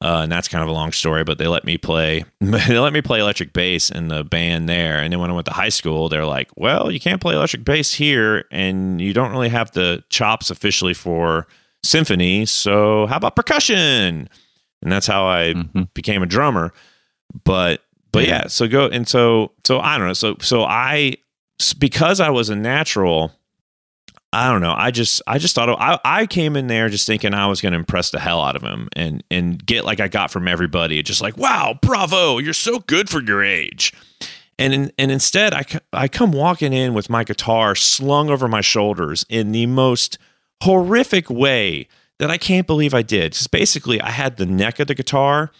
Uh, 0.02 0.22
and 0.24 0.32
that's 0.32 0.48
kind 0.48 0.64
of 0.64 0.68
a 0.68 0.72
long 0.72 0.90
story, 0.90 1.22
but 1.22 1.38
they 1.38 1.46
let 1.46 1.64
me 1.64 1.78
play. 1.78 2.24
They 2.40 2.78
let 2.78 2.92
me 2.92 3.00
play 3.02 3.20
electric 3.20 3.52
bass 3.52 3.88
in 3.88 4.08
the 4.08 4.24
band 4.24 4.68
there. 4.68 4.98
And 4.98 5.12
then 5.12 5.20
when 5.20 5.30
I 5.30 5.32
went 5.34 5.46
to 5.46 5.52
high 5.52 5.68
school, 5.68 6.08
they're 6.08 6.26
like, 6.26 6.50
"Well, 6.56 6.90
you 6.90 6.98
can't 6.98 7.20
play 7.20 7.34
electric 7.34 7.64
bass 7.64 7.94
here, 7.94 8.44
and 8.50 9.00
you 9.00 9.12
don't 9.12 9.30
really 9.30 9.48
have 9.50 9.70
the 9.72 10.02
chops 10.10 10.50
officially 10.50 10.92
for 10.94 11.46
symphony. 11.84 12.46
So 12.46 13.06
how 13.06 13.16
about 13.16 13.36
percussion?" 13.36 14.28
And 14.82 14.90
that's 14.90 15.06
how 15.06 15.24
I 15.26 15.54
Mhm. 15.54 15.94
became 15.94 16.22
a 16.22 16.26
drummer. 16.26 16.72
But 17.44 17.82
but 18.10 18.24
Yeah. 18.24 18.28
yeah, 18.42 18.46
so 18.48 18.66
go 18.66 18.86
and 18.88 19.06
so 19.08 19.52
so 19.64 19.78
I 19.78 19.96
don't 19.98 20.08
know. 20.08 20.12
So 20.14 20.36
so 20.40 20.64
I 20.64 21.14
because 21.78 22.18
I 22.20 22.30
was 22.30 22.50
a 22.50 22.56
natural. 22.56 23.32
I 24.32 24.50
don't 24.50 24.62
know. 24.62 24.74
I 24.74 24.90
just 24.90 25.20
I 25.26 25.38
just 25.38 25.54
thought 25.54 25.68
I 25.68 25.98
I 26.04 26.26
came 26.26 26.56
in 26.56 26.66
there 26.66 26.88
just 26.88 27.06
thinking 27.06 27.34
I 27.34 27.46
was 27.46 27.60
going 27.60 27.72
to 27.72 27.78
impress 27.78 28.10
the 28.10 28.18
hell 28.18 28.40
out 28.40 28.56
of 28.56 28.62
him 28.62 28.88
and 28.96 29.22
and 29.30 29.64
get 29.64 29.84
like 29.84 30.00
I 30.00 30.08
got 30.08 30.30
from 30.30 30.48
everybody. 30.48 31.02
Just 31.02 31.20
like 31.20 31.36
wow, 31.36 31.78
bravo, 31.82 32.38
you're 32.38 32.54
so 32.54 32.78
good 32.80 33.10
for 33.10 33.22
your 33.22 33.44
age. 33.44 33.92
And 34.58 34.72
in, 34.72 34.92
and 34.98 35.10
instead, 35.10 35.52
I 35.52 35.64
I 35.92 36.08
come 36.08 36.32
walking 36.32 36.72
in 36.72 36.94
with 36.94 37.10
my 37.10 37.24
guitar 37.24 37.74
slung 37.74 38.30
over 38.30 38.48
my 38.48 38.62
shoulders 38.62 39.26
in 39.28 39.52
the 39.52 39.66
most 39.66 40.18
horrific 40.62 41.28
way 41.28 41.88
that 42.18 42.30
I 42.30 42.38
can't 42.38 42.66
believe 42.66 42.94
I 42.94 43.02
did. 43.02 43.32
Just 43.32 43.50
basically, 43.50 44.00
I 44.00 44.10
had 44.10 44.38
the 44.38 44.46
neck 44.46 44.80
of 44.80 44.86
the 44.86 44.94
guitar 44.94 45.50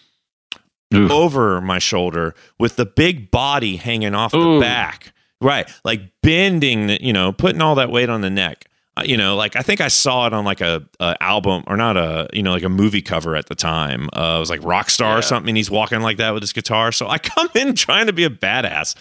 Oof. 0.95 1.11
over 1.11 1.61
my 1.61 1.77
shoulder 1.77 2.33
with 2.57 2.75
the 2.75 2.85
big 2.85 3.29
body 3.29 3.75
hanging 3.75 4.15
off 4.15 4.31
the 4.31 4.57
back. 4.59 5.12
Right. 5.43 5.69
Like 5.83 6.01
bending, 6.21 6.87
the, 6.87 7.03
you 7.03 7.13
know, 7.13 7.31
putting 7.31 7.61
all 7.61 7.75
that 7.75 7.91
weight 7.91 8.09
on 8.09 8.21
the 8.21 8.29
neck. 8.29 8.65
Uh, 8.95 9.01
you 9.05 9.17
know, 9.17 9.35
like 9.35 9.55
I 9.55 9.61
think 9.61 9.81
I 9.81 9.87
saw 9.87 10.27
it 10.27 10.33
on 10.33 10.45
like 10.45 10.61
a, 10.61 10.87
a 10.99 11.17
album 11.19 11.63
or 11.67 11.75
not 11.77 11.97
a, 11.97 12.27
you 12.31 12.43
know, 12.43 12.51
like 12.51 12.63
a 12.63 12.69
movie 12.69 13.01
cover 13.01 13.35
at 13.35 13.47
the 13.47 13.55
time. 13.55 14.07
Uh, 14.13 14.35
it 14.37 14.39
was 14.39 14.49
like 14.51 14.61
Rockstar 14.61 14.99
Yeah. 15.13 15.17
or 15.17 15.21
something. 15.23 15.49
And 15.49 15.57
he's 15.57 15.71
walking 15.71 16.01
like 16.01 16.17
that 16.17 16.33
with 16.33 16.43
his 16.43 16.53
guitar. 16.53 16.91
So 16.91 17.07
I 17.07 17.17
come 17.19 17.49
in 17.55 17.75
trying 17.75 18.05
to 18.07 18.13
be 18.13 18.23
a 18.23 18.29
badass. 18.29 18.95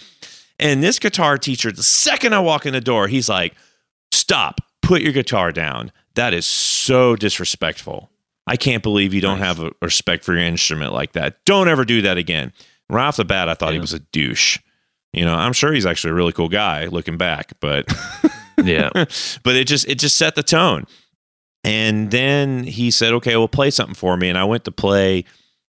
And 0.58 0.82
this 0.82 0.98
guitar 0.98 1.36
teacher, 1.38 1.70
the 1.72 1.82
second 1.82 2.34
I 2.34 2.38
walk 2.40 2.66
in 2.66 2.72
the 2.72 2.80
door, 2.80 3.06
he's 3.08 3.28
like, 3.28 3.54
stop, 4.12 4.60
put 4.80 5.02
your 5.02 5.12
guitar 5.12 5.52
down. 5.52 5.92
That 6.14 6.34
is 6.34 6.46
so 6.46 7.14
disrespectful. 7.16 8.10
I 8.46 8.56
can't 8.56 8.82
believe 8.82 9.14
you 9.14 9.20
don't 9.20 9.38
Nice. 9.40 9.56
have 9.58 9.60
a 9.66 9.72
respect 9.82 10.24
for 10.24 10.32
your 10.32 10.42
instrument 10.42 10.92
like 10.92 11.12
that. 11.12 11.44
Don't 11.44 11.68
ever 11.68 11.84
do 11.84 12.02
that 12.02 12.16
again. 12.18 12.52
Right 12.88 13.06
off 13.06 13.16
the 13.16 13.24
bat, 13.24 13.48
I 13.48 13.54
thought 13.54 13.72
he 13.72 13.78
was 13.78 13.92
a 13.92 13.98
douche. 14.00 14.58
You 15.12 15.24
know, 15.24 15.34
I'm 15.34 15.52
sure 15.52 15.72
he's 15.72 15.86
actually 15.86 16.12
a 16.12 16.14
really 16.14 16.32
cool 16.32 16.48
guy 16.48 16.86
looking 16.86 17.18
back, 17.18 17.52
but 17.60 17.86
Yeah. 18.64 18.90
but 18.94 19.56
it 19.56 19.66
just 19.66 19.88
it 19.88 19.98
just 19.98 20.16
set 20.16 20.34
the 20.34 20.42
tone. 20.42 20.86
And 21.64 22.10
then 22.10 22.64
he 22.64 22.90
said, 22.90 23.12
"Okay, 23.14 23.36
well, 23.36 23.48
play 23.48 23.70
something 23.70 23.94
for 23.94 24.16
me." 24.16 24.28
And 24.28 24.36
I 24.36 24.44
went 24.44 24.64
to 24.64 24.72
play 24.72 25.24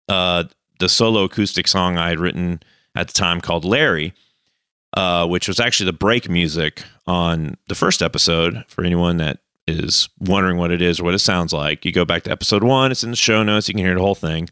uh, 0.10 0.46
the 0.80 0.90
solo 0.90 1.24
acoustic 1.24 1.68
song 1.68 1.98
I 1.98 2.10
had 2.10 2.20
written 2.20 2.62
at 2.96 3.08
the 3.08 3.14
time 3.14 3.40
called 3.40 3.64
"Larry," 3.64 4.14
uh, 4.94 5.28
which 5.28 5.48
was 5.48 5.60
actually 5.60 5.86
the 5.86 5.98
break 5.98 6.30
music 6.30 6.84
on 7.06 7.56
the 7.68 7.76
first 7.76 8.02
episode. 8.02 8.66
For 8.68 8.84
anyone 8.84 9.18
that 9.18 9.40
is 9.66 10.10
wondering 10.20 10.58
what 10.58 10.72
it 10.72 10.82
is 10.82 11.00
or 11.00 11.06
what 11.06 11.14
it 11.14 11.20
sounds 11.20 11.54
like, 11.54 11.86
you 11.86 11.94
go 11.94 12.06
back 12.06 12.24
to 12.24 12.32
episode 12.32 12.64
one. 12.64 12.92
It's 12.92 13.04
in 13.04 13.12
the 13.12 13.18
show 13.18 13.44
notes. 13.44 13.70
You 13.70 13.74
can 13.74 13.84
hear 13.86 13.96
the 13.96 14.02
whole 14.02 14.16
thing. 14.16 14.50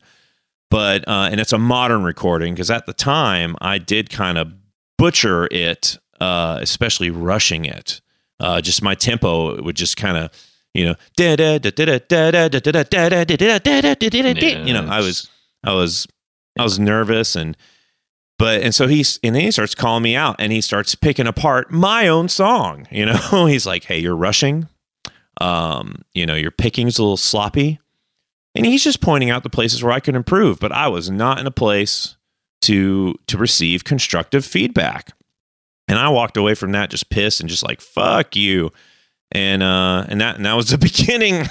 But 0.71 1.05
uh, 1.07 1.27
and 1.29 1.41
it's 1.41 1.53
a 1.53 1.57
modern 1.57 2.03
recording 2.03 2.53
because 2.53 2.71
at 2.71 2.85
the 2.85 2.93
time 2.93 3.55
I 3.59 3.77
did 3.77 4.09
kind 4.09 4.37
of 4.37 4.53
butcher 5.05 5.47
it, 5.51 5.99
uh, 6.19 6.57
especially 6.61 7.11
rushing 7.11 7.65
it. 7.65 8.01
Uh, 8.39 8.59
just 8.59 8.81
my 8.81 8.95
tempo 8.95 9.61
would 9.61 9.75
just 9.75 9.97
kind 9.97 10.17
of, 10.17 10.31
you 10.73 10.83
know, 10.83 10.95
you 14.67 14.73
know, 14.73 14.87
I 14.87 15.01
was, 15.01 15.29
I 15.63 15.73
was, 15.73 16.07
I 16.57 16.63
was 16.63 16.79
nervous 16.79 17.35
and, 17.35 17.55
but 18.39 18.61
and 18.63 18.73
so 18.73 18.87
he's 18.87 19.19
and 19.23 19.35
then 19.35 19.43
he 19.43 19.51
starts 19.51 19.75
calling 19.75 20.03
me 20.03 20.15
out 20.15 20.37
and 20.39 20.51
he 20.51 20.59
starts 20.59 20.95
picking 20.95 21.27
apart 21.27 21.71
my 21.71 22.07
own 22.07 22.27
song. 22.27 22.87
You 22.91 23.05
know, 23.05 23.45
he's 23.45 23.65
like, 23.65 23.85
"Hey, 23.85 23.99
you're 23.99 24.15
rushing. 24.15 24.67
Um, 25.39 26.01
you 26.13 26.25
know, 26.25 26.35
your 26.35 26.51
picking's 26.51 26.97
a 26.97 27.01
little 27.03 27.15
sloppy." 27.15 27.79
And 28.53 28.65
he's 28.65 28.83
just 28.83 28.99
pointing 28.99 29.29
out 29.29 29.43
the 29.43 29.49
places 29.49 29.83
where 29.83 29.93
I 29.93 30.01
could 30.01 30.15
improve, 30.15 30.59
but 30.59 30.73
I 30.73 30.89
was 30.89 31.09
not 31.09 31.39
in 31.39 31.47
a 31.47 31.51
place 31.51 32.14
to 32.65 33.13
to 33.27 33.37
receive 33.37 33.83
constructive 33.83 34.43
feedback. 34.43 35.13
And 35.87 35.99
I 35.99 36.09
walked 36.09 36.35
away 36.35 36.55
from 36.55 36.71
that 36.71 36.89
just 36.89 37.11
pissed 37.11 37.39
and 37.39 37.47
just 37.47 37.63
like 37.63 37.79
fuck 37.79 38.35
you. 38.35 38.71
And 39.31 39.61
uh 39.61 40.05
and 40.07 40.19
that 40.19 40.37
and 40.37 40.45
that 40.45 40.55
was 40.55 40.69
the 40.69 40.77
beginning 40.79 41.45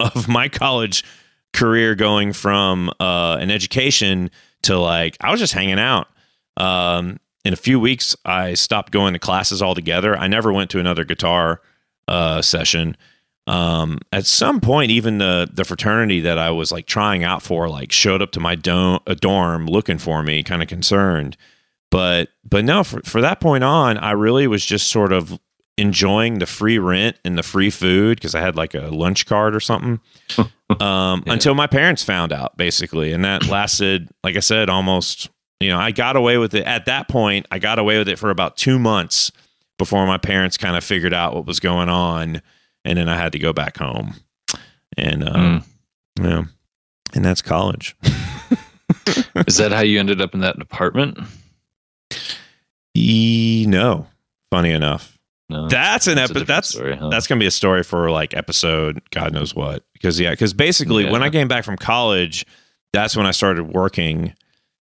of 0.00 0.28
my 0.28 0.48
college 0.48 1.04
career 1.52 1.94
going 1.94 2.32
from 2.32 2.90
uh 2.98 3.36
an 3.40 3.50
education 3.52 4.30
to 4.62 4.78
like 4.78 5.16
I 5.20 5.30
was 5.30 5.38
just 5.38 5.52
hanging 5.52 5.78
out. 5.78 6.08
Um 6.56 7.20
in 7.44 7.52
a 7.52 7.56
few 7.56 7.78
weeks 7.78 8.16
I 8.24 8.54
stopped 8.54 8.90
going 8.90 9.12
to 9.12 9.20
classes 9.20 9.62
altogether. 9.62 10.16
I 10.16 10.26
never 10.26 10.52
went 10.52 10.70
to 10.70 10.80
another 10.80 11.04
guitar 11.04 11.60
uh 12.08 12.42
session 12.42 12.96
um 13.48 13.98
at 14.12 14.24
some 14.24 14.60
point 14.60 14.90
even 14.92 15.18
the 15.18 15.48
the 15.52 15.64
fraternity 15.64 16.20
that 16.20 16.38
i 16.38 16.48
was 16.48 16.70
like 16.70 16.86
trying 16.86 17.24
out 17.24 17.42
for 17.42 17.68
like 17.68 17.90
showed 17.90 18.22
up 18.22 18.30
to 18.30 18.38
my 18.38 18.54
dome 18.54 19.00
a 19.06 19.16
dorm 19.16 19.66
looking 19.66 19.98
for 19.98 20.22
me 20.22 20.42
kind 20.44 20.62
of 20.62 20.68
concerned. 20.68 21.36
But 21.90 22.28
but 22.48 22.64
no 22.64 22.84
for, 22.84 23.02
for 23.02 23.20
that 23.20 23.40
point 23.40 23.64
on 23.64 23.98
i 23.98 24.12
really 24.12 24.46
was 24.46 24.64
just 24.64 24.90
sort 24.90 25.12
of 25.12 25.38
enjoying 25.76 26.38
the 26.38 26.46
free 26.46 26.78
rent 26.78 27.16
and 27.24 27.36
the 27.36 27.42
free 27.42 27.68
food 27.70 28.16
because 28.18 28.34
i 28.34 28.40
had 28.40 28.54
like 28.56 28.74
a 28.74 28.88
lunch 28.88 29.26
card 29.26 29.54
or 29.56 29.60
something 29.60 29.98
um 30.38 31.22
Yeah. 31.26 31.32
until 31.32 31.54
my 31.54 31.66
parents 31.66 32.02
found 32.04 32.32
out 32.32 32.56
basically. 32.56 33.12
And 33.12 33.24
that 33.24 33.48
lasted 33.48 34.08
like 34.22 34.36
i 34.36 34.40
said 34.40 34.70
almost 34.70 35.28
you 35.60 35.68
know 35.70 35.78
i 35.78 35.90
got 35.90 36.14
away 36.16 36.38
with 36.38 36.54
it. 36.54 36.64
At 36.64 36.86
that 36.86 37.08
point 37.08 37.46
i 37.50 37.58
got 37.58 37.78
away 37.78 37.98
with 37.98 38.08
it 38.08 38.18
for 38.18 38.30
about 38.30 38.56
two 38.56 38.78
months 38.78 39.32
before 39.78 40.06
my 40.06 40.18
parents 40.18 40.56
kind 40.56 40.76
of 40.76 40.84
figured 40.84 41.12
out 41.14 41.34
what 41.34 41.44
was 41.46 41.58
going 41.60 41.88
on 41.88 42.40
and 42.84 42.98
then 42.98 43.08
I 43.08 43.16
had 43.16 43.32
to 43.32 43.38
go 43.38 43.52
back 43.52 43.76
home. 43.78 44.14
And 44.96 45.24
uh, 45.24 45.32
Mm. 45.32 45.64
yeah, 46.20 46.44
and 47.14 47.24
that's 47.24 47.40
college. 47.42 47.96
Is 49.46 49.56
that 49.56 49.72
how 49.72 49.80
you 49.80 49.98
ended 49.98 50.20
up 50.20 50.34
in 50.34 50.40
that 50.40 50.60
apartment? 50.60 51.18
E, 52.94 53.64
no, 53.68 54.06
funny 54.50 54.70
enough, 54.70 55.18
No. 55.48 55.68
that's 55.68 56.06
an 56.06 56.18
a 56.18 56.22
epi- 56.22 56.28
different 56.28 56.48
that's 56.48 56.68
story, 56.68 56.96
huh? 56.96 57.08
that's 57.08 57.26
gonna 57.26 57.38
be 57.38 57.46
a 57.46 57.50
story 57.50 57.82
for 57.82 58.10
like 58.10 58.34
episode 58.34 59.00
God 59.10 59.32
knows 59.32 59.54
what. 59.54 59.84
Because 59.94 60.20
yeah, 60.20 60.30
because 60.32 60.52
basically 60.52 61.08
when 61.10 61.22
I 61.22 61.30
came 61.30 61.48
back 61.48 61.64
from 61.64 61.76
college, 61.78 62.44
that's 62.92 63.16
when 63.16 63.24
I 63.26 63.30
started 63.30 63.64
working, 63.72 64.34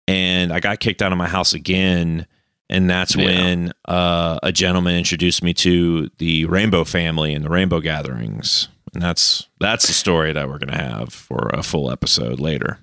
and 0.08 0.52
I 0.52 0.60
got 0.60 0.80
kicked 0.80 1.02
out 1.02 1.12
of 1.12 1.18
my 1.18 1.28
house 1.28 1.52
again. 1.52 2.26
And 2.70 2.88
that's 2.88 3.14
Yeah. 3.16 3.24
when 3.24 3.72
uh, 3.86 4.38
a 4.42 4.50
gentleman 4.52 4.96
introduced 4.96 5.42
me 5.42 5.52
to 5.54 6.08
the 6.18 6.46
Rainbow 6.46 6.84
family 6.84 7.34
and 7.34 7.44
the 7.44 7.50
Rainbow 7.50 7.80
gatherings, 7.80 8.68
and 8.94 9.02
that's 9.02 9.48
that's 9.60 9.86
the 9.86 9.92
story 9.92 10.32
that 10.32 10.48
we're 10.48 10.58
gonna 10.58 10.76
have 10.80 11.12
for 11.12 11.50
a 11.52 11.62
full 11.62 11.90
episode 11.90 12.40
later. 12.40 12.78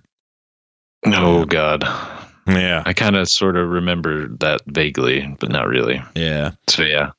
Oh 1.07 1.45
God. 1.45 1.83
Yeah. 2.47 2.83
I 2.85 2.93
kind 2.93 3.15
of 3.15 3.29
sort 3.29 3.55
of 3.57 3.69
remember 3.69 4.27
that 4.39 4.61
vaguely, 4.67 5.35
but 5.39 5.49
not 5.49 5.67
really. 5.67 6.01
Yeah. 6.15 6.51
So 6.67 6.83
yeah, 6.83 7.11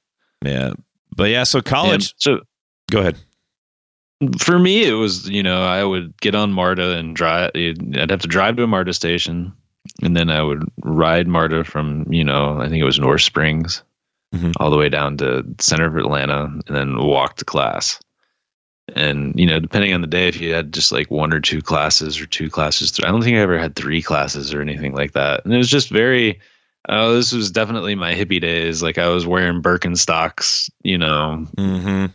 Yeah. 0.45 0.73
But 1.17 1.31
yeah, 1.31 1.43
so 1.45 1.61
college. 1.63 1.93
And 2.11 2.15
so 2.19 2.41
Go 2.91 3.01
ahead. 3.01 3.17
for 4.39 4.59
me, 4.59 4.85
it 4.85 4.93
was 4.95 5.29
you 5.29 5.43
know 5.43 5.63
I 5.63 5.83
would 5.85 6.21
get 6.21 6.35
on 6.35 6.53
MARTA 6.53 6.97
and 6.99 7.17
drive. 7.17 7.51
I'd 7.55 8.11
have 8.11 8.21
to 8.23 8.29
drive 8.29 8.57
to 8.57 8.63
a 8.65 8.67
MARTA 8.67 8.93
station, 8.93 9.53
and 10.03 10.17
then 10.17 10.31
I 10.31 10.43
would 10.43 10.65
ride 10.83 11.29
MARTA 11.29 11.65
from 11.65 12.11
you 12.13 12.25
know 12.25 12.61
I 12.61 12.69
think 12.69 12.81
it 12.81 12.85
was 12.85 12.99
North 12.99 13.23
Springs, 13.23 13.83
Mhm. 14.35 14.53
all 14.59 14.71
the 14.71 14.77
way 14.79 14.89
down 14.89 15.17
to 15.19 15.45
center 15.59 15.87
of 15.87 15.97
Atlanta, 15.97 16.45
and 16.45 16.77
then 16.77 16.97
walk 16.99 17.37
to 17.37 17.45
class. 17.45 17.99
And 18.97 19.39
you 19.39 19.47
know, 19.47 19.61
depending 19.61 19.95
on 19.95 20.01
the 20.01 20.07
day, 20.09 20.27
if 20.29 20.41
you 20.41 20.53
had 20.53 20.73
just 20.73 20.91
like 20.91 21.11
one 21.11 21.33
or 21.33 21.41
two 21.41 21.63
classes 21.63 22.21
or 22.21 22.27
two 22.27 22.51
classes, 22.51 22.99
I 23.05 23.09
don't 23.11 23.23
think 23.23 23.37
I 23.37 23.41
ever 23.41 23.59
had 23.59 23.77
three 23.77 24.03
classes 24.03 24.53
or 24.53 24.61
anything 24.61 24.95
like 24.95 25.13
that. 25.13 25.45
And 25.45 25.55
it 25.55 25.59
was 25.59 25.71
just 25.71 25.91
very. 25.91 26.41
Oh, 26.89 27.13
this 27.15 27.31
was 27.31 27.51
definitely 27.51 27.95
my 27.95 28.15
hippie 28.15 28.41
days. 28.41 28.83
Like 28.83 28.97
I 28.97 29.09
was 29.09 29.27
wearing 29.27 29.61
Birkenstocks, 29.63 30.71
you 30.83 30.97
know, 30.97 31.47
Mm-hmm. 31.59 32.07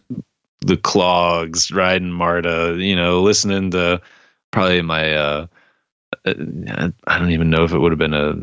the 0.65 0.75
clogs, 0.77 1.71
riding 1.71 2.11
Marta, 2.11 2.75
you 2.79 2.95
know, 2.95 3.21
listening 3.21 3.69
to 3.71 4.01
probably 4.51 4.81
my 4.81 5.13
uh, 5.13 5.45
I 6.25 7.19
don't 7.19 7.31
even 7.31 7.49
know 7.49 7.63
if 7.63 7.71
it 7.71 7.79
would 7.79 7.91
have 7.91 7.99
been 7.99 8.13
a 8.13 8.35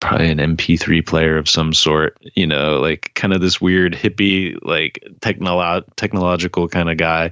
probably 0.00 0.30
an 0.30 0.38
MP3 0.38 1.04
player 1.04 1.36
of 1.36 1.48
some 1.48 1.72
sort, 1.72 2.16
you 2.34 2.46
know, 2.46 2.78
like 2.80 3.12
kind 3.14 3.32
of 3.32 3.40
this 3.40 3.60
weird 3.60 3.94
hippie 3.94 4.56
like 4.62 5.02
technolo- 5.20 5.84
technological 5.96 6.68
kind 6.68 6.90
of 6.90 6.96
guy. 6.96 7.30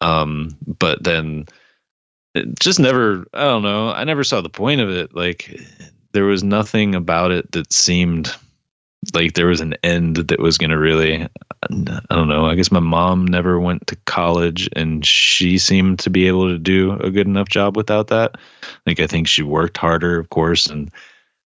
Um 0.00 0.56
but 0.66 1.02
then 1.02 1.46
it 2.34 2.58
just 2.58 2.78
never 2.78 3.26
I 3.32 3.44
don't 3.44 3.62
know, 3.62 3.90
I 3.90 4.04
never 4.04 4.24
saw 4.24 4.40
the 4.40 4.48
point 4.48 4.80
of 4.80 4.90
it. 4.90 5.14
Like 5.14 5.58
there 6.12 6.24
was 6.24 6.44
nothing 6.44 6.94
about 6.94 7.32
it 7.32 7.52
that 7.52 7.72
seemed 7.72 8.34
like 9.12 9.34
there 9.34 9.46
was 9.46 9.60
an 9.60 9.74
end 9.82 10.16
that 10.16 10.40
was 10.40 10.56
going 10.56 10.70
to 10.70 10.78
really 10.78 11.28
I 11.70 12.14
don't 12.14 12.28
know. 12.28 12.46
I 12.46 12.54
guess 12.54 12.70
my 12.70 12.80
mom 12.80 13.26
never 13.26 13.60
went 13.60 13.86
to 13.88 13.96
college 14.06 14.68
and 14.74 15.04
she 15.04 15.58
seemed 15.58 15.98
to 16.00 16.10
be 16.10 16.26
able 16.28 16.48
to 16.48 16.58
do 16.58 16.92
a 16.92 17.10
good 17.10 17.26
enough 17.26 17.48
job 17.48 17.76
without 17.76 18.08
that. 18.08 18.36
Like 18.86 19.00
I 19.00 19.06
think 19.06 19.28
she 19.28 19.42
worked 19.42 19.76
harder, 19.76 20.18
of 20.18 20.30
course, 20.30 20.66
and 20.66 20.90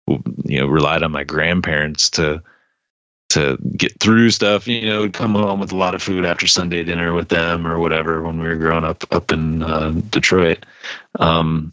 you 0.07 0.61
know, 0.61 0.67
relied 0.67 1.03
on 1.03 1.13
my 1.13 1.25
grandparents 1.25 2.11
to 2.11 2.43
to 3.31 3.59
get 3.77 4.01
through 4.01 4.31
stuff, 4.31 4.67
you 4.67 4.87
know, 4.87 5.09
come 5.11 5.35
home 5.35 5.61
with 5.61 5.71
a 5.71 5.77
lot 5.77 5.95
of 5.95 6.03
food 6.03 6.25
after 6.25 6.47
Sunday 6.47 6.83
dinner 6.83 7.13
with 7.13 7.29
them 7.29 7.67
or 7.67 7.79
whatever 7.79 8.23
when 8.23 8.41
we 8.41 8.49
were 8.49 8.57
growing 8.57 8.85
up 8.85 9.05
up 9.13 9.31
in 9.31 9.63
uh, 9.63 9.91
Detroit. 10.11 10.65
Um 11.19 11.71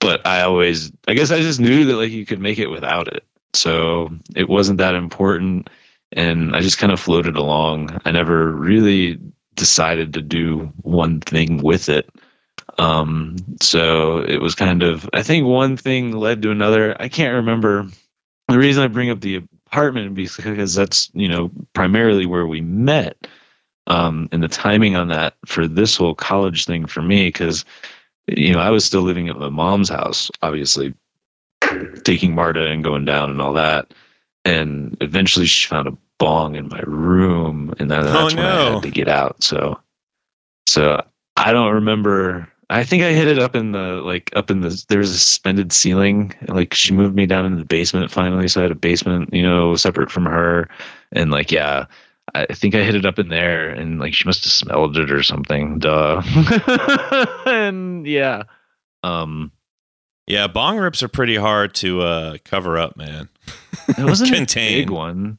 but 0.00 0.26
I 0.26 0.42
always 0.42 0.92
I 1.08 1.14
guess 1.14 1.30
I 1.30 1.40
just 1.40 1.60
knew 1.60 1.84
that 1.86 1.96
like 1.96 2.10
you 2.10 2.26
could 2.26 2.40
make 2.40 2.58
it 2.58 2.68
without 2.68 3.08
it. 3.08 3.24
So 3.54 4.10
it 4.36 4.48
wasn't 4.48 4.78
that 4.78 4.94
important 4.94 5.68
and 6.12 6.54
I 6.54 6.60
just 6.60 6.78
kind 6.78 6.92
of 6.92 7.00
floated 7.00 7.36
along. 7.36 8.00
I 8.04 8.10
never 8.10 8.52
really 8.52 9.18
decided 9.54 10.14
to 10.14 10.22
do 10.22 10.72
one 10.82 11.20
thing 11.20 11.62
with 11.62 11.88
it. 11.88 12.08
Um, 12.78 13.36
so 13.60 14.18
it 14.18 14.40
was 14.40 14.54
kind 14.54 14.82
of, 14.82 15.08
I 15.12 15.22
think 15.22 15.46
one 15.46 15.76
thing 15.76 16.12
led 16.12 16.42
to 16.42 16.50
another. 16.50 17.00
I 17.00 17.08
can't 17.08 17.34
remember. 17.34 17.86
The 18.48 18.58
reason 18.58 18.82
I 18.82 18.88
bring 18.88 19.10
up 19.10 19.20
the 19.20 19.42
apartment 19.66 20.14
because 20.14 20.74
that's, 20.74 21.10
you 21.12 21.28
know, 21.28 21.50
primarily 21.74 22.26
where 22.26 22.46
we 22.46 22.60
met. 22.60 23.26
Um, 23.86 24.28
and 24.32 24.42
the 24.42 24.48
timing 24.48 24.96
on 24.96 25.08
that 25.08 25.34
for 25.46 25.66
this 25.66 25.96
whole 25.96 26.14
college 26.14 26.64
thing 26.64 26.86
for 26.86 27.02
me, 27.02 27.28
because, 27.28 27.64
you 28.26 28.52
know, 28.52 28.60
I 28.60 28.70
was 28.70 28.84
still 28.84 29.02
living 29.02 29.28
at 29.28 29.36
my 29.36 29.48
mom's 29.48 29.88
house, 29.88 30.30
obviously, 30.42 30.94
taking 32.04 32.34
Marta 32.34 32.66
and 32.66 32.84
going 32.84 33.04
down 33.04 33.30
and 33.30 33.40
all 33.40 33.52
that 33.54 33.92
and 34.44 34.96
eventually 35.00 35.46
she 35.46 35.66
found 35.68 35.88
a 35.88 35.96
bong 36.18 36.54
in 36.54 36.68
my 36.68 36.80
room 36.86 37.74
and 37.78 37.90
then 37.90 38.00
Oh, 38.00 38.12
that's 38.12 38.34
when 38.34 38.44
I 38.44 38.64
no. 38.64 38.74
had 38.74 38.82
to 38.82 38.90
get 38.90 39.08
out. 39.08 39.42
So 39.42 39.78
so 40.66 41.02
I 41.36 41.52
don't 41.52 41.74
remember 41.74 42.48
I 42.68 42.84
think 42.84 43.02
I 43.02 43.12
hit 43.12 43.26
it 43.26 43.40
up 43.40 43.56
in 43.56 43.72
the 43.72 44.00
like 44.04 44.30
up 44.36 44.48
in 44.50 44.60
the 44.60 44.84
there 44.88 45.00
was 45.00 45.10
a 45.10 45.18
suspended 45.18 45.72
ceiling. 45.72 46.32
Like 46.46 46.72
she 46.72 46.92
moved 46.92 47.16
me 47.16 47.26
down 47.26 47.44
into 47.44 47.58
the 47.58 47.64
basement 47.64 48.10
finally, 48.12 48.46
so 48.46 48.60
I 48.60 48.62
had 48.62 48.70
a 48.70 48.76
basement, 48.76 49.34
you 49.34 49.42
know, 49.42 49.74
separate 49.74 50.10
from 50.10 50.24
her. 50.26 50.68
And 51.10 51.32
like 51.32 51.50
yeah, 51.50 51.86
I 52.34 52.46
think 52.54 52.76
I 52.76 52.84
hit 52.84 52.94
it 52.94 53.04
up 53.04 53.18
in 53.18 53.28
there 53.28 53.70
and 53.70 53.98
like 53.98 54.14
she 54.14 54.24
must 54.24 54.44
have 54.44 54.52
smelled 54.52 54.96
it 54.98 55.10
or 55.10 55.22
something. 55.24 55.80
Duh. 55.80 56.22
and 57.46 58.06
yeah. 58.06 58.44
Um 59.02 59.50
Yeah, 60.30 60.46
bong 60.46 60.78
rips 60.78 61.02
are 61.02 61.08
pretty 61.08 61.36
hard 61.36 61.74
to 61.76 62.02
uh, 62.02 62.36
cover 62.44 62.78
up, 62.78 62.96
man. 62.96 63.28
It 63.88 64.04
wasn't 64.04 64.32
Contained. 64.34 64.74
a 64.74 64.78
big 64.82 64.90
one. 64.90 65.38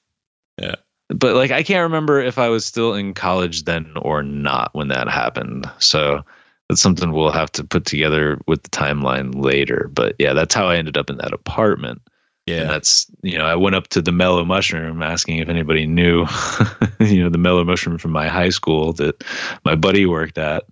Yeah. 0.59 0.75
But 1.09 1.35
like 1.35 1.51
I 1.51 1.63
can't 1.63 1.83
remember 1.83 2.19
if 2.21 2.37
I 2.39 2.49
was 2.49 2.65
still 2.65 2.93
in 2.93 3.13
college 3.13 3.63
then 3.63 3.91
or 4.01 4.23
not 4.23 4.73
when 4.73 4.87
that 4.89 5.07
happened. 5.09 5.69
So 5.79 6.21
that's 6.69 6.81
something 6.81 7.11
we'll 7.11 7.31
have 7.31 7.51
to 7.53 7.63
put 7.63 7.85
together 7.85 8.39
with 8.47 8.63
the 8.63 8.69
timeline 8.69 9.35
later. 9.43 9.89
But 9.93 10.15
yeah, 10.19 10.33
that's 10.33 10.53
how 10.55 10.67
I 10.67 10.77
ended 10.77 10.97
up 10.97 11.09
in 11.09 11.17
that 11.17 11.33
apartment. 11.33 12.01
And 12.47 12.55
Yeah. 12.57 12.63
that's 12.67 13.07
you 13.23 13.37
know, 13.37 13.45
I 13.45 13.55
went 13.55 13.75
up 13.75 13.89
to 13.89 14.01
the 14.01 14.11
mellow 14.13 14.45
mushroom 14.45 15.01
asking 15.03 15.37
if 15.39 15.49
anybody 15.49 15.85
knew 15.85 16.25
you 16.99 17.23
know, 17.23 17.29
the 17.29 17.37
mellow 17.37 17.63
mushroom 17.65 17.97
from 17.97 18.11
my 18.11 18.27
high 18.29 18.49
school 18.49 18.93
that 18.93 19.23
my 19.65 19.75
buddy 19.75 20.05
worked 20.05 20.37
at. 20.37 20.63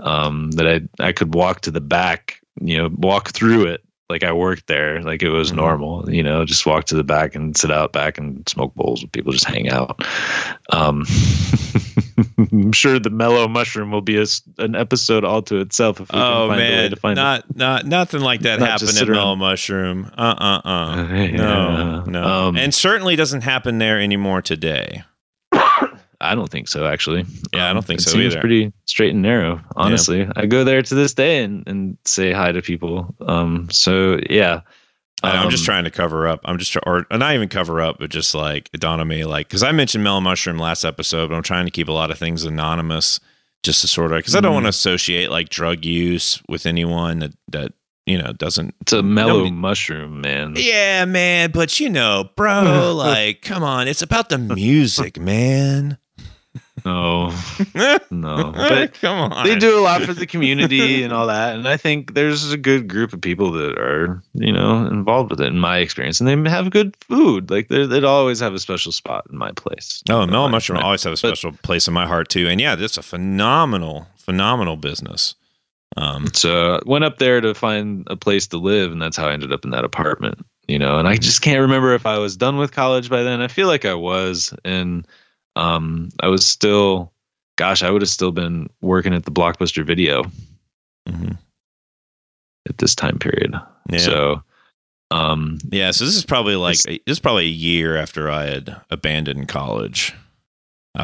Um, 0.00 0.50
that 0.52 0.66
I 0.66 1.04
I 1.08 1.12
could 1.12 1.34
walk 1.34 1.60
to 1.62 1.70
the 1.70 1.80
back, 1.80 2.40
you 2.60 2.76
know, 2.78 2.90
walk 2.96 3.30
through 3.30 3.66
it 3.66 3.82
like 4.10 4.22
I 4.22 4.32
worked 4.32 4.66
there, 4.66 5.00
like 5.02 5.22
it 5.22 5.30
was 5.30 5.50
Mhm. 5.50 5.56
normal, 5.56 6.12
you 6.12 6.22
know, 6.22 6.44
just 6.44 6.66
walk 6.66 6.84
to 6.86 6.94
the 6.94 7.02
back 7.04 7.34
and 7.34 7.56
sit 7.56 7.70
out 7.70 7.92
back 7.92 8.18
and 8.18 8.46
smoke 8.48 8.74
bowls 8.74 9.00
with 9.02 9.10
people, 9.12 9.32
just 9.32 9.46
hang 9.46 9.70
out. 9.70 10.04
Um, 10.70 11.04
I'm 12.52 12.72
sure 12.72 12.98
the 12.98 13.10
mellow 13.10 13.48
mushroom 13.48 13.90
will 13.90 14.02
be 14.02 14.18
a 14.20 14.26
an 14.58 14.74
episode 14.76 15.24
all 15.24 15.42
to 15.42 15.58
itself 15.58 16.00
if 16.00 16.12
we 16.12 16.18
Oh 16.18 16.48
can 16.48 16.48
find 16.48 16.60
a 16.60 16.64
way 16.64 16.70
man, 16.70 16.90
to 16.90 16.96
find 16.96 17.18
it. 17.18 17.22
not 17.22 17.56
not 17.56 17.86
nothing 17.86 18.20
like 18.20 18.40
that 18.42 18.60
Not 18.60 18.68
happened 18.80 18.98
at 18.98 19.08
Mellow. 19.08 19.36
Mushroom. 19.36 20.10
Uh 20.16 20.34
uh 20.38 20.68
uh. 20.68 21.06
Yeah. 21.14 21.26
No, 21.36 22.04
no, 22.06 22.22
Um, 22.24 22.56
and 22.56 22.74
certainly 22.74 23.16
doesn't 23.16 23.40
happen 23.42 23.78
there 23.78 23.98
anymore 24.00 24.42
today. 24.42 25.02
I 26.30 26.34
don't 26.34 26.50
think 26.50 26.68
so, 26.68 26.86
actually. 26.86 27.24
Yeah, 27.52 27.64
I 27.66 27.68
don't 27.68 27.78
Um, 27.78 27.82
think 27.84 28.00
it 28.00 28.04
so 28.04 28.10
seems 28.12 28.32
either. 28.32 28.40
Pretty 28.40 28.72
straight 28.86 29.12
and 29.12 29.22
narrow, 29.22 29.60
honestly. 29.76 30.26
I 30.36 30.46
go 30.46 30.64
there 30.64 30.82
to 30.82 30.94
this 30.94 31.14
day 31.14 31.42
and, 31.44 31.62
and 31.66 31.96
say 32.04 32.32
hi 32.32 32.52
to 32.52 32.62
people. 32.62 33.14
Um, 33.26 33.68
so 33.70 34.18
yeah, 34.30 34.60
I- 35.22 35.30
I'm 35.38 35.50
just 35.50 35.62
Um, 35.62 35.66
trying 35.66 35.84
to 35.84 35.90
cover 35.90 36.26
up. 36.28 36.40
I'm 36.44 36.58
just 36.58 36.72
try- 36.72 36.82
or 36.86 37.06
not 37.10 37.34
even 37.34 37.48
cover 37.48 37.80
up, 37.80 37.96
but 37.98 38.10
just 38.10 38.34
like 38.34 38.68
it 38.74 38.80
dawned 38.80 39.00
on 39.00 39.08
me, 39.08 39.24
like 39.24 39.48
because 39.48 39.62
I 39.62 39.72
mentioned 39.72 40.04
Mellow 40.04 40.20
Mushroom 40.20 40.58
last 40.58 40.84
episode, 40.84 41.28
but 41.30 41.36
I'm 41.36 41.42
trying 41.42 41.64
to 41.64 41.70
keep 41.70 41.88
a 41.88 41.92
lot 41.92 42.10
of 42.10 42.18
things 42.18 42.44
anonymous, 42.44 43.20
just 43.62 43.80
to 43.82 43.88
sort 43.88 44.12
of 44.12 44.18
because 44.18 44.36
I 44.36 44.40
don't 44.40 44.52
want 44.54 44.64
to 44.66 44.70
associate 44.70 45.30
like 45.30 45.48
drug 45.48 45.84
use 45.84 46.42
with 46.48 46.66
anyone 46.66 47.20
that 47.20 47.32
that 47.48 47.72
you 48.04 48.18
know 48.18 48.34
doesn't. 48.34 48.74
It's 48.82 48.92
a 48.92 49.02
mellow 49.02 49.38
Nobody- 49.38 49.50
mushroom, 49.52 50.20
man. 50.20 50.52
Yeah, 50.58 51.06
man, 51.06 51.52
but 51.52 51.80
you 51.80 51.88
know, 51.88 52.28
bro, 52.36 52.92
like, 52.96 53.40
come 53.40 53.62
on, 53.62 53.88
it's 53.88 54.02
about 54.02 54.28
the 54.28 54.36
music, 54.36 55.18
man. 55.18 55.96
No, 56.84 57.30
no. 58.10 58.52
But 58.52 58.94
come 59.00 59.32
on, 59.32 59.46
they 59.46 59.54
do 59.56 59.78
a 59.78 59.80
lot 59.80 60.02
for 60.02 60.12
the 60.12 60.26
community 60.26 61.02
and 61.04 61.12
all 61.12 61.28
that. 61.28 61.54
And 61.54 61.68
I 61.68 61.76
think 61.76 62.14
there's 62.14 62.50
a 62.52 62.56
good 62.56 62.88
group 62.88 63.12
of 63.12 63.20
people 63.20 63.52
that 63.52 63.78
are, 63.78 64.20
you 64.34 64.52
know, 64.52 64.84
involved 64.86 65.30
with 65.30 65.40
it 65.40 65.46
in 65.46 65.58
my 65.58 65.78
experience. 65.78 66.20
And 66.20 66.28
they 66.44 66.50
have 66.50 66.70
good 66.70 66.96
food. 66.96 67.48
Like 67.50 67.68
they 67.68 67.86
they'd 67.86 68.04
always 68.04 68.40
have 68.40 68.54
a 68.54 68.58
special 68.58 68.90
spot 68.92 69.24
in 69.30 69.38
my 69.38 69.52
place. 69.52 70.02
Oh, 70.10 70.22
You 70.22 70.26
know, 70.26 70.32
Mellow 70.32 70.48
my- 70.48 70.52
Mushroom 70.52 70.78
my- 70.80 70.84
always 70.84 71.04
have 71.04 71.12
a 71.12 71.14
but- 71.14 71.18
special 71.18 71.52
place 71.62 71.86
in 71.86 71.94
my 71.94 72.06
heart 72.06 72.28
too, 72.28 72.48
and 72.48 72.60
yeah, 72.60 72.74
that's 72.74 72.98
a 72.98 73.02
phenomenal, 73.02 74.06
phenomenal 74.16 74.76
business. 74.76 75.36
Um, 75.96 76.26
So 76.34 76.74
I 76.76 76.80
went 76.86 77.04
up 77.04 77.18
there 77.18 77.40
to 77.40 77.54
find 77.54 78.04
a 78.10 78.16
place 78.16 78.48
to 78.48 78.56
live, 78.58 78.90
and 78.90 79.00
that's 79.00 79.16
how 79.16 79.28
I 79.28 79.32
ended 79.32 79.52
up 79.52 79.64
in 79.64 79.70
that 79.70 79.84
apartment. 79.84 80.44
You 80.66 80.78
know, 80.78 80.98
and 80.98 81.06
I 81.06 81.16
just 81.16 81.40
can't 81.42 81.60
remember 81.60 81.94
if 81.94 82.04
I 82.06 82.18
was 82.18 82.36
done 82.36 82.56
with 82.56 82.72
college 82.72 83.08
by 83.10 83.22
then. 83.22 83.40
I 83.42 83.48
feel 83.48 83.68
like 83.68 83.84
I 83.84 83.94
was, 83.94 84.52
and 84.64 85.06
um, 85.56 86.10
I 86.20 86.28
was 86.28 86.46
still, 86.46 87.12
gosh, 87.56 87.82
I 87.82 87.90
would 87.90 88.02
have 88.02 88.08
still 88.08 88.32
been 88.32 88.68
working 88.80 89.14
at 89.14 89.24
the 89.24 89.30
Blockbuster 89.30 89.84
Video 89.84 90.24
mhm. 91.08 91.36
at 92.68 92.78
this 92.78 92.94
time 92.94 93.18
period. 93.18 93.54
Yeah. 93.90 93.98
So, 93.98 94.42
um, 95.10 95.58
Yeah, 95.70 95.90
so 95.90 96.04
this 96.04 96.16
is 96.16 96.24
probably 96.24 96.56
like 96.56 96.78
This- 96.82 96.98
is 97.06 97.20
probably 97.20 97.44
a 97.44 97.48
year 97.48 97.96
after 97.96 98.30
I 98.30 98.44
had 98.46 98.76
abandoned 98.90 99.48
college. 99.48 100.14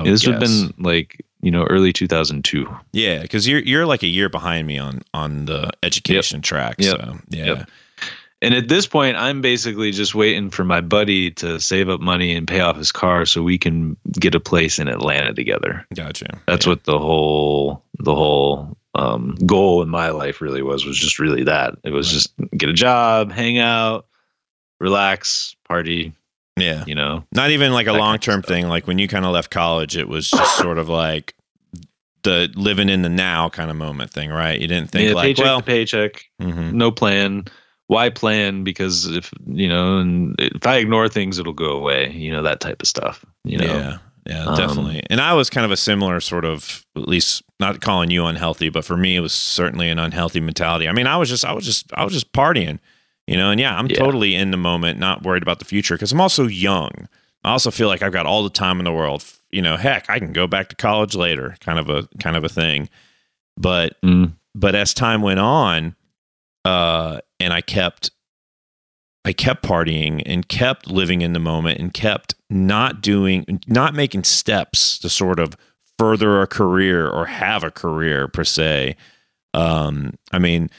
This 0.04 0.24
would 0.24 0.34
have 0.34 0.40
been 0.40 0.72
like 0.78 1.24
you 1.42 1.50
know 1.50 1.64
early 1.64 1.92
2002. 1.92 2.68
yeah, 2.92 3.22
because 3.22 3.48
you're 3.48 3.58
you're 3.60 3.86
like 3.86 4.04
a 4.04 4.06
year 4.06 4.28
behind 4.28 4.66
me 4.68 4.78
on 4.78 5.00
on 5.14 5.46
the 5.46 5.70
education 5.82 6.42
track. 6.42 6.76
Yep. 6.78 7.00
So 7.00 7.18
yeah, 7.28 7.44
Yep. 7.44 7.70
And 8.42 8.54
at 8.54 8.68
this 8.68 8.86
point, 8.86 9.16
I'm 9.16 9.42
basically 9.42 9.90
just 9.90 10.14
waiting 10.14 10.48
for 10.48 10.64
my 10.64 10.80
buddy 10.80 11.30
to 11.32 11.60
save 11.60 11.90
up 11.90 12.00
money 12.00 12.34
and 12.34 12.48
pay 12.48 12.60
off 12.60 12.76
his 12.76 12.90
car 12.90 13.26
so 13.26 13.42
we 13.42 13.58
can 13.58 13.96
get 14.12 14.34
a 14.34 14.40
place 14.40 14.78
in 14.78 14.88
Atlanta 14.88 15.34
together. 15.34 15.86
gotcha. 15.94 16.40
That's 16.46 16.64
yeah. 16.64 16.72
what 16.72 16.84
the 16.84 16.98
whole 16.98 17.84
the 17.98 18.14
whole 18.14 18.76
um, 18.94 19.36
goal 19.46 19.82
in 19.82 19.90
my 19.90 20.08
life 20.08 20.40
really 20.40 20.62
was 20.62 20.86
was 20.86 20.98
just 20.98 21.18
really 21.18 21.44
that. 21.44 21.74
It 21.84 21.90
was 21.90 22.10
just 22.10 22.32
get 22.56 22.70
a 22.70 22.74
job, 22.74 23.30
hang 23.30 23.58
out, 23.58 24.06
relax, 24.80 25.54
party. 25.68 26.12
Yeah. 26.56 26.84
You 26.86 26.94
know, 26.94 27.24
Not 27.32 27.50
even 27.50 27.72
like 27.72 27.86
a 27.86 27.92
That 27.92 27.92
kind 27.92 28.00
of 28.00 28.06
long 28.06 28.18
term 28.18 28.42
thing. 28.42 28.68
Like 28.68 28.86
when 28.86 28.98
you 28.98 29.06
kind 29.06 29.24
of 29.24 29.32
left 29.32 29.50
college, 29.50 29.96
it 29.96 30.08
was 30.08 30.30
just 30.30 30.56
sort 30.56 30.78
of 30.78 30.88
like 30.88 31.34
the 32.22 32.50
living 32.54 32.88
in 32.88 33.02
the 33.02 33.08
now 33.08 33.48
kind 33.48 33.70
of 33.70 33.76
moment 33.76 34.12
thing, 34.12 34.30
right? 34.30 34.58
You 34.58 34.66
didn't 34.66 34.90
think 34.90 35.08
yeah, 35.08 35.14
like, 35.14 35.24
paycheck 35.24 35.44
well, 35.44 35.62
paycheck, 35.62 36.24
mhm. 36.40 36.72
no 36.72 36.90
plan. 36.90 37.44
Why 37.90 38.08
plan? 38.08 38.62
Because 38.62 39.06
if 39.06 39.32
you 39.46 39.66
know, 39.68 39.98
and 39.98 40.36
if 40.38 40.64
I 40.64 40.76
ignore 40.76 41.08
things, 41.08 41.40
it'll 41.40 41.52
go 41.52 41.72
away. 41.72 42.12
You 42.12 42.30
know 42.30 42.42
that 42.44 42.60
type 42.60 42.80
of 42.82 42.86
stuff. 42.86 43.24
You 43.44 43.58
know, 43.58 43.64
yeah, 43.64 43.98
yeah, 44.28 44.44
Um, 44.44 44.54
definitely. 44.56 45.02
And 45.10 45.20
I 45.20 45.34
was 45.34 45.50
kind 45.50 45.64
of 45.64 45.72
a 45.72 45.76
similar 45.76 46.20
sort 46.20 46.44
of, 46.44 46.86
at 46.96 47.08
least 47.08 47.42
not 47.58 47.80
calling 47.80 48.10
you 48.12 48.26
unhealthy, 48.26 48.68
but 48.68 48.84
for 48.84 48.96
me, 48.96 49.16
it 49.16 49.20
was 49.20 49.32
certainly 49.32 49.88
an 49.88 49.98
unhealthy 49.98 50.38
mentality. 50.38 50.86
I 50.88 50.92
mean, 50.92 51.08
I 51.08 51.16
was 51.16 51.28
just, 51.28 51.44
I 51.44 51.52
was 51.52 51.64
just, 51.64 51.92
I 51.94 52.04
was 52.04 52.12
just 52.12 52.32
partying, 52.32 52.78
you 53.26 53.36
know. 53.36 53.50
And 53.50 53.58
yeah, 53.58 53.76
I'm 53.76 53.88
Yeah. 53.88 53.96
totally 53.96 54.36
in 54.36 54.52
the 54.52 54.56
moment, 54.56 55.00
not 55.00 55.24
worried 55.24 55.42
about 55.42 55.58
the 55.58 55.64
future 55.64 55.96
because 55.96 56.12
I'm 56.12 56.20
also 56.20 56.46
young. 56.46 57.08
I 57.42 57.50
also 57.50 57.72
feel 57.72 57.88
like 57.88 58.02
I've 58.02 58.12
got 58.12 58.24
all 58.24 58.44
the 58.44 58.50
time 58.50 58.78
in 58.78 58.84
the 58.84 58.92
world. 58.92 59.24
You 59.50 59.62
know, 59.62 59.76
heck, 59.76 60.08
I 60.08 60.20
can 60.20 60.32
go 60.32 60.46
back 60.46 60.68
to 60.68 60.76
college 60.76 61.16
later, 61.16 61.56
kind 61.58 61.80
of 61.80 61.90
a 61.90 62.06
kind 62.20 62.36
of 62.36 62.44
a 62.44 62.48
thing. 62.48 62.88
But 63.56 64.00
Mm. 64.02 64.34
but 64.54 64.76
as 64.76 64.94
time 64.94 65.22
went 65.22 65.40
on, 65.40 65.96
uh, 66.64 67.18
and 67.40 67.52
I 67.52 67.60
kept, 67.60 68.10
I 69.24 69.32
kept 69.32 69.64
partying 69.64 70.22
and 70.26 70.46
kept 70.48 70.90
living 70.90 71.22
in 71.22 71.32
the 71.32 71.38
moment 71.38 71.80
and 71.80 71.92
kept 71.92 72.34
not 72.48 73.00
doing, 73.00 73.60
not 73.66 73.94
making 73.94 74.24
steps 74.24 74.98
to 74.98 75.08
sort 75.08 75.40
of 75.40 75.56
further 75.98 76.40
a 76.40 76.46
career 76.46 77.08
or 77.08 77.26
have 77.26 77.64
a 77.64 77.70
career 77.70 78.28
per 78.28 78.44
se. 78.44 78.96
Um, 79.52 80.14
I 80.32 80.38
mean, 80.38 80.70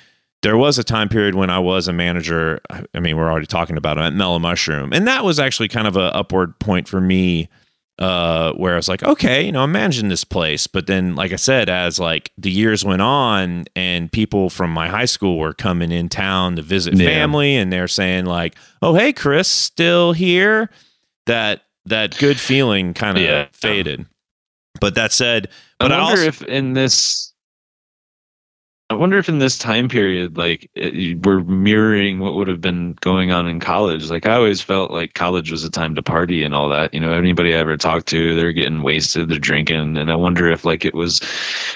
there 0.42 0.58
was 0.58 0.80
a 0.80 0.84
time 0.84 1.10
period 1.10 1.36
when 1.36 1.50
I 1.50 1.60
was 1.60 1.88
a 1.88 1.94
manager. 1.94 2.60
I 2.94 3.00
mean, 3.00 3.18
we're 3.18 3.30
already 3.30 3.46
talking 3.46 3.78
about 3.78 3.98
it 3.98 4.02
at 4.02 4.14
Mellow 4.14 4.40
Mushroom, 4.40 4.92
and 4.92 5.08
that 5.08 5.24
was 5.24 5.40
actually 5.40 5.68
kind 5.68 5.88
of 5.88 5.96
a 5.96 6.16
upward 6.16 6.58
point 6.60 6.88
for 6.88 7.00
me 7.00 7.50
uh, 8.00 8.54
where 8.54 8.74
I 8.74 8.78
was 8.78 8.88
like, 8.88 9.04
okay, 9.04 9.46
you 9.46 9.52
know, 9.52 9.62
I'm 9.62 9.72
managing 9.72 10.10
this 10.10 10.24
place. 10.24 10.66
But 10.68 10.88
then, 10.88 11.16
like 11.16 11.32
I 11.34 11.36
said, 11.36 11.70
as 11.70 12.00
like 12.00 12.32
the 12.38 12.50
years 12.50 12.84
went 12.84 13.02
on 13.02 13.66
and 13.76 14.12
people 14.12 14.50
from 14.50 14.72
my 14.72 14.88
high 14.88 15.06
school 15.06 15.38
were 15.38 15.54
coming 15.54 15.92
in 15.92 16.10
town 16.10 16.56
to 16.56 16.62
visit 16.64 16.96
Yeah. 16.96 17.08
family 17.08 17.56
and 17.56 17.72
they're 17.72 17.88
saying 17.88 18.26
like, 18.26 18.56
oh, 18.82 18.96
hey, 18.96 19.14
Chris, 19.14 19.48
still 19.48 20.14
here. 20.14 20.70
That, 21.28 21.62
that 21.86 22.18
good 22.18 22.40
feeling 22.40 22.94
kind 22.96 23.18
of 23.18 23.24
Yeah. 23.24 23.48
faded. 23.54 24.06
But 24.80 24.96
that 24.96 25.12
said, 25.12 25.48
I 25.80 25.86
but 25.86 25.92
I, 25.92 25.98
wonder 26.02 26.22
also, 26.22 26.28
if 26.28 26.42
in 26.44 26.74
this, 26.74 27.31
I 28.92 28.94
wonder 28.94 29.18
if 29.18 29.30
in 29.30 29.40
this 29.40 29.58
time 29.58 29.88
period, 29.88 30.36
like 30.36 30.70
it, 30.76 31.26
we're 31.26 31.40
mirroring 31.46 32.20
what 32.20 32.34
would 32.34 32.50
have 32.50 32.60
been 32.60 32.98
going 33.00 33.32
on 33.32 33.48
in 33.48 33.62
college. 33.62 34.10
Like 34.10 34.26
I 34.26 34.34
always 34.34 34.60
felt 34.60 34.92
like 34.92 35.14
college 35.14 35.50
was 35.50 35.64
a 35.64 35.72
time 35.72 35.96
to 35.96 36.04
party 36.04 36.44
and 36.44 36.54
all 36.54 36.68
that. 36.68 36.94
You 36.94 37.00
know, 37.00 37.14
anybody 37.14 37.56
I 37.56 37.60
ever 37.60 37.78
talked 37.78 38.08
to, 38.08 38.36
they're 38.36 38.52
getting 38.52 38.84
wasted, 38.84 39.30
they're 39.30 39.40
drinking, 39.40 39.96
and 39.96 40.12
I 40.12 40.16
wonder 40.18 40.52
if 40.52 40.66
like 40.66 40.84
it 40.84 40.94
was 40.94 41.22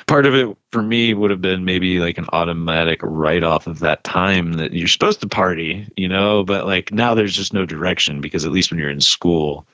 part 0.07 0.25
of 0.25 0.35
it 0.35 0.57
for 0.73 0.81
me 0.81 1.13
would 1.13 1.31
have 1.31 1.39
been 1.39 1.63
maybe 1.63 1.99
like 1.99 2.17
an 2.17 2.27
automatic 2.33 2.99
write 3.01 3.43
off 3.43 3.65
of 3.65 3.79
that 3.79 4.03
time 4.03 4.53
that 4.53 4.73
you're 4.73 4.89
supposed 4.89 5.21
to 5.21 5.27
party. 5.29 5.87
You 5.95 6.09
know, 6.09 6.43
but 6.43 6.65
like 6.65 6.91
now 6.91 7.13
there's 7.13 7.33
just 7.33 7.53
no 7.53 7.65
direction 7.65 8.19
because 8.19 8.43
at 8.43 8.51
least 8.51 8.71
when 8.71 8.79
you're 8.79 8.89
in 8.89 8.99
school, 8.99 9.65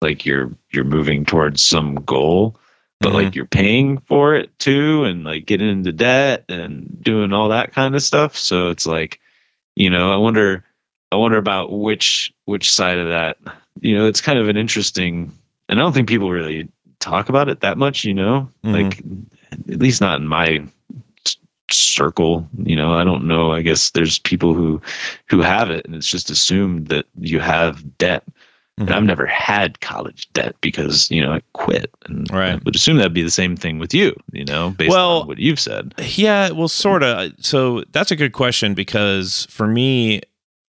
like 0.00 0.24
you're 0.24 0.50
you're 0.72 0.84
moving 0.84 1.26
towards 1.26 1.62
some 1.62 1.96
goal 1.96 2.58
but 3.00 3.10
Mhm. 3.10 3.14
like 3.14 3.34
you're 3.34 3.44
paying 3.46 3.98
for 3.98 4.34
it 4.34 4.56
too 4.58 5.04
and 5.04 5.24
like 5.24 5.46
getting 5.46 5.68
into 5.68 5.92
debt 5.92 6.44
and 6.48 7.02
doing 7.02 7.32
all 7.32 7.48
that 7.48 7.72
kind 7.72 7.94
of 7.94 8.02
stuff. 8.02 8.36
So 8.36 8.70
it's 8.70 8.86
like 8.86 9.20
you 9.76 9.90
know 9.90 10.10
i 10.12 10.16
wonder 10.16 10.64
i 11.12 11.16
wonder 11.16 11.36
about 11.36 11.70
which 11.72 12.32
which 12.46 12.70
side 12.72 12.98
of 12.98 13.08
that. 13.08 13.36
You 13.80 13.94
know 13.96 14.06
it's 14.06 14.20
kind 14.22 14.38
of 14.38 14.48
an 14.48 14.56
interesting 14.56 15.30
and 15.68 15.78
i 15.78 15.82
don't 15.82 15.92
think 15.92 16.08
people 16.08 16.30
really 16.30 16.68
talk 17.00 17.28
about 17.28 17.48
it 17.48 17.60
that 17.60 17.76
much 17.78 18.04
you 18.04 18.14
know? 18.14 18.48
Mhm. 18.64 18.72
like 18.72 19.02
at 19.70 19.80
least 19.80 20.00
not 20.00 20.20
in 20.20 20.26
my 20.26 20.64
circle 21.70 22.48
you 22.64 22.76
know? 22.76 22.92
I 22.94 23.04
don't 23.04 23.26
know. 23.26 23.52
I 23.52 23.60
guess 23.62 23.90
there's 23.90 24.18
people 24.20 24.54
who 24.54 24.80
who 25.28 25.40
have 25.42 25.70
it 25.70 25.84
and 25.84 25.94
it's 25.94 26.08
just 26.10 26.30
assumed 26.30 26.86
that 26.88 27.04
you 27.20 27.40
have 27.40 27.98
debt 27.98 28.22
and 28.78 28.88
Mhm. 28.88 28.92
I've 28.94 29.04
never 29.04 29.26
had 29.26 29.80
college 29.80 30.28
debt 30.32 30.54
because 30.60 31.10
you 31.10 31.20
know 31.22 31.32
I 31.32 31.40
quit, 31.54 31.90
and 32.06 32.30
Right. 32.30 32.52
I 32.54 32.60
would 32.64 32.76
assume 32.76 32.96
that'd 32.98 33.14
be 33.14 33.22
the 33.22 33.30
same 33.30 33.56
thing 33.56 33.78
with 33.78 33.94
you, 33.94 34.14
you 34.32 34.44
know, 34.44 34.70
based 34.70 34.90
Well- 34.90 35.22
on 35.22 35.28
what 35.28 35.38
you've 35.38 35.60
said. 35.60 35.94
Yeah, 35.98 36.50
well, 36.50 36.68
sort 36.68 37.02
of. 37.02 37.32
So 37.40 37.84
that's 37.92 38.10
a 38.10 38.16
good 38.16 38.32
question 38.32 38.74
because 38.74 39.46
for 39.50 39.66
me, 39.66 40.20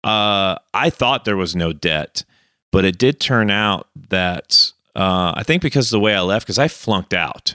uh, 0.03 0.55
I 0.73 0.89
thought 0.89 1.25
there 1.25 1.35
was 1.37 1.55
no 1.55 1.73
debt, 1.73 2.23
but 2.71 2.85
it 2.85 2.97
did 2.97 3.19
turn 3.19 3.49
out 3.51 3.87
that 4.09 4.71
uh, 4.95 5.33
I 5.35 5.43
think 5.43 5.61
because 5.61 5.87
of 5.87 5.91
the 5.91 5.99
way 5.99 6.15
I 6.15 6.21
left, 6.21 6.45
because 6.47 6.57
I 6.57 6.67
flunked 6.67 7.13
out. 7.13 7.53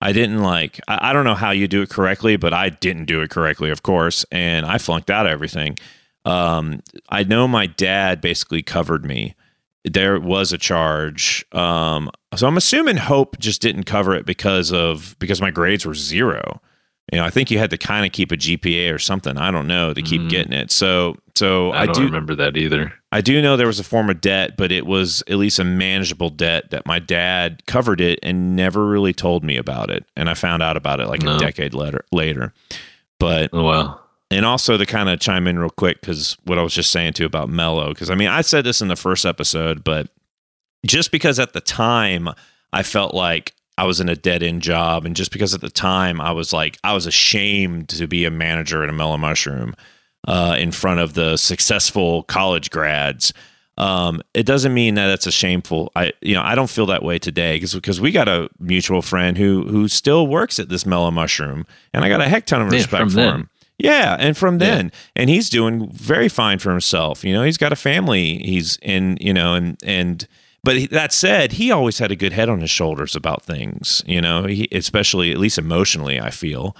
I 0.00 0.12
didn't 0.12 0.40
like, 0.42 0.78
I, 0.86 1.10
I 1.10 1.12
don't 1.12 1.24
know 1.24 1.34
how 1.34 1.50
you 1.50 1.66
do 1.66 1.82
it 1.82 1.88
correctly, 1.90 2.36
but 2.36 2.52
I 2.52 2.68
didn't 2.68 3.06
do 3.06 3.22
it 3.22 3.30
correctly, 3.30 3.70
of 3.70 3.82
course, 3.82 4.24
and 4.30 4.64
I 4.66 4.78
flunked 4.78 5.10
out 5.10 5.26
everything. 5.26 5.78
Um, 6.24 6.80
I 7.08 7.24
know 7.24 7.48
my 7.48 7.66
dad 7.66 8.20
basically 8.20 8.62
covered 8.62 9.04
me. 9.04 9.34
There 9.84 10.18
was 10.18 10.52
a 10.52 10.58
charge. 10.58 11.44
Um, 11.52 12.10
so 12.34 12.46
I'm 12.46 12.56
assuming 12.56 12.96
Hope 12.96 13.38
just 13.38 13.60
didn't 13.60 13.84
cover 13.84 14.14
it 14.14 14.24
because 14.26 14.72
of 14.72 15.16
because 15.18 15.40
my 15.40 15.50
grades 15.50 15.84
were 15.84 15.94
zero. 15.94 16.60
You 17.12 17.18
know, 17.18 17.24
I 17.26 17.30
think 17.30 17.50
you 17.50 17.58
had 17.58 17.68
to 17.68 17.76
kind 17.76 18.06
of 18.06 18.12
keep 18.12 18.32
a 18.32 18.36
GPA 18.36 18.92
or 18.92 18.98
something. 18.98 19.36
I 19.36 19.50
don't 19.50 19.66
know 19.66 19.92
to 19.92 20.00
keep 20.00 20.22
Mhm. 20.22 20.30
getting 20.30 20.52
it. 20.54 20.72
So, 20.72 21.16
so 21.36 21.70
I, 21.72 21.82
I, 21.82 21.86
don't 21.86 21.94
do 21.96 22.04
remember 22.06 22.34
that 22.36 22.56
either. 22.56 22.94
I 23.12 23.20
do 23.20 23.42
know 23.42 23.58
there 23.58 23.66
was 23.66 23.78
a 23.78 23.84
form 23.84 24.08
of 24.08 24.22
debt, 24.22 24.56
but 24.56 24.72
it 24.72 24.86
was 24.86 25.22
at 25.28 25.36
least 25.36 25.58
a 25.58 25.64
manageable 25.64 26.30
debt 26.30 26.70
that 26.70 26.86
my 26.86 26.98
dad 26.98 27.62
covered 27.66 28.00
it 28.00 28.18
and 28.22 28.56
never 28.56 28.86
really 28.86 29.12
told 29.12 29.44
me 29.44 29.58
about 29.58 29.90
it. 29.90 30.06
And 30.16 30.30
I 30.30 30.34
found 30.34 30.62
out 30.62 30.78
about 30.78 30.98
it 30.98 31.08
like 31.08 31.20
No. 31.22 31.36
a 31.36 31.38
decade 31.38 31.74
later. 31.74 32.06
Later, 32.10 32.54
but 33.20 33.50
Oh 33.52 33.64
wow, 33.64 34.00
and 34.34 34.44
also 34.46 34.76
to 34.76 34.86
kind 34.86 35.08
of 35.08 35.20
chime 35.20 35.46
in 35.46 35.58
real 35.58 35.70
quick 35.70 36.00
because 36.00 36.36
what 36.44 36.58
I 36.58 36.62
was 36.62 36.74
just 36.74 36.90
saying 36.90 37.14
too 37.14 37.24
about 37.26 37.48
Mellow, 37.48 37.88
because 37.88 38.10
I 38.10 38.14
mean 38.14 38.28
I 38.28 38.40
said 38.42 38.64
this 38.64 38.80
in 38.80 38.88
the 38.88 38.96
first 38.96 39.24
episode, 39.24 39.84
but 39.84 40.08
just 40.86 41.10
because 41.10 41.38
at 41.38 41.52
the 41.52 41.60
time 41.60 42.28
I 42.72 42.82
felt 42.82 43.14
like 43.14 43.54
I 43.76 43.84
was 43.84 44.00
in 44.00 44.08
a 44.08 44.14
dead 44.16 44.42
end 44.42 44.62
job, 44.62 45.04
and 45.04 45.16
just 45.16 45.32
because 45.32 45.52
at 45.54 45.60
the 45.60 45.70
time 45.70 46.20
I 46.20 46.30
was 46.32 46.52
like 46.52 46.78
I 46.84 46.92
was 46.92 47.06
ashamed 47.06 47.88
to 47.90 48.06
be 48.06 48.24
a 48.24 48.30
manager 48.30 48.82
at 48.84 48.88
a 48.90 48.92
Mellow 48.92 49.16
Mushroom 49.16 49.74
uh, 50.28 50.56
in 50.58 50.70
front 50.72 51.00
of 51.00 51.14
the 51.14 51.36
successful 51.36 52.22
college 52.24 52.70
grads. 52.70 53.32
Um, 53.76 54.22
it 54.34 54.46
doesn't 54.46 54.72
mean 54.72 54.94
that 54.94 55.10
it's 55.10 55.26
a 55.26 55.32
shameful. 55.32 55.90
I 55.96 56.12
you 56.20 56.34
know 56.34 56.42
I 56.42 56.54
don't 56.54 56.70
feel 56.70 56.86
that 56.86 57.02
way 57.02 57.18
today 57.18 57.56
because 57.56 57.74
because 57.74 58.00
we 58.00 58.12
got 58.12 58.28
a 58.28 58.48
mutual 58.60 59.02
friend 59.02 59.36
who 59.36 59.64
who 59.66 59.88
still 59.88 60.28
works 60.28 60.60
at 60.60 60.68
this 60.68 60.86
Mellow 60.86 61.10
Mushroom, 61.10 61.66
and 61.92 62.04
I 62.04 62.08
got 62.08 62.20
a 62.20 62.28
heck 62.28 62.46
ton 62.46 62.62
of 62.62 62.72
Yeah, 62.72 62.78
respect 62.78 63.10
for 63.10 63.16
then. 63.16 63.34
him. 63.34 63.50
Yeah, 63.78 64.16
and 64.18 64.36
from 64.36 64.54
Yeah. 64.54 64.58
then, 64.76 64.92
and 65.16 65.28
he's 65.28 65.50
doing 65.50 65.90
very 65.90 66.28
fine 66.28 66.58
for 66.58 66.70
himself. 66.70 67.24
You 67.24 67.32
know, 67.32 67.42
he's 67.42 67.58
got 67.58 67.72
a 67.72 67.76
family. 67.76 68.38
He's 68.38 68.78
in, 68.82 69.18
you 69.20 69.34
know, 69.34 69.54
and 69.54 69.76
and 69.84 70.26
but 70.62 70.90
that 70.90 71.12
said, 71.12 71.52
he 71.52 71.70
always 71.70 71.98
had 71.98 72.10
a 72.10 72.16
good 72.16 72.32
head 72.32 72.48
on 72.48 72.60
his 72.60 72.70
shoulders 72.70 73.14
about 73.16 73.42
things. 73.42 74.02
You 74.06 74.20
know, 74.20 74.44
he, 74.46 74.68
especially 74.72 75.30
at 75.32 75.38
least 75.38 75.58
emotionally, 75.58 76.20
I 76.20 76.30
feel. 76.30 76.76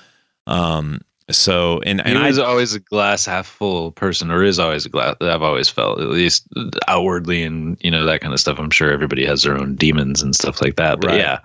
Um. 0.46 1.00
So 1.30 1.80
and 1.86 2.00
and 2.06 2.18
he 2.18 2.24
I 2.24 2.26
was 2.28 2.38
always 2.38 2.74
a 2.74 2.80
glass 2.80 3.24
half 3.24 3.46
full 3.46 3.92
person, 3.92 4.30
or 4.30 4.44
is 4.44 4.58
always 4.58 4.84
a 4.84 4.90
glass. 4.90 5.16
I've 5.22 5.40
always 5.42 5.70
felt, 5.70 5.98
at 5.98 6.08
least 6.10 6.46
outwardly, 6.86 7.42
and 7.42 7.78
you 7.80 7.90
know 7.90 8.04
that 8.04 8.20
kind 8.20 8.34
of 8.34 8.40
stuff. 8.40 8.58
I'm 8.58 8.68
sure 8.70 8.92
everybody 8.92 9.24
has 9.24 9.42
their 9.42 9.56
own 9.56 9.74
demons 9.74 10.20
and 10.22 10.34
stuff 10.34 10.60
like 10.60 10.76
that. 10.76 11.00
But 11.00 11.08
Right. 11.12 11.20
yeah, 11.20 11.38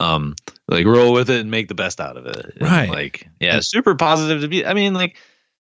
um, 0.00 0.34
like 0.72 0.86
roll 0.86 1.12
with 1.12 1.30
it 1.30 1.40
and 1.40 1.50
make 1.50 1.68
the 1.68 1.74
best 1.74 2.00
out 2.00 2.16
of 2.16 2.26
it. 2.26 2.54
And, 2.56 2.62
Right. 2.62 2.88
Like 2.88 3.28
yeah, 3.40 3.60
super 3.60 3.94
positive 3.94 4.40
to 4.42 4.48
be. 4.48 4.66
I 4.66 4.74
mean, 4.74 4.94
like 4.94 5.16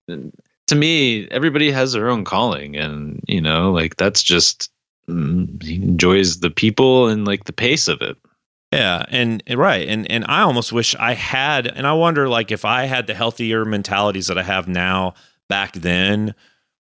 to 0.08 0.76
me, 0.76 1.28
everybody 1.30 1.72
has 1.72 1.94
their 1.94 2.10
own 2.10 2.24
calling, 2.24 2.76
and 2.78 3.22
you 3.28 3.42
know, 3.42 3.72
like 3.72 3.98
that's 3.98 4.24
just 4.24 4.72
mm, 5.08 5.62
he 5.62 5.76
enjoys 5.76 6.40
the 6.40 6.50
people 6.50 7.08
and 7.08 7.26
like 7.26 7.46
the 7.46 7.54
pace 7.54 7.88
of 7.88 8.02
it. 8.02 8.18
Yeah, 8.72 9.06
and 9.10 9.44
and 9.48 9.60
right, 9.60 9.88
and 9.88 10.10
and 10.10 10.24
I 10.28 10.42
almost 10.42 10.72
wish 10.72 10.96
I 10.96 11.14
had, 11.14 11.68
and 11.68 11.86
I 11.86 11.94
wonder 11.94 12.30
like 12.30 12.52
if 12.52 12.64
I 12.64 12.86
had 12.86 13.08
the 13.08 13.14
healthier 13.14 13.66
mentalities 13.66 14.28
that 14.28 14.38
I 14.38 14.44
have 14.44 14.68
now 14.68 15.14
back 15.50 15.74
then, 15.74 16.34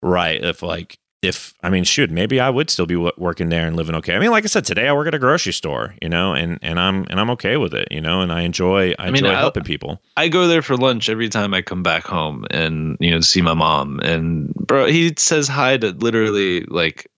right? 0.03 0.43
If 0.43 0.63
like 0.63 0.99
if 1.21 1.53
I 1.65 1.69
mean, 1.71 1.83
shoot, 1.83 2.11
maybe 2.13 2.39
I 2.39 2.49
would 2.49 2.71
still 2.71 2.87
be 2.87 2.95
working 2.95 3.49
there 3.49 3.67
and 3.67 3.75
living 3.75 3.95
okay. 3.97 4.15
I 4.15 4.21
mean, 4.21 4.31
like 4.31 4.45
I 4.45 4.47
said, 4.47 4.65
today 4.65 4.87
I 4.89 4.93
work 4.93 5.09
at 5.09 5.15
a 5.15 5.19
grocery 5.19 5.53
store, 5.53 5.95
you 6.01 6.09
know, 6.09 6.33
and 6.33 6.59
and 6.63 6.79
I'm 6.79 7.07
and 7.11 7.19
I'm 7.19 7.29
okay 7.31 7.57
with 7.57 7.75
it, 7.75 7.89
you 7.91 8.01
know, 8.01 8.21
and 8.21 8.33
I 8.33 8.43
enjoy 8.43 8.91
I, 8.93 8.95
I 9.01 9.07
mean, 9.07 9.25
enjoy 9.25 9.35
I- 9.37 9.41
helping 9.41 9.65
people. 9.65 10.01
I 10.17 10.29
go 10.29 10.47
there 10.47 10.63
for 10.63 10.77
lunch 10.77 11.09
every 11.09 11.29
time 11.29 11.55
I 11.55 11.63
come 11.63 11.83
back 11.83 12.05
home 12.05 12.45
and 12.53 12.97
you 13.01 13.11
know 13.11 13.21
see 13.21 13.43
my 13.43 13.55
mom 13.55 13.99
and 14.01 14.55
bro 14.55 14.87
he 14.87 15.13
says 15.17 15.49
hi 15.49 15.77
to 15.79 15.91
literally 15.91 16.63
like 16.67 17.09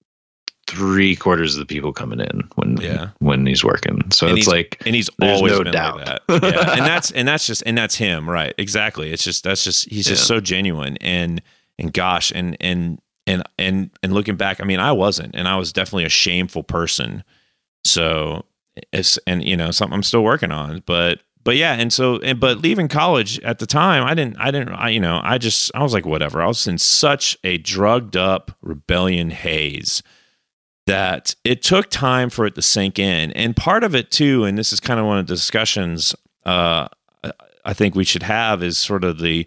three 0.67 1.17
quarters 1.17 1.55
of 1.57 1.59
the 1.61 1.67
people 1.67 1.93
coming 1.93 2.21
in 2.21 2.49
when 2.55 2.77
Yeah. 2.81 3.09
when 3.19 3.45
he's 3.45 3.65
working. 3.65 4.09
So 4.13 4.29
And 4.29 4.39
it's 4.39 4.47
like 4.47 4.81
and 4.87 4.95
he's 4.95 5.11
always 5.21 5.53
no 5.53 5.65
been 5.65 5.73
doubt. 5.73 5.97
like 5.97 6.07
that. 6.07 6.23
Yeah. 6.43 6.73
and 6.77 6.87
that's 6.87 7.11
and 7.17 7.27
that's 7.29 7.47
just 7.47 7.63
and 7.67 7.77
that's 7.77 7.97
him, 7.97 8.31
right? 8.31 8.55
Exactly. 8.57 9.13
It's 9.13 9.25
just 9.25 9.43
that's 9.45 9.65
just 9.65 9.89
he's 9.91 10.07
just 10.07 10.23
Yeah. 10.23 10.37
so 10.37 10.41
genuine 10.41 10.97
and 11.01 11.43
and 11.79 11.93
gosh 11.93 12.31
and 12.35 12.57
and 12.61 13.01
and 13.31 13.43
and 13.59 13.91
and 14.03 14.13
looking 14.13 14.37
back, 14.37 14.61
I 14.61 14.65
mean, 14.65 14.81
I 14.81 14.93
wasn't, 14.93 15.35
and 15.35 15.47
I 15.47 15.57
was 15.57 15.73
definitely 15.73 16.05
a 16.05 16.11
shameful 16.11 16.63
person. 16.63 17.25
So 17.85 18.45
it's 18.93 19.19
and 19.27 19.45
you 19.45 19.57
know 19.57 19.71
something 19.71 19.95
I'm 19.95 20.03
still 20.03 20.25
working 20.25 20.53
on, 20.53 20.83
but 20.87 21.21
but 21.43 21.57
yeah, 21.57 21.75
and 21.75 21.93
so 21.93 22.19
and 22.19 22.39
but 22.41 22.59
leaving 22.59 22.89
college 22.89 23.39
at 23.41 23.59
the 23.59 23.67
time, 23.67 24.05
I 24.05 24.15
didn't 24.15 24.37
I 24.39 24.51
didn't 24.51 24.75
I 24.75 24.91
you 24.91 25.01
know 25.01 25.21
I 25.23 25.39
just 25.39 25.71
I 25.75 25.83
was 25.83 25.95
like 25.95 26.07
whatever. 26.07 26.43
I 26.43 26.47
was 26.47 26.67
in 26.67 26.79
such 26.79 27.39
a 27.45 27.59
drugged 27.59 28.17
up 28.17 28.51
rebellion 28.61 29.31
haze 29.31 30.03
that 30.87 31.35
it 31.45 31.63
took 31.63 31.89
time 31.89 32.31
for 32.31 32.47
it 32.47 32.55
to 32.57 32.63
sink 32.63 32.99
in. 32.99 33.31
And 33.33 33.55
part 33.55 33.85
of 33.85 33.95
it 33.95 34.11
too, 34.11 34.45
and 34.45 34.59
this 34.59 34.73
is 34.73 34.81
kind 34.81 34.99
of 34.99 35.07
one 35.07 35.19
of 35.19 35.27
the 35.27 35.35
discussions 35.35 36.15
uh, 36.45 36.89
I 37.65 37.75
think 37.75 37.95
we 37.95 38.05
should 38.05 38.23
have 38.23 38.63
is 38.63 38.79
sort 38.79 39.05
of 39.05 39.19
the 39.19 39.47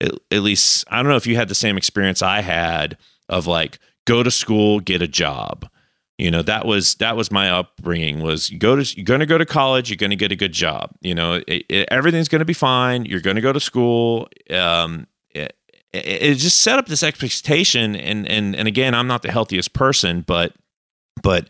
at, 0.00 0.12
at 0.30 0.42
least 0.42 0.84
I 0.90 0.96
don't 0.96 1.08
know 1.08 1.16
if 1.16 1.26
you 1.26 1.36
had 1.36 1.48
the 1.48 1.54
same 1.54 1.76
experience 1.76 2.22
I 2.22 2.40
had 2.40 2.98
of 3.28 3.46
like 3.46 3.78
go 4.06 4.22
to 4.22 4.30
school, 4.30 4.80
get 4.80 5.02
a 5.02 5.08
job. 5.08 5.68
You 6.18 6.30
know 6.30 6.42
that 6.42 6.66
was 6.66 6.94
that 6.96 7.16
was 7.16 7.30
my 7.32 7.50
upbringing. 7.50 8.20
Was 8.20 8.50
you 8.50 8.58
go 8.58 8.76
to 8.76 8.96
you're 8.96 9.04
going 9.04 9.20
to 9.20 9.26
go 9.26 9.38
to 9.38 9.46
college, 9.46 9.90
you're 9.90 9.96
going 9.96 10.10
to 10.10 10.16
get 10.16 10.30
a 10.30 10.36
good 10.36 10.52
job. 10.52 10.90
You 11.00 11.14
know 11.14 11.42
it, 11.48 11.64
it, 11.68 11.88
everything's 11.90 12.28
going 12.28 12.40
to 12.40 12.44
be 12.44 12.52
fine. 12.52 13.04
You're 13.06 13.20
going 13.20 13.36
to 13.36 13.42
go 13.42 13.52
to 13.52 13.58
school. 13.60 14.28
Um, 14.50 15.06
it, 15.34 15.52
it, 15.92 16.34
just 16.36 16.60
set 16.60 16.78
up 16.78 16.86
this 16.86 17.02
expectation, 17.02 17.96
and 17.96 18.26
and 18.28 18.54
and 18.54 18.68
again, 18.68 18.94
I'm 18.94 19.06
not 19.06 19.22
the 19.22 19.32
healthiest 19.32 19.72
person, 19.74 20.22
but 20.22 20.54
but 21.22 21.48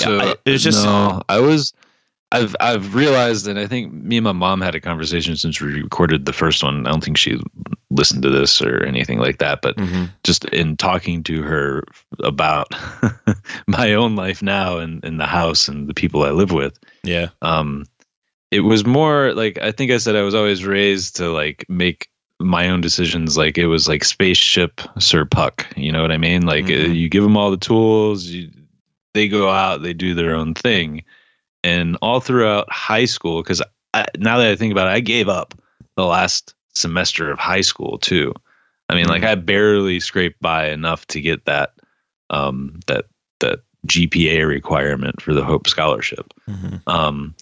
So 0.00 0.18
I- 0.18 0.36
it 0.44 0.50
was 0.50 0.62
just 0.62 0.84
no, 0.84 1.20
I 1.28 1.38
was. 1.40 1.72
I've 2.34 2.56
I've 2.60 2.94
realized, 2.94 3.46
and 3.46 3.58
I 3.58 3.66
think 3.66 3.92
me 3.92 4.16
and 4.16 4.24
my 4.24 4.32
mom 4.32 4.60
had 4.60 4.74
a 4.74 4.80
conversation 4.80 5.36
since 5.36 5.60
we 5.60 5.80
recorded 5.82 6.26
the 6.26 6.32
first 6.32 6.62
one. 6.62 6.86
I 6.86 6.90
don't 6.90 7.02
think 7.04 7.16
she 7.16 7.40
listened 7.90 8.22
to 8.24 8.30
this 8.30 8.60
or 8.60 8.82
anything 8.84 9.18
like 9.18 9.38
that, 9.38 9.62
but 9.62 9.76
Mhm. 9.76 10.10
just 10.24 10.44
in 10.46 10.76
talking 10.76 11.22
to 11.24 11.42
her 11.42 11.84
about 12.22 12.68
my 13.68 13.94
own 13.94 14.16
life 14.16 14.42
now 14.42 14.78
and 14.78 15.04
in 15.04 15.16
the 15.18 15.26
house 15.26 15.68
and 15.68 15.88
the 15.88 15.94
people 15.94 16.24
I 16.24 16.30
live 16.30 16.50
with, 16.50 16.76
yeah, 17.04 17.28
um, 17.42 17.84
it 18.50 18.60
was 18.60 18.84
more 18.84 19.32
like 19.34 19.58
I 19.62 19.70
think 19.72 19.92
I 19.92 19.98
said 19.98 20.16
I 20.16 20.22
was 20.22 20.34
always 20.34 20.64
raised 20.64 21.16
to 21.16 21.30
like 21.30 21.64
make 21.68 22.08
my 22.40 22.68
own 22.68 22.80
decisions. 22.80 23.36
Like 23.38 23.56
it 23.58 23.66
was 23.68 23.88
like 23.88 24.04
spaceship 24.04 24.80
Sir 24.98 25.24
Puck. 25.24 25.66
You 25.76 25.92
know 25.92 26.02
what 26.02 26.10
I 26.12 26.18
mean? 26.18 26.46
Like 26.46 26.66
Mhm. 26.66 26.96
you 26.96 27.08
give 27.08 27.22
them 27.22 27.36
all 27.36 27.50
the 27.52 27.56
tools, 27.56 28.24
you, 28.26 28.50
they 29.14 29.28
go 29.28 29.48
out, 29.50 29.82
they 29.82 29.92
do 29.94 30.14
their 30.14 30.34
own 30.34 30.52
thing, 30.54 31.04
and 31.64 31.96
all 32.02 32.20
throughout 32.20 32.70
high 32.72 33.06
school. 33.06 33.42
Because 33.42 33.60
now 34.18 34.38
that 34.38 34.46
I 34.48 34.54
think 34.56 34.70
about 34.70 34.86
it, 34.86 34.90
I 34.92 35.00
gave 35.00 35.28
up 35.28 35.54
the 35.96 36.04
last 36.04 36.54
semester 36.74 37.30
of 37.30 37.38
high 37.38 37.60
school 37.62 37.98
too. 37.98 38.32
I 38.88 38.94
mean, 38.94 39.06
like 39.06 39.22
Mhm. 39.22 39.28
I 39.28 39.34
barely 39.36 39.98
scraped 39.98 40.40
by 40.40 40.68
enough 40.68 41.06
to 41.08 41.20
get 41.20 41.46
that 41.46 41.72
um, 42.30 42.80
that 42.86 43.06
that 43.40 43.60
GPA 43.86 44.46
requirement 44.46 45.20
for 45.20 45.34
the 45.34 45.44
Hope 45.44 45.68
Scholarship. 45.68 46.32
Mhm. 46.48 46.80
Um, 46.86 47.34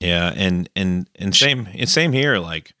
Yeah, 0.00 0.32
and 0.36 0.68
and 0.76 1.08
and 1.16 1.34
same 1.34 1.68
and 1.74 1.88
same 1.88 2.12
here. 2.12 2.38
Like, 2.38 2.74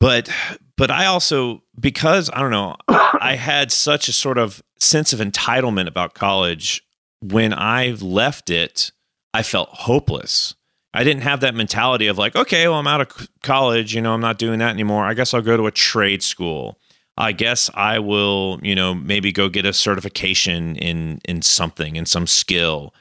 but 0.00 0.28
but 0.76 0.90
I 0.90 1.06
also 1.06 1.62
because 1.78 2.28
I 2.32 2.40
don't 2.40 2.50
know, 2.50 2.76
I 2.88 3.36
had 3.38 3.70
such 3.70 4.08
a 4.08 4.12
sort 4.12 4.38
of 4.38 4.62
sense 4.78 5.12
of 5.12 5.20
entitlement 5.20 5.86
about 5.86 6.14
college. 6.14 6.83
When 7.32 7.54
I 7.54 7.96
left 8.00 8.50
it, 8.50 8.92
I 9.32 9.42
felt 9.42 9.70
hopeless. 9.70 10.54
I 10.92 11.02
didn't 11.02 11.22
have 11.22 11.40
that 11.40 11.54
mentality 11.54 12.06
of 12.06 12.18
like, 12.18 12.36
okay, 12.36 12.68
well, 12.68 12.78
I'm 12.78 12.86
out 12.86 13.00
of 13.00 13.28
college. 13.42 13.94
You 13.94 14.00
know, 14.00 14.12
I'm 14.14 14.20
not 14.20 14.38
doing 14.38 14.60
that 14.60 14.70
anymore. 14.70 15.04
I 15.04 15.14
guess 15.14 15.34
I'll 15.34 15.42
go 15.42 15.56
to 15.56 15.66
a 15.66 15.72
trade 15.72 16.22
school. 16.22 16.78
I 17.16 17.32
guess 17.32 17.70
I 17.74 17.98
will, 17.98 18.58
you 18.62 18.74
know, 18.74 18.94
maybe 18.94 19.32
go 19.32 19.48
get 19.48 19.64
a 19.64 19.72
certification 19.72 20.76
in 20.76 21.20
in 21.24 21.42
something 21.42 21.96
in 21.96 22.06
some 22.06 22.26
skill 22.26 22.94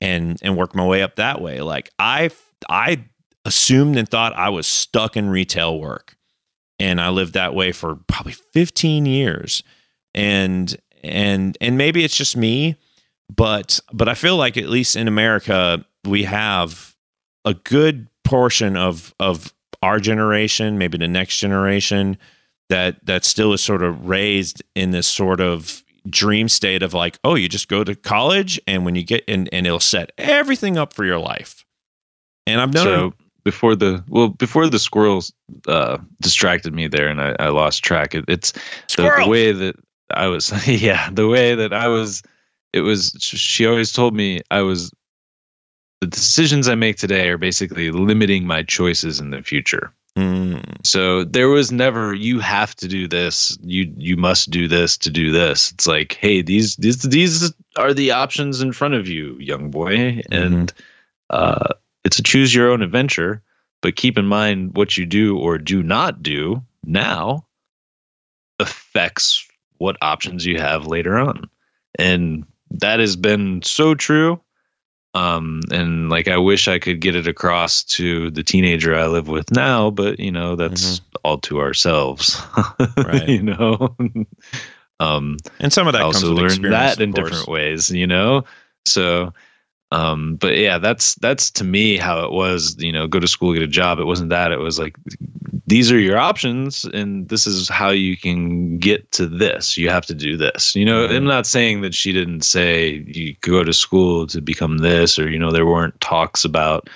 and 0.00 0.38
and 0.42 0.56
work 0.56 0.74
my 0.74 0.86
way 0.86 1.02
up 1.02 1.16
that 1.16 1.40
way. 1.40 1.60
Like 1.60 1.90
I 1.98 2.30
I 2.68 3.04
assumed 3.44 3.96
and 3.96 4.08
thought 4.08 4.34
I 4.36 4.48
was 4.48 4.66
stuck 4.66 5.16
in 5.16 5.28
retail 5.30 5.78
work. 5.80 6.16
And 6.78 7.00
I 7.00 7.10
lived 7.10 7.34
that 7.34 7.54
way 7.54 7.72
for 7.72 7.96
probably 8.08 8.32
15 8.32 9.06
years. 9.06 9.62
And 10.14 10.76
and 11.02 11.56
and 11.60 11.76
maybe 11.78 12.04
it's 12.04 12.16
just 12.16 12.36
me, 12.36 12.76
but 13.36 13.80
but 13.92 14.08
I 14.08 14.14
feel 14.14 14.36
like 14.36 14.56
at 14.56 14.68
least 14.68 14.96
in 14.96 15.08
America 15.08 15.84
we 16.04 16.24
have 16.24 16.96
a 17.44 17.54
good 17.54 18.08
portion 18.24 18.76
of 18.76 19.14
of 19.20 19.54
our 19.82 19.98
generation, 19.98 20.78
maybe 20.78 20.98
the 20.98 21.08
next 21.08 21.38
generation 21.38 22.18
that 22.68 23.04
that 23.06 23.24
still 23.24 23.52
is 23.52 23.62
sort 23.62 23.82
of 23.82 24.08
raised 24.08 24.62
in 24.74 24.90
this 24.90 25.06
sort 25.06 25.40
of 25.40 25.82
dream 26.08 26.48
state 26.48 26.82
of 26.82 26.94
like, 26.94 27.18
oh, 27.24 27.34
you 27.34 27.48
just 27.48 27.68
go 27.68 27.84
to 27.84 27.94
college 27.94 28.60
and 28.66 28.84
when 28.84 28.94
you 28.94 29.04
get 29.04 29.22
and, 29.28 29.48
and 29.52 29.66
it'll 29.66 29.80
set 29.80 30.12
everything 30.18 30.78
up 30.78 30.92
for 30.92 31.04
your 31.04 31.18
life. 31.18 31.64
And 32.46 32.60
I've 32.60 32.72
known 32.72 32.84
so 32.84 33.14
before 33.44 33.74
the 33.74 34.04
well 34.08 34.28
before 34.28 34.68
the 34.68 34.78
squirrels 34.78 35.32
uh 35.66 35.98
distracted 36.20 36.74
me 36.74 36.88
there 36.88 37.08
and 37.08 37.20
i, 37.20 37.34
I 37.38 37.48
lost 37.48 37.82
track 37.82 38.14
it, 38.14 38.24
it's 38.28 38.52
the, 38.96 39.10
the 39.24 39.28
way 39.28 39.52
that 39.52 39.76
i 40.10 40.26
was 40.26 40.68
yeah 40.68 41.08
the 41.10 41.26
way 41.26 41.54
that 41.54 41.72
i 41.72 41.88
was 41.88 42.22
it 42.72 42.80
was 42.80 43.14
she 43.20 43.66
always 43.66 43.92
told 43.92 44.14
me 44.14 44.40
i 44.50 44.60
was 44.60 44.92
the 46.00 46.06
decisions 46.06 46.68
i 46.68 46.74
make 46.74 46.96
today 46.96 47.28
are 47.28 47.38
basically 47.38 47.90
limiting 47.90 48.46
my 48.46 48.62
choices 48.62 49.20
in 49.20 49.30
the 49.30 49.42
future. 49.42 49.92
Mm, 50.16 50.84
so 50.84 51.22
there 51.22 51.48
was 51.48 51.70
never 51.70 52.14
you 52.14 52.40
have 52.40 52.74
to 52.76 52.88
do 52.88 53.06
this. 53.06 53.56
You 53.62 53.92
you 53.96 54.16
must 54.16 54.50
do 54.50 54.66
this 54.66 54.98
to 54.98 55.10
do 55.10 55.30
this. 55.30 55.70
It's 55.72 55.86
like 55.86 56.14
hey 56.14 56.42
these 56.42 56.74
these 56.76 57.02
these 57.02 57.52
are 57.76 57.94
the 57.94 58.10
options 58.10 58.60
in 58.60 58.72
front 58.72 58.94
of 58.94 59.06
you 59.06 59.36
young 59.38 59.70
boy. 59.70 60.20
And 60.32 60.72
uh 61.28 61.68
it's 62.04 62.18
a 62.18 62.22
choose 62.22 62.52
your 62.52 62.70
own 62.70 62.82
adventure 62.82 63.42
but 63.82 63.96
keep 63.96 64.18
in 64.18 64.26
mind 64.26 64.76
what 64.76 64.96
you 64.96 65.06
do 65.06 65.38
or 65.38 65.58
do 65.58 65.82
not 65.82 66.22
do 66.22 66.62
now 66.84 67.46
affects 68.58 69.46
what 69.78 69.96
options 70.02 70.44
you 70.44 70.58
have 70.58 70.86
later 70.86 71.18
on. 71.18 71.48
And 71.98 72.46
that 72.70 73.00
has 73.00 73.16
been 73.16 73.62
so 73.62 73.94
true 73.94 74.40
um 75.14 75.60
and 75.72 76.08
like 76.08 76.28
i 76.28 76.36
wish 76.38 76.68
i 76.68 76.78
could 76.78 77.00
get 77.00 77.16
it 77.16 77.26
across 77.26 77.82
to 77.82 78.30
the 78.30 78.42
teenager 78.44 78.94
i 78.94 79.06
live 79.06 79.26
with 79.28 79.50
now 79.50 79.90
but 79.90 80.20
you 80.20 80.30
know 80.30 80.54
that's 80.54 81.00
all 81.24 81.38
to 81.38 81.60
ourselves 81.60 82.36
Mm-hmm. 82.36 83.00
Right. 83.08 83.28
you 83.28 83.42
know 83.42 83.96
um 85.00 85.36
and 85.58 85.72
some 85.72 85.86
of 85.86 85.94
that 85.94 86.00
I 86.00 86.04
comes 86.04 86.16
also 86.16 86.30
with 86.30 86.38
learned 86.38 86.52
experience, 86.52 86.96
that 86.96 87.02
in 87.02 87.12
different 87.12 87.48
ways, 87.48 87.90
you 87.90 88.06
know. 88.06 88.44
So, 88.86 89.32
um, 89.92 90.36
but 90.36 90.56
yeah, 90.56 90.78
that's 90.78 91.16
that's 91.16 91.50
to 91.52 91.64
me 91.64 91.96
how 91.96 92.24
it 92.24 92.32
was. 92.32 92.76
You 92.78 92.92
know, 92.92 93.06
go 93.06 93.18
to 93.20 93.26
school, 93.28 93.52
get 93.52 93.62
a 93.62 93.66
job. 93.66 93.98
It 93.98 94.04
wasn't 94.04 94.30
that. 94.30 94.52
It 94.52 94.58
was 94.58 94.78
like 94.78 94.96
these 95.66 95.90
are 95.92 95.98
your 95.98 96.18
options, 96.18 96.84
and 96.84 97.28
this 97.28 97.46
is 97.46 97.68
how 97.68 97.90
you 97.90 98.16
can 98.16 98.78
get 98.78 99.10
to 99.12 99.26
this. 99.26 99.76
You 99.78 99.88
have 99.90 100.06
to 100.06 100.14
do 100.14 100.36
this. 100.36 100.74
You 100.74 100.84
know, 100.84 101.06
Mhm. 101.06 101.16
I'm 101.16 101.24
not 101.24 101.46
saying 101.46 101.80
that 101.82 101.94
she 101.94 102.12
didn't 102.12 102.42
say 102.42 103.04
you 103.06 103.34
go 103.40 103.62
to 103.64 103.72
school 103.72 104.26
to 104.28 104.40
become 104.40 104.78
this, 104.78 105.18
or 105.18 105.28
you 105.30 105.38
know, 105.38 105.50
there 105.50 105.66
weren't 105.66 106.00
talks 106.00 106.44
about 106.44 106.88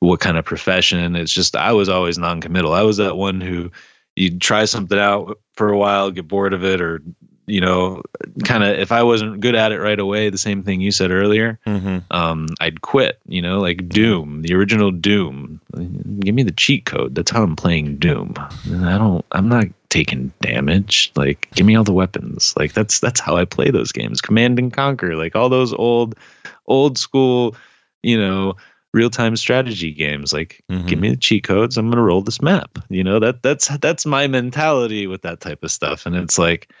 what 0.00 0.20
kind 0.20 0.36
of 0.38 0.44
profession. 0.44 1.16
It's 1.16 1.32
just 1.32 1.56
I 1.56 1.72
was 1.72 1.88
always 1.88 2.18
non-committal. 2.18 2.72
I 2.72 2.82
was 2.82 2.96
that 2.98 3.16
one 3.16 3.40
who 3.40 3.70
you'd 4.16 4.40
try 4.40 4.64
something 4.64 4.98
out 4.98 5.38
for 5.54 5.68
a 5.68 5.78
while, 5.78 6.10
get 6.10 6.26
bored 6.26 6.52
of 6.52 6.64
it, 6.64 6.80
or 6.80 7.00
you 7.48 7.60
know, 7.60 8.02
kind 8.44 8.62
of 8.62 8.78
if 8.78 8.92
I 8.92 9.02
wasn't 9.02 9.40
good 9.40 9.54
at 9.54 9.72
it 9.72 9.80
right 9.80 9.98
away, 9.98 10.30
the 10.30 10.38
same 10.38 10.62
thing 10.62 10.80
you 10.80 10.92
said 10.92 11.10
earlier, 11.10 11.58
Mhm. 11.66 12.04
um, 12.10 12.46
I'd 12.60 12.82
quit. 12.82 13.18
You 13.26 13.42
know, 13.42 13.58
like 13.60 13.88
Doom, 13.88 14.42
the 14.42 14.54
original 14.54 14.90
Doom. 14.90 15.60
Give 16.20 16.34
me 16.34 16.42
the 16.42 16.52
cheat 16.52 16.84
code. 16.84 17.14
That's 17.14 17.30
how 17.30 17.42
I'm 17.42 17.56
playing 17.56 17.96
Doom. 17.96 18.34
I 18.84 18.98
don't. 18.98 19.24
I'm 19.32 19.48
not 19.48 19.66
taking 19.88 20.30
damage. 20.42 21.10
Like, 21.16 21.48
give 21.54 21.64
me 21.66 21.74
all 21.74 21.84
the 21.84 21.92
weapons. 21.92 22.54
Like 22.56 22.74
that's 22.74 23.00
that's 23.00 23.20
how 23.20 23.36
I 23.36 23.44
play 23.44 23.70
those 23.70 23.92
games. 23.92 24.20
Command 24.20 24.58
and 24.58 24.72
Conquer. 24.72 25.16
Like 25.16 25.34
all 25.34 25.48
those 25.48 25.72
old, 25.72 26.14
old 26.66 26.98
school, 26.98 27.56
you 28.02 28.18
know, 28.18 28.54
real 28.94 29.10
time 29.10 29.36
strategy 29.36 29.92
games. 29.92 30.32
Like, 30.32 30.62
give 30.86 30.98
Mhm. 30.98 31.00
me 31.00 31.10
the 31.10 31.16
cheat 31.16 31.44
codes. 31.44 31.76
I'm 31.76 31.90
gonna 31.90 32.02
roll 32.02 32.22
this 32.22 32.40
map. 32.42 32.78
You 32.88 33.04
know 33.04 33.18
that 33.20 33.42
that's 33.42 33.68
that's 33.78 34.04
my 34.06 34.26
mentality 34.26 35.06
with 35.06 35.22
that 35.22 35.40
type 35.40 35.62
of 35.62 35.70
stuff. 35.70 36.06
And 36.06 36.16
it's 36.16 36.38
like, 36.38 36.72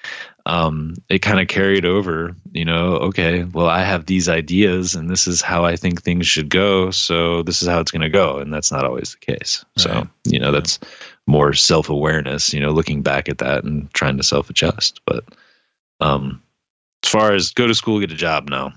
um, 0.48 0.94
it 1.08 1.20
kind 1.20 1.40
of 1.40 1.46
carried 1.46 1.84
over. 1.84 2.34
You 2.52 2.64
know, 2.64 2.94
okay, 2.96 3.44
well, 3.44 3.66
I 3.66 3.82
have 3.82 4.06
these 4.06 4.28
ideas, 4.28 4.94
and 4.94 5.08
this 5.08 5.28
is 5.28 5.42
how 5.42 5.64
I 5.64 5.76
think 5.76 6.02
things 6.02 6.26
should 6.26 6.48
go. 6.48 6.90
So 6.90 7.42
this 7.42 7.62
is 7.62 7.68
how 7.68 7.78
it's 7.80 7.90
gonna 7.92 8.08
go, 8.08 8.38
and 8.38 8.52
that's 8.52 8.72
not 8.72 8.84
always 8.84 9.12
the 9.12 9.34
case. 9.34 9.64
So 9.76 10.08
you 10.24 10.40
know, 10.40 10.50
that's 10.50 10.80
more 11.26 11.52
self 11.52 11.88
awareness. 11.88 12.52
You 12.52 12.60
know, 12.60 12.70
looking 12.70 13.02
back 13.02 13.28
at 13.28 13.38
that 13.38 13.62
and 13.62 13.92
trying 13.92 14.16
to 14.16 14.22
self 14.24 14.50
adjust. 14.50 15.00
But, 15.06 15.24
um, 16.00 16.42
as 17.04 17.10
far 17.10 17.32
as 17.34 17.50
go 17.52 17.66
to 17.66 17.74
school, 17.74 18.00
get 18.00 18.10
a 18.10 18.16
job, 18.16 18.48
no. 18.48 18.72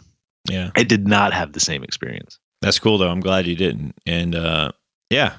Yeah. 0.50 0.72
I 0.76 0.84
did 0.84 1.08
not 1.08 1.34
have 1.34 1.54
the 1.54 1.60
same 1.60 1.84
experience. 1.84 2.40
That's 2.62 2.80
cool 2.80 2.98
though. 2.98 3.10
I'm 3.10 3.20
glad 3.20 3.48
you 3.48 3.56
didn't. 3.56 3.96
And 4.06 4.36
uh 4.36 4.72
yeah. 5.10 5.36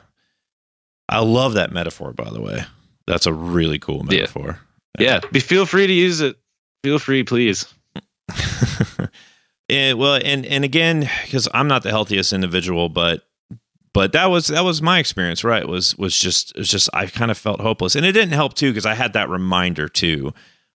I 1.08 1.20
love 1.20 1.54
that 1.54 1.72
metaphor 1.72 2.12
by 2.12 2.30
the 2.30 2.40
way. 2.40 2.64
That's 3.06 3.26
a 3.26 3.32
really 3.32 3.78
cool 3.78 4.04
metaphor. 4.04 4.58
Yeah. 4.60 4.71
Yeah, 4.99 5.20
be 5.30 5.40
feel 5.40 5.66
free 5.66 5.86
to 5.86 5.93
use 5.93 6.20
it. 6.20 6.36
Feel 6.82 6.99
free, 6.99 7.24
please. 7.24 7.66
and 9.72 9.99
well 9.99 10.20
and 10.22 10.45
and 10.47 10.64
again 10.64 11.09
because 11.24 11.49
i'm 11.55 11.66
not 11.68 11.82
the 11.82 11.90
healthiest 11.90 12.32
individual 12.32 12.88
but 12.88 13.22
but 13.95 14.12
that 14.12 14.26
was 14.26 14.49
that 14.49 14.64
was 14.64 14.82
my 14.82 14.99
experience 14.99 15.45
right 15.45 15.66
was 15.66 15.97
was 15.97 16.16
just 16.16 16.51
it 16.53 16.59
was 16.59 16.68
just 16.68 16.88
i 16.93 17.07
kind 17.07 17.30
of 17.30 17.38
felt 17.38 17.61
hopeless 17.61 17.97
and 17.97 18.05
it 18.05 18.12
didn't 18.12 18.32
help 18.32 18.55
too 18.55 18.70
because 18.70 18.86
i 18.86 18.95
had 18.95 19.12
that 19.12 19.28
reminder 19.28 19.88
too 19.88 20.32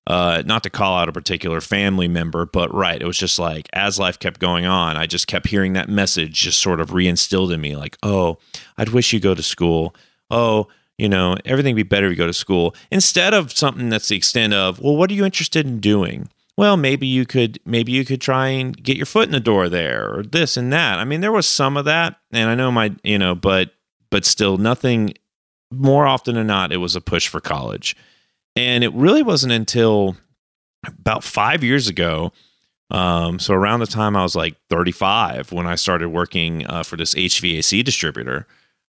uh 0.07 0.41
not 0.45 0.63
to 0.63 0.69
call 0.69 0.97
out 0.97 1.09
a 1.09 1.11
particular 1.11 1.61
family 1.61 2.07
member 2.07 2.45
but 2.45 2.73
right 2.73 3.01
it 3.01 3.05
was 3.05 3.17
just 3.17 3.37
like 3.37 3.69
as 3.73 3.99
life 3.99 4.17
kept 4.19 4.39
going 4.39 4.65
on 4.65 4.97
i 4.97 5.05
just 5.05 5.27
kept 5.27 5.47
hearing 5.47 5.73
that 5.73 5.89
message 5.89 6.33
just 6.33 6.59
sort 6.59 6.79
of 6.79 6.89
reinstilled 6.89 7.53
in 7.53 7.61
me 7.61 7.75
like 7.75 7.97
oh 8.03 8.37
i'd 8.77 8.89
wish 8.89 9.13
you 9.13 9.19
go 9.19 9.35
to 9.35 9.43
school 9.43 9.93
oh 10.31 10.67
you 10.97 11.09
know 11.09 11.35
everything 11.45 11.73
would 11.73 11.79
be 11.79 11.83
better 11.83 12.07
if 12.07 12.11
you 12.11 12.17
go 12.17 12.27
to 12.27 12.33
school. 12.33 12.75
Instead 12.91 13.33
of 13.33 13.51
something 13.51 13.89
that's 13.89 14.09
the 14.09 14.17
extent 14.17 14.53
of 14.53 14.79
well 14.79 14.95
what 14.95 15.11
are 15.11 15.13
you 15.13 15.25
interested 15.25 15.65
in 15.65 15.79
doing? 15.79 16.29
Well 16.57 16.77
maybe 16.77 17.07
you 17.07 17.25
could 17.25 17.59
maybe 17.65 17.91
you 17.91 18.05
could 18.05 18.21
try 18.21 18.47
and 18.47 18.81
get 18.81 18.97
your 18.97 19.05
foot 19.05 19.27
in 19.27 19.31
the 19.31 19.39
door 19.39 19.69
there 19.69 20.13
or 20.13 20.23
this 20.23 20.57
and 20.57 20.71
that. 20.73 20.99
I 20.99 21.05
mean 21.05 21.21
there 21.21 21.31
was 21.31 21.47
some 21.47 21.77
of 21.77 21.85
that 21.85 22.17
and 22.31 22.49
i 22.49 22.55
know 22.55 22.71
my 22.71 22.93
you 23.03 23.17
know 23.17 23.35
but 23.35 23.73
but 24.09 24.25
still 24.25 24.57
nothing 24.57 25.13
more 25.71 26.07
often 26.07 26.35
than 26.35 26.47
not 26.47 26.71
it 26.71 26.77
was 26.77 26.95
a 26.95 27.01
push 27.01 27.27
for 27.27 27.39
college. 27.39 27.95
And 28.55 28.83
it 28.83 28.91
really 28.93 29.21
wasn't 29.21 29.53
until 29.53 30.17
about 30.87 31.23
five 31.23 31.63
years 31.63 31.87
ago 31.87 32.31
um, 32.89 33.39
so 33.39 33.53
around 33.53 33.79
the 33.81 33.87
time 33.87 34.15
i 34.15 34.23
was 34.23 34.35
like 34.35 34.55
35 34.69 35.51
when 35.51 35.67
i 35.67 35.75
started 35.75 36.09
working 36.09 36.65
uh, 36.67 36.83
for 36.83 36.95
this 36.95 37.13
hvac 37.13 37.83
distributor 37.83 38.47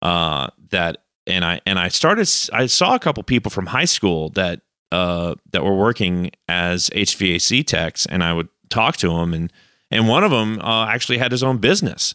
uh, 0.03 0.49
that 0.71 1.05
and 1.29 1.45
i 1.45 1.61
and 1.67 1.79
i 1.79 1.89
started 1.89 2.29
i 2.53 2.67
saw 2.67 2.95
a 2.95 2.99
couple 2.99 3.23
people 3.23 3.51
from 3.51 3.67
high 3.67 3.85
school 3.85 4.31
that 4.31 4.61
uh, 4.91 5.35
that 5.53 5.65
were 5.65 5.77
working 5.77 6.31
as 6.49 6.89
HVAC 6.91 7.67
techs, 7.67 8.07
and 8.07 8.25
I 8.25 8.33
would 8.33 8.49
talk 8.71 8.97
to 8.99 9.09
them, 9.09 9.35
and 9.35 9.53
and 9.91 10.09
one 10.09 10.25
of 10.25 10.31
them 10.31 10.61
uh, 10.61 10.87
actually 10.87 11.19
had 11.19 11.33
his 11.33 11.43
own 11.43 11.59
business, 11.59 12.15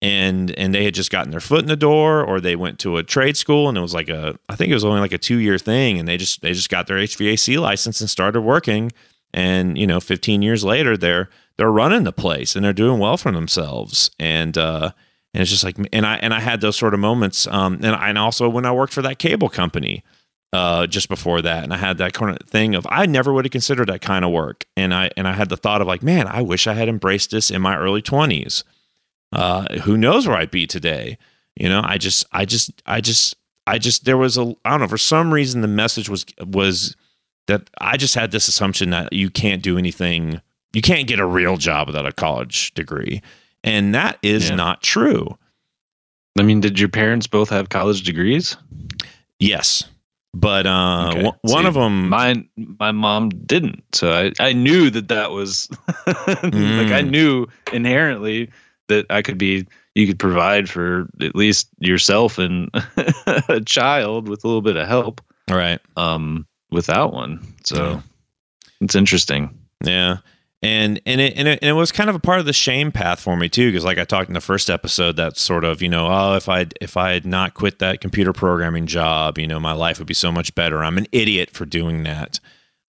and 0.00 0.50
and 0.52 0.74
they 0.74 0.84
had 0.84 0.94
just 0.94 1.10
gotten 1.10 1.30
their 1.30 1.40
foot 1.40 1.60
in 1.60 1.66
the 1.66 1.76
door, 1.76 2.24
or 2.24 2.40
they 2.40 2.56
went 2.56 2.78
to 2.80 2.96
a 2.96 3.02
trade 3.02 3.36
school, 3.36 3.68
and 3.68 3.76
it 3.76 3.82
was 3.82 3.94
like 3.94 4.08
a 4.08 4.38
I 4.48 4.56
think 4.56 4.70
it 4.70 4.74
was 4.74 4.84
only 4.84 5.00
like 5.00 5.12
a 5.12 5.18
two 5.18 5.38
year 5.38 5.58
thing, 5.58 5.98
and 5.98 6.08
they 6.08 6.16
just 6.16 6.40
they 6.40 6.52
just 6.52 6.70
got 6.70 6.86
their 6.86 6.98
HVAC 6.98 7.58
license 7.58 8.00
and 8.00 8.08
started 8.08 8.40
working, 8.40 8.92
and 9.34 9.76
you 9.76 9.86
know, 9.86 10.00
15 10.00 10.42
years 10.42 10.64
later, 10.64 10.96
they're 10.96 11.28
they're 11.58 11.70
running 11.70 12.04
the 12.04 12.12
place 12.12 12.56
and 12.56 12.64
they're 12.64 12.72
doing 12.72 12.98
well 12.98 13.16
for 13.16 13.32
themselves, 13.32 14.10
and 14.18 14.56
uh, 14.56 14.92
and 15.36 15.42
it's 15.42 15.50
just 15.50 15.64
like, 15.64 15.76
and 15.92 16.06
I 16.06 16.16
and 16.16 16.32
I 16.32 16.40
had 16.40 16.62
those 16.62 16.76
sort 16.76 16.94
of 16.94 17.00
moments, 17.00 17.46
um, 17.48 17.74
and 17.74 17.94
and 17.94 18.16
also 18.16 18.48
when 18.48 18.64
I 18.64 18.72
worked 18.72 18.94
for 18.94 19.02
that 19.02 19.18
cable 19.18 19.50
company 19.50 20.02
uh, 20.54 20.86
just 20.86 21.10
before 21.10 21.42
that, 21.42 21.62
and 21.62 21.74
I 21.74 21.76
had 21.76 21.98
that 21.98 22.14
kind 22.14 22.34
of 22.34 22.48
thing 22.48 22.74
of 22.74 22.86
I 22.90 23.04
never 23.04 23.34
would 23.34 23.44
have 23.44 23.52
considered 23.52 23.90
that 23.90 24.00
kind 24.00 24.24
of 24.24 24.30
work, 24.32 24.64
and 24.78 24.94
I 24.94 25.10
and 25.14 25.28
I 25.28 25.34
had 25.34 25.50
the 25.50 25.58
thought 25.58 25.82
of 25.82 25.86
like, 25.86 26.02
man, 26.02 26.26
I 26.26 26.40
wish 26.40 26.66
I 26.66 26.72
had 26.72 26.88
embraced 26.88 27.32
this 27.32 27.50
in 27.50 27.60
my 27.60 27.76
early 27.76 28.00
twenties. 28.00 28.64
Uh, 29.30 29.80
who 29.82 29.98
knows 29.98 30.26
where 30.26 30.38
I'd 30.38 30.50
be 30.50 30.66
today? 30.66 31.18
You 31.54 31.68
know, 31.68 31.82
I 31.84 31.98
just, 31.98 32.24
I 32.32 32.44
just, 32.44 32.82
I 32.86 33.00
just, 33.00 33.34
I 33.66 33.78
just, 33.78 34.04
there 34.04 34.16
was 34.16 34.38
a, 34.38 34.54
I 34.64 34.70
don't 34.70 34.80
know, 34.80 34.88
for 34.88 34.96
some 34.96 35.34
reason 35.34 35.60
the 35.60 35.68
message 35.68 36.08
was 36.08 36.24
was 36.46 36.96
that 37.46 37.68
I 37.78 37.96
just 37.96 38.14
had 38.14 38.30
this 38.30 38.48
assumption 38.48 38.90
that 38.90 39.12
you 39.12 39.28
can't 39.30 39.62
do 39.62 39.76
anything, 39.76 40.40
you 40.72 40.80
can't 40.80 41.06
get 41.06 41.20
a 41.20 41.26
real 41.26 41.56
job 41.56 41.88
without 41.88 42.06
a 42.06 42.12
college 42.12 42.72
degree, 42.74 43.20
and 43.66 43.94
that 43.94 44.18
is 44.22 44.48
Yeah. 44.48 44.56
not 44.56 44.82
true. 44.82 45.36
I 46.38 46.42
mean, 46.42 46.60
did 46.60 46.78
your 46.78 46.88
parents 46.88 47.26
both 47.26 47.50
have 47.50 47.68
college 47.68 48.02
degrees? 48.02 48.56
Yes, 49.38 49.84
but 50.34 50.66
uh, 50.66 51.08
Okay. 51.10 51.22
one, 51.24 51.34
one 51.42 51.62
See, 51.64 51.68
of 51.68 51.74
them, 51.74 52.08
Mine, 52.08 52.48
my 52.56 52.92
mom 52.92 53.28
didn't. 53.30 53.82
So 53.94 54.12
I, 54.12 54.32
I 54.40 54.52
knew 54.52 54.90
that 54.90 55.08
that 55.08 55.30
was 55.32 55.68
like 56.06 56.92
I 56.92 57.02
Mm. 57.02 57.10
knew 57.10 57.46
inherently 57.72 58.50
that 58.88 59.06
I 59.10 59.22
could 59.22 59.38
be. 59.38 59.66
You 59.94 60.06
could 60.06 60.18
provide 60.18 60.68
for 60.68 61.08
at 61.22 61.34
least 61.34 61.68
yourself 61.78 62.36
and 62.36 62.68
a 63.48 63.62
child 63.64 64.28
with 64.28 64.44
a 64.44 64.46
little 64.46 64.60
bit 64.60 64.76
of 64.76 64.86
help. 64.86 65.22
right? 65.50 65.80
Um, 65.96 66.46
without 66.70 67.14
one. 67.14 67.40
So 67.64 67.76
Yeah. 67.76 68.00
it's 68.82 68.94
interesting. 68.94 69.56
Yeah. 69.82 70.18
And 70.62 71.00
and 71.04 71.20
it, 71.20 71.34
and 71.36 71.46
it 71.46 71.58
and 71.60 71.68
it 71.68 71.74
was 71.74 71.92
kind 71.92 72.08
of 72.08 72.16
a 72.16 72.18
part 72.18 72.40
of 72.40 72.46
the 72.46 72.52
shame 72.52 72.90
path 72.90 73.20
for 73.20 73.36
me 73.36 73.48
too, 73.48 73.68
because 73.70 73.84
like 73.84 73.98
I 73.98 74.04
talked 74.04 74.28
in 74.28 74.34
the 74.34 74.40
first 74.40 74.70
episode, 74.70 75.16
that 75.16 75.36
sort 75.36 75.64
of 75.64 75.82
you 75.82 75.88
know, 75.88 76.08
oh, 76.08 76.34
if 76.34 76.48
I 76.48 76.66
if 76.80 76.96
I 76.96 77.12
had 77.12 77.26
not 77.26 77.54
quit 77.54 77.78
that 77.80 78.00
computer 78.00 78.32
programming 78.32 78.86
job, 78.86 79.38
you 79.38 79.46
know, 79.46 79.60
my 79.60 79.72
life 79.72 79.98
would 79.98 80.08
be 80.08 80.14
so 80.14 80.32
much 80.32 80.54
better. 80.54 80.82
I'm 80.82 80.98
an 80.98 81.06
idiot 81.12 81.50
for 81.50 81.66
doing 81.66 82.04
that. 82.04 82.40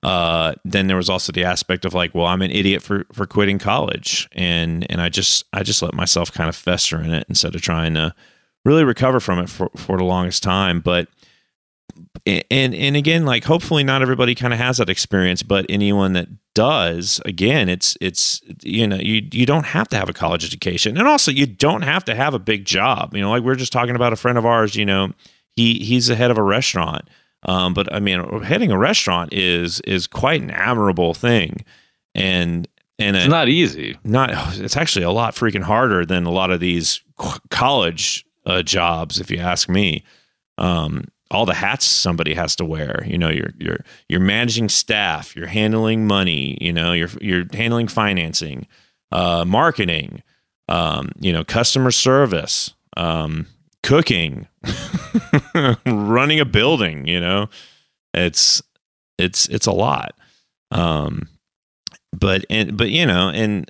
Uh, 0.01 0.53
then 0.63 0.87
there 0.87 0.95
was 0.95 1.09
also 1.09 1.33
the 1.33 1.43
aspect 1.43 1.83
of 1.83 1.93
like, 1.93 2.15
well, 2.15 2.27
I'm 2.27 2.41
an 2.41 2.51
idiot 2.51 2.81
for 2.81 3.05
for 3.11 3.25
quitting 3.25 3.59
college, 3.59 4.29
and 4.31 4.89
and 4.89 5.01
I 5.01 5.09
just 5.09 5.43
I 5.51 5.63
just 5.63 5.81
let 5.81 5.93
myself 5.93 6.31
kind 6.31 6.47
of 6.47 6.55
fester 6.55 7.01
in 7.01 7.11
it 7.11 7.25
instead 7.27 7.53
of 7.53 7.61
trying 7.61 7.95
to 7.95 8.15
really 8.63 8.85
recover 8.85 9.19
from 9.19 9.39
it 9.39 9.49
for 9.49 9.69
for 9.75 9.97
the 9.97 10.05
longest 10.05 10.41
time. 10.41 10.79
But 10.79 11.09
and 12.25 12.73
and 12.75 12.95
again 12.95 13.25
like 13.25 13.43
hopefully 13.43 13.83
not 13.83 14.01
everybody 14.01 14.35
kind 14.35 14.53
of 14.53 14.59
has 14.59 14.77
that 14.77 14.89
experience 14.89 15.43
but 15.43 15.65
anyone 15.69 16.13
that 16.13 16.27
does 16.53 17.21
again 17.25 17.69
it's 17.69 17.95
it's 18.01 18.41
you 18.63 18.85
know 18.87 18.95
you 18.97 19.27
you 19.31 19.45
don't 19.45 19.65
have 19.65 19.87
to 19.87 19.97
have 19.97 20.09
a 20.09 20.13
college 20.13 20.43
education. 20.45 20.97
And 20.97 21.07
also 21.07 21.31
you 21.31 21.45
don't 21.45 21.83
have 21.83 22.03
to 22.05 22.15
have 22.15 22.33
a 22.33 22.39
big 22.39 22.65
job. 22.65 23.15
You 23.15 23.21
know 23.21 23.29
like 23.29 23.43
we 23.43 23.51
are 23.51 23.55
just 23.55 23.71
talking 23.71 23.95
about 23.95 24.11
a 24.13 24.15
friend 24.15 24.37
of 24.37 24.45
ours 24.45 24.75
you 24.75 24.85
know 24.85 25.11
he 25.55 25.75
he's 25.79 26.07
the 26.07 26.15
head 26.15 26.31
of 26.31 26.37
a 26.37 26.43
restaurant. 26.43 27.07
Um, 27.43 27.73
but 27.75 27.93
i 27.93 27.99
mean 27.99 28.41
heading 28.41 28.71
a 28.71 28.77
restaurant 28.77 29.31
is 29.33 29.79
is 29.81 30.07
quite 30.07 30.41
an 30.41 30.49
admirable 30.51 31.13
thing. 31.13 31.63
And 32.15 32.67
and 32.97 33.15
It's 33.15 33.27
it- 33.27 33.29
not 33.29 33.47
easy. 33.47 33.95
not 34.03 34.31
it's 34.57 34.75
actually 34.75 35.05
a 35.05 35.11
lot 35.11 35.35
freaking 35.35 35.61
harder 35.63 36.03
than 36.05 36.25
a 36.25 36.31
lot 36.31 36.49
of 36.49 36.59
these 36.59 37.01
college 37.51 38.25
uh, 38.47 38.63
jobs 38.63 39.19
if 39.19 39.29
you 39.29 39.37
ask 39.37 39.69
me. 39.69 40.03
Um, 40.57 41.03
all 41.31 41.45
the 41.45 41.53
hats 41.53 41.85
somebody 41.85 42.33
has 42.33 42.55
to 42.57 42.65
wear. 42.65 43.03
You 43.05 43.17
know 43.17 43.29
you're 43.29 43.51
you're 43.57 43.79
you're 44.09 44.19
managing 44.19 44.69
staff 44.69 45.35
you're 45.35 45.47
handling 45.47 46.07
money 46.07 46.57
you 46.61 46.73
know 46.73 46.93
you're 46.93 47.09
you're 47.21 47.45
handling 47.53 47.87
financing 47.87 48.67
uh, 49.11 49.45
marketing 49.45 50.23
um, 50.69 51.11
you 51.19 51.31
know 51.33 51.43
customer 51.43 51.91
service 51.91 52.73
um, 52.95 53.47
cooking 53.83 54.47
running 55.85 56.39
a 56.39 56.45
building 56.45 57.07
you 57.07 57.19
know? 57.19 57.49
It's 58.13 58.61
it's 59.17 59.47
it's 59.49 59.67
a 59.67 59.71
lot. 59.71 60.15
Um 60.71 61.27
but 62.13 62.45
and 62.49 62.77
but 62.77 62.89
you 62.89 63.05
know 63.05 63.29
and 63.29 63.69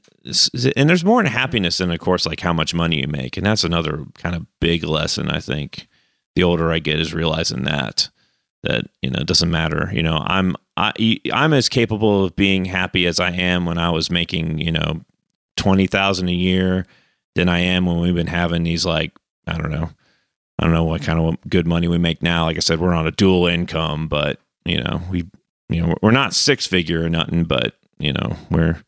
and 0.75 0.89
there's 0.89 1.05
more 1.05 1.19
in 1.19 1.25
happiness 1.25 1.77
than 1.77 1.91
of 1.91 1.99
course 1.99 2.25
like 2.25 2.39
how 2.39 2.53
much 2.53 2.73
money 2.73 3.01
you 3.01 3.07
make 3.07 3.37
and 3.37 3.45
that's 3.45 3.63
another 3.63 4.05
kind 4.15 4.35
of 4.35 4.45
big 4.59 4.83
lesson 4.83 5.29
i 5.29 5.39
think 5.39 5.87
the 6.37 6.43
older 6.43 6.71
i 6.71 6.77
get 6.77 6.99
is 6.99 7.15
realizing 7.15 7.63
that 7.63 8.09
that 8.63 8.85
you 9.01 9.09
know 9.09 9.19
it 9.19 9.27
doesn't 9.27 9.49
matter. 9.49 9.89
You 9.91 10.03
know 10.03 10.23
i'm 10.25 10.55
I, 10.77 11.19
i'm 11.33 11.53
as 11.53 11.67
capable 11.67 12.23
of 12.23 12.35
being 12.35 12.65
happy 12.65 13.07
as 13.07 13.19
i 13.19 13.31
am 13.31 13.65
when 13.65 13.79
i 13.79 13.89
was 13.89 14.11
making 14.11 14.59
you 14.59 14.71
know 14.71 15.01
20000 15.55 16.29
a 16.29 16.31
year 16.31 16.85
than 17.33 17.49
i 17.49 17.59
am 17.59 17.87
when 17.87 17.99
we've 17.99 18.13
been 18.13 18.27
having 18.27 18.63
these 18.63 18.85
like 18.85 19.11
i 19.47 19.57
don't 19.57 19.71
know 19.71 19.89
i 20.59 20.63
don't 20.63 20.73
know 20.73 20.83
what 20.83 21.01
kind 21.01 21.19
of 21.19 21.37
good 21.49 21.65
money 21.65 21.87
we 21.87 21.97
make 21.97 22.21
now. 22.21 22.45
Like 22.45 22.57
i 22.57 22.59
said 22.59 22.79
we're 22.79 22.93
on 22.93 23.07
a 23.07 23.11
dual 23.11 23.47
income 23.47 24.07
but 24.07 24.39
you 24.65 24.81
know 24.81 25.01
we 25.09 25.25
you 25.69 25.81
know 25.81 25.95
we're 26.03 26.11
not 26.11 26.35
six 26.35 26.67
figure 26.67 27.03
or 27.03 27.09
nothing 27.09 27.43
but 27.45 27.73
you 27.97 28.13
know 28.13 28.35
we're 28.51 28.79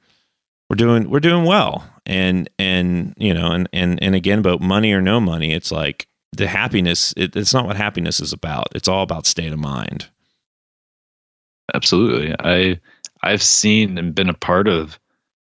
we're 0.69 0.75
doing 0.75 1.09
we're 1.09 1.19
doing 1.19 1.45
well. 1.45 1.83
And 2.05 2.49
and 2.57 3.13
you 3.17 3.33
know 3.33 3.51
and 3.51 3.69
and 3.73 4.01
and 4.01 4.15
again 4.15 4.39
about 4.39 4.61
money 4.61 4.93
or 4.93 5.01
no 5.01 5.19
money 5.19 5.53
it's 5.53 5.71
like 5.71 6.07
the 6.33 6.47
happiness 6.47 7.13
it, 7.17 7.35
it's 7.35 7.53
not 7.53 7.65
what 7.65 7.75
happiness 7.75 8.19
is 8.19 8.33
about. 8.33 8.67
It's 8.75 8.87
all 8.87 9.03
about 9.03 9.25
state 9.25 9.51
of 9.51 9.59
mind. 9.59 10.09
Absolutely. 11.73 12.35
I 12.39 12.79
I've 13.21 13.43
seen 13.43 13.97
and 13.97 14.15
been 14.15 14.29
a 14.29 14.33
part 14.33 14.67
of 14.67 14.99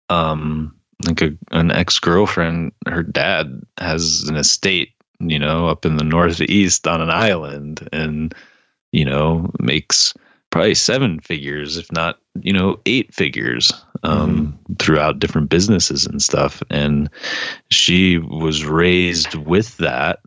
um 0.09 0.75
like 1.05 1.21
a, 1.21 1.31
an 1.51 1.71
ex-girlfriend 1.71 2.71
her 2.87 3.03
dad 3.03 3.61
has 3.77 4.23
an 4.29 4.35
estate, 4.35 4.89
you 5.19 5.39
know, 5.39 5.67
up 5.67 5.85
in 5.85 5.97
the 5.97 6.03
northeast 6.03 6.87
on 6.87 7.01
an 7.01 7.09
island 7.09 7.87
and 7.91 8.33
you 8.91 9.03
know, 9.05 9.49
makes 9.59 10.13
probably 10.51 10.75
seven 10.75 11.19
figures 11.19 11.77
if 11.77 11.91
not, 11.91 12.19
you 12.41 12.53
know, 12.53 12.79
eight 12.85 13.13
figures 13.13 13.71
um 14.03 14.57
throughout 14.79 15.19
different 15.19 15.49
businesses 15.49 16.05
and 16.05 16.21
stuff. 16.21 16.61
And 16.69 17.09
she 17.69 18.17
was 18.17 18.65
raised 18.65 19.35
with 19.35 19.77
that 19.77 20.19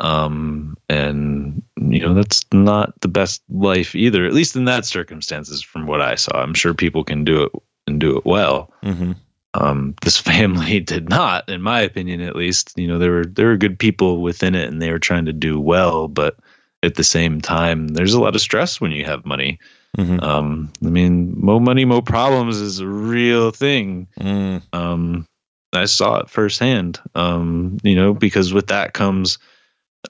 um 0.00 0.76
and 0.88 1.62
you 1.76 2.00
know 2.00 2.14
that's 2.14 2.44
not 2.52 2.92
the 3.00 3.08
best 3.08 3.42
life 3.48 3.94
either 3.94 4.24
at 4.24 4.32
least 4.32 4.54
in 4.54 4.64
that 4.64 4.84
circumstances 4.84 5.60
from 5.60 5.86
what 5.86 6.00
i 6.00 6.14
saw 6.14 6.40
i'm 6.40 6.54
sure 6.54 6.72
people 6.72 7.02
can 7.02 7.24
do 7.24 7.42
it 7.42 7.52
and 7.88 8.00
do 8.00 8.16
it 8.16 8.24
well. 8.24 8.72
Mm-hmm. 8.84 9.12
Um, 9.54 9.94
this 10.02 10.18
family 10.32 10.78
did 10.78 11.08
not, 11.08 11.48
in 11.48 11.60
my 11.62 11.80
opinion, 11.80 12.20
at 12.20 12.36
least. 12.36 12.74
You 12.76 12.86
know, 12.86 12.98
there 12.98 13.10
were 13.10 13.24
there 13.24 13.46
were 13.46 13.56
good 13.56 13.78
people 13.78 14.20
within 14.22 14.54
it, 14.54 14.68
and 14.68 14.80
they 14.80 14.92
were 14.92 15.00
trying 15.00 15.24
to 15.24 15.32
do 15.32 15.58
well, 15.58 16.06
but 16.06 16.36
at 16.84 16.94
the 16.94 17.04
same 17.04 17.40
time, 17.40 17.88
there's 17.88 18.14
a 18.14 18.20
lot 18.20 18.36
of 18.36 18.40
stress 18.40 18.80
when 18.80 18.92
you 18.92 19.04
have 19.04 19.26
money. 19.26 19.58
Mm-hmm. 19.96 20.20
Um, 20.20 20.72
I 20.84 20.90
mean, 20.90 21.34
mo 21.36 21.58
money, 21.58 21.84
mo 21.84 22.00
problems 22.02 22.58
is 22.58 22.78
a 22.78 22.86
real 22.86 23.50
thing. 23.50 24.06
Mm. 24.20 24.62
Um, 24.72 25.26
I 25.72 25.86
saw 25.86 26.20
it 26.20 26.30
firsthand. 26.30 27.00
Um, 27.16 27.78
you 27.82 27.96
know, 27.96 28.14
because 28.14 28.52
with 28.52 28.68
that 28.68 28.92
comes 28.92 29.38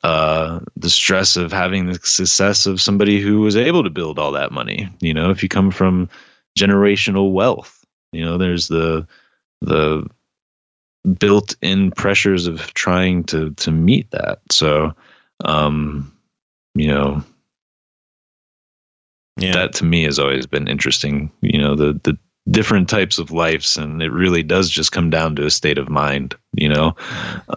uh, 0.03 0.61
the 0.77 0.91
stress 0.91 1.37
of 1.37 1.53
having 1.53 1.87
the 1.87 1.99
success 2.03 2.67
of 2.67 2.81
somebody 2.81 3.21
who 3.21 3.41
was 3.41 3.57
able 3.57 3.83
to 3.85 3.91
build 3.91 4.19
all 4.19 4.33
that 4.33 4.53
money. 4.53 4.89
You 5.01 5.15
know, 5.15 5.31
if 5.31 5.43
you 5.43 5.49
come 5.49 5.71
from 5.71 6.09
generational 6.59 7.33
wealth, 7.33 7.85
you 8.13 8.25
know, 8.25 8.39
there's 8.39 8.69
the 8.69 9.07
the 9.61 10.07
built-in 11.19 11.91
pressures 11.93 12.47
of 12.47 12.73
trying 12.75 13.25
to 13.25 13.53
to 13.55 13.71
meet 13.71 14.11
that. 14.11 14.41
So, 14.51 14.95
um, 15.45 16.13
you 16.75 16.89
know, 16.89 17.25
Yeah. 19.37 19.53
that 19.53 19.75
to 19.75 19.85
me 19.85 20.03
has 20.05 20.19
always 20.19 20.47
been 20.47 20.69
interesting. 20.69 21.31
You 21.41 21.59
know, 21.59 21.75
the 21.75 21.99
the 22.03 22.19
different 22.51 22.89
types 22.89 23.19
of 23.19 23.31
lives, 23.31 23.77
and 23.77 24.03
it 24.03 24.11
really 24.11 24.43
does 24.43 24.71
just 24.71 24.93
come 24.93 25.11
down 25.11 25.37
to 25.37 25.45
a 25.47 25.51
state 25.51 25.79
of 25.79 25.89
mind. 25.89 26.35
You 26.55 26.69
know, 26.71 26.97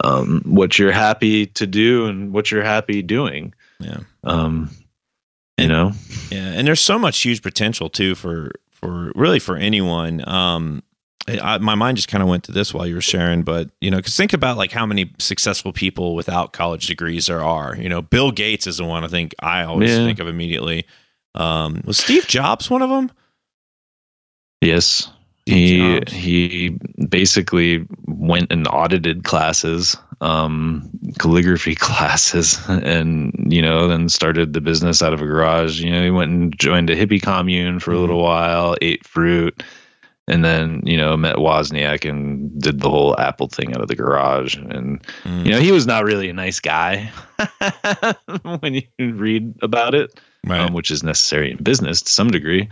um, 0.04 0.42
what 0.46 0.78
you're 0.78 0.92
happy 0.92 1.46
to 1.48 1.66
do 1.68 2.06
and 2.08 2.34
what 2.34 2.52
you're 2.52 2.64
happy 2.64 3.02
doing. 3.02 3.54
yeah. 3.80 4.00
Um, 4.24 4.70
you 5.58 5.68
know, 5.68 5.92
Yeah, 6.32 6.54
and 6.54 6.66
there's 6.68 6.80
so 6.80 6.98
much 6.98 7.20
huge 7.22 7.42
potential 7.42 7.90
too 7.90 8.16
for 8.16 8.52
for 8.72 9.12
really 9.16 9.40
for 9.40 9.56
anyone. 9.58 10.28
Um, 10.28 10.82
I- 11.28 11.60
my 11.60 11.76
mind 11.76 11.98
just 11.98 12.08
kind 12.08 12.24
of 12.24 12.28
went 12.28 12.44
to 12.46 12.52
this 12.52 12.74
while 12.74 12.88
you 12.88 12.96
were 12.96 13.02
sharing, 13.02 13.44
but 13.44 13.70
you 13.80 13.92
know, 13.92 13.98
because 13.98 14.16
think 14.18 14.34
about 14.34 14.58
like 14.58 14.72
how 14.72 14.86
many 14.88 15.12
successful 15.20 15.72
people 15.72 16.16
without 16.16 16.52
college 16.52 16.88
degrees 16.88 17.28
there 17.28 17.44
are. 17.44 17.76
You 17.78 17.90
know, 17.90 18.02
Bill 18.02 18.32
Gates 18.32 18.66
is 18.66 18.78
the 18.78 18.86
one 18.86 19.04
I 19.04 19.08
think 19.08 19.36
I 19.40 19.64
always 19.64 19.92
Yeah. 19.92 19.98
think 20.06 20.20
of 20.20 20.28
immediately. 20.28 20.86
Um, 21.36 21.82
was 21.86 21.98
Steve 21.98 22.28
Jobs 22.28 22.70
one 22.70 22.82
of 22.82 22.90
them? 22.90 23.12
Yes, 24.62 25.10
he 25.46 26.00
Jobs. 26.00 26.14
he 26.14 26.70
basically 27.10 27.86
went 28.06 28.52
and 28.52 28.68
audited 28.68 29.24
classes, 29.24 29.98
um, 30.22 30.88
calligraphy 31.20 31.76
classes, 31.88 32.60
and 32.70 33.34
you 33.52 33.62
know, 33.62 33.88
then 33.88 34.08
started 34.08 34.54
the 34.54 34.62
business 34.62 35.02
out 35.02 35.14
of 35.14 35.22
a 35.22 35.26
garage. 35.26 35.82
You 35.82 35.90
know, 35.92 36.04
he 36.04 36.12
went 36.12 36.32
and 36.32 36.58
joined 36.60 36.90
a 36.90 36.96
hippie 36.96 37.22
commune 37.22 37.80
for 37.80 37.92
a 37.92 37.96
Mhm. 37.96 38.02
little 38.02 38.22
while, 38.24 38.76
ate 38.82 39.06
fruit, 39.06 39.64
and 40.28 40.46
then 40.46 40.82
you 40.86 40.96
know 40.96 41.18
met 41.18 41.38
Wozniak 41.38 42.08
and 42.08 42.62
did 42.62 42.80
the 42.80 42.90
whole 42.90 43.20
Apple 43.20 43.48
thing 43.48 43.74
out 43.74 43.82
of 43.82 43.88
the 43.88 43.96
garage. 43.96 44.56
And 44.56 45.02
Mm, 45.24 45.46
you 45.46 45.52
know, 45.52 45.60
he 45.60 45.72
was 45.72 45.88
not 45.88 46.06
really 46.06 46.30
a 46.30 46.34
nice 46.34 46.60
guy 46.60 47.12
when 48.60 48.76
you 48.76 49.14
read 49.16 49.54
about 49.64 49.96
it 49.96 50.20
right. 50.48 50.62
um, 50.62 50.74
which 50.74 50.92
is 50.92 51.04
necessary 51.04 51.52
in 51.52 51.58
business 51.64 52.02
to 52.04 52.12
some 52.12 52.30
degree. 52.30 52.70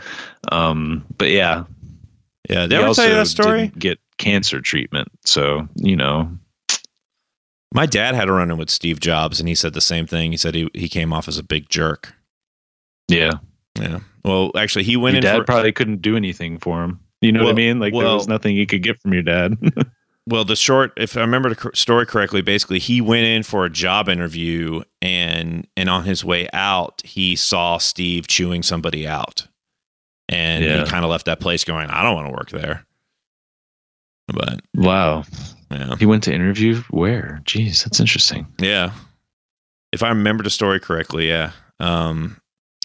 Um, 0.52 1.04
but 1.18 1.30
yeah, 1.32 1.64
yeah. 2.50 2.62
Did 2.68 2.72
he 2.72 2.78
I 2.78 2.82
ever 2.84 2.94
tell 2.94 3.06
you 3.06 3.12
also 3.12 3.16
that 3.16 3.26
story? 3.28 3.62
didn't 3.68 3.80
Get 3.80 4.00
cancer 4.18 4.62
treatment, 4.62 5.10
so 5.26 5.68
you 5.76 5.96
know, 5.96 6.30
My 7.74 7.86
dad 7.86 8.16
had 8.16 8.28
a 8.28 8.34
run 8.34 8.52
in 8.52 8.58
with 8.58 8.70
Steve 8.70 9.00
Jobs, 9.00 9.40
and 9.40 9.48
he 9.48 9.56
said 9.56 9.74
the 9.74 9.82
same 9.82 10.08
thing. 10.08 10.32
He 10.32 10.38
said 10.38 10.56
he 10.56 10.70
he 10.74 10.90
came 10.90 11.14
off 11.14 11.28
as 11.28 11.38
a 11.38 11.44
big 11.44 11.70
jerk. 11.70 12.14
yeah, 13.08 13.34
Yeah. 13.80 14.00
Well, 14.26 14.52
actually, 14.56 14.84
he 14.84 14.98
went 14.98 15.14
your 15.14 15.20
in 15.20 15.24
dad 15.24 15.38
for 15.38 15.44
probably 15.46 15.72
couldn't 15.72 16.02
do 16.02 16.16
anything 16.16 16.58
for 16.58 16.84
him. 16.84 17.00
You 17.22 17.32
know 17.32 17.44
what 17.44 17.52
I 17.52 17.54
mean? 17.54 17.80
Like 17.80 17.94
there 17.94 18.04
was 18.04 18.28
nothing 18.28 18.56
he 18.56 18.66
could 18.66 18.84
get 18.84 19.00
from 19.02 19.14
your 19.14 19.24
dad. 19.24 19.58
Well, 20.30 20.46
the 20.46 20.56
short, 20.56 20.94
if 20.96 21.18
I 21.18 21.22
remember 21.22 21.56
the 21.56 21.72
story 21.74 22.06
correctly, 22.06 22.44
basically 22.44 22.78
he 22.78 23.02
went 23.02 23.26
in 23.26 23.42
for 23.42 23.66
a 23.66 23.70
job 23.70 24.08
interview, 24.08 24.84
and 25.02 25.68
and 25.76 25.90
on 25.90 26.04
his 26.04 26.24
way 26.24 26.48
out, 26.54 27.02
he 27.04 27.36
saw 27.36 27.80
Steve 27.80 28.28
chewing 28.28 28.62
somebody 28.62 29.08
out, 29.08 29.48
and 30.30 30.64
Yeah. 30.64 30.84
he 30.86 30.90
kind 30.90 31.04
of 31.04 31.12
left 31.12 31.26
that 31.26 31.40
place 31.42 31.64
going, 31.66 31.90
"I 31.90 32.02
don't 32.04 32.16
want 32.16 32.28
to 32.28 32.34
work 32.34 32.50
there." 32.52 32.86
But 34.28 34.62
wow, 34.76 35.24
yeah, 35.72 35.96
he 35.98 36.06
went 36.06 36.24
to 36.24 36.34
interview 36.34 36.82
where? 36.92 37.42
Jeez, 37.46 37.84
that's 37.84 38.00
interesting. 38.00 38.48
yeah, 38.60 38.92
if 39.92 40.04
I 40.04 40.10
remember 40.10 40.44
the 40.44 40.50
story 40.52 40.80
correctly, 40.80 41.28
yeah. 41.28 41.52
Um, 41.80 42.40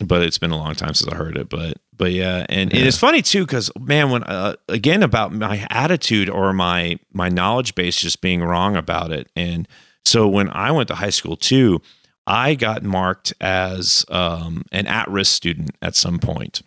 but 0.04 0.22
it's 0.22 0.38
been 0.38 0.50
a 0.52 0.56
long 0.56 0.74
time 0.74 0.94
since 0.94 1.12
I 1.12 1.16
heard 1.16 1.36
it. 1.36 1.48
But 1.50 1.76
but 1.94 2.12
yeah, 2.12 2.46
and, 2.48 2.72
and 2.72 2.86
it's 2.86 2.96
funny 2.98 3.20
too 3.20 3.44
because 3.44 3.70
man, 3.78 4.10
when 4.10 4.22
uh, 4.24 4.54
again 4.68 5.02
about 5.02 5.32
my 5.34 5.66
attitude 5.70 6.30
or 6.30 6.52
my 6.54 6.98
my 7.12 7.28
knowledge 7.28 7.74
base 7.74 7.96
just 7.96 8.20
being 8.22 8.42
wrong 8.42 8.74
about 8.74 9.12
it, 9.12 9.28
and 9.36 9.68
so 10.06 10.26
when 10.26 10.48
I 10.48 10.70
went 10.72 10.88
to 10.88 10.94
high 10.94 11.10
school 11.10 11.36
too, 11.36 11.82
I 12.26 12.54
got 12.54 12.82
marked 12.82 13.34
as 13.40 14.04
um, 14.08 14.64
an 14.72 14.86
at 14.86 15.08
risk 15.10 15.34
student 15.34 15.76
at 15.82 15.94
some 15.94 16.18
point, 16.18 16.62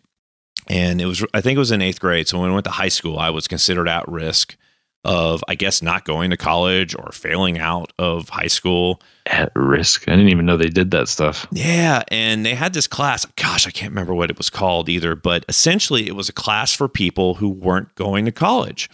and 0.67 1.01
it 1.01 1.05
was 1.05 1.23
I 1.33 1.41
think 1.41 1.55
it 1.55 1.59
was 1.59 1.71
in 1.71 1.81
eighth 1.81 1.99
grade. 1.99 2.27
So 2.27 2.39
when 2.39 2.51
I 2.51 2.53
went 2.53 2.65
to 2.65 2.71
high 2.71 2.89
school, 2.89 3.19
I 3.19 3.29
was 3.29 3.47
considered 3.47 3.87
at 3.87 4.07
risk 4.07 4.55
of 5.03 5.43
I 5.47 5.55
guess 5.55 5.81
not 5.81 6.05
going 6.05 6.29
to 6.31 6.37
college 6.37 6.95
or 6.95 7.11
failing 7.11 7.57
out 7.59 7.93
of 7.97 8.29
high 8.29 8.47
school. 8.47 9.01
At 9.25 9.51
risk. 9.55 10.07
I 10.07 10.11
didn't 10.11 10.29
even 10.29 10.45
know 10.45 10.57
they 10.57 10.69
did 10.69 10.91
that 10.91 11.07
stuff. 11.07 11.47
Yeah, 11.51 12.03
and 12.09 12.45
they 12.45 12.55
had 12.55 12.73
this 12.73 12.87
class. 12.87 13.25
Gosh, 13.35 13.67
I 13.67 13.71
can't 13.71 13.91
remember 13.91 14.13
what 14.13 14.29
it 14.29 14.37
was 14.37 14.49
called 14.49 14.89
either, 14.89 15.15
but 15.15 15.45
essentially 15.47 16.07
it 16.07 16.15
was 16.15 16.29
a 16.29 16.33
class 16.33 16.73
for 16.73 16.87
people 16.87 17.35
who 17.35 17.49
weren't 17.49 17.93
going 17.95 18.25
to 18.25 18.31
college. 18.31 18.89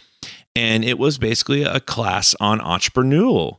And 0.56 0.86
it 0.86 1.00
was 1.00 1.18
basically 1.18 1.64
a 1.64 1.80
class 1.80 2.36
on 2.40 2.60
entrepreneurial 2.60 3.58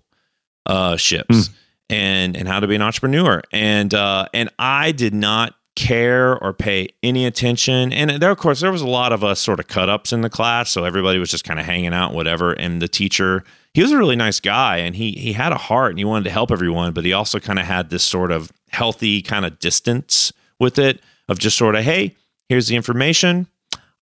uh 0.66 0.96
ships 0.96 1.50
and 1.90 2.36
and 2.36 2.48
how 2.48 2.60
to 2.60 2.66
be 2.66 2.74
an 2.74 2.82
entrepreneur. 2.82 3.42
And 3.52 3.92
uh 3.92 4.26
and 4.32 4.48
I 4.58 4.92
did 4.92 5.12
not 5.12 5.54
care 5.76 6.38
or 6.42 6.52
pay 6.52 6.88
any 7.02 7.26
attention. 7.26 7.92
And 7.92 8.22
there 8.22 8.30
of 8.30 8.38
course 8.38 8.60
there 8.60 8.72
was 8.72 8.82
a 8.82 8.88
lot 8.88 9.12
of 9.12 9.24
us 9.24 9.40
sort 9.40 9.60
of 9.60 9.66
cut 9.66 9.88
ups 9.88 10.12
in 10.12 10.20
the 10.20 10.30
class, 10.30 10.70
so 10.70 10.84
everybody 10.84 11.18
was 11.18 11.30
just 11.30 11.44
kind 11.44 11.58
of 11.58 11.66
hanging 11.66 11.92
out 11.92 12.14
whatever 12.14 12.52
and 12.52 12.80
the 12.80 12.88
teacher 12.88 13.44
he 13.74 13.82
was 13.82 13.90
a 13.90 13.98
really 13.98 14.16
nice 14.16 14.40
guy 14.40 14.78
and 14.78 14.94
he 14.94 15.12
he 15.12 15.32
had 15.32 15.52
a 15.52 15.58
heart 15.58 15.90
and 15.90 15.98
he 15.98 16.04
wanted 16.04 16.24
to 16.24 16.30
help 16.30 16.50
everyone, 16.50 16.92
but 16.92 17.04
he 17.04 17.12
also 17.12 17.40
kind 17.40 17.58
of 17.58 17.66
had 17.66 17.90
this 17.90 18.04
sort 18.04 18.30
of 18.30 18.52
healthy 18.70 19.20
kind 19.20 19.44
of 19.44 19.58
distance 19.58 20.32
with 20.60 20.78
it 20.78 21.00
of 21.28 21.38
just 21.38 21.58
sort 21.58 21.74
of, 21.74 21.82
hey, 21.84 22.14
here's 22.48 22.68
the 22.68 22.76
information. 22.76 23.48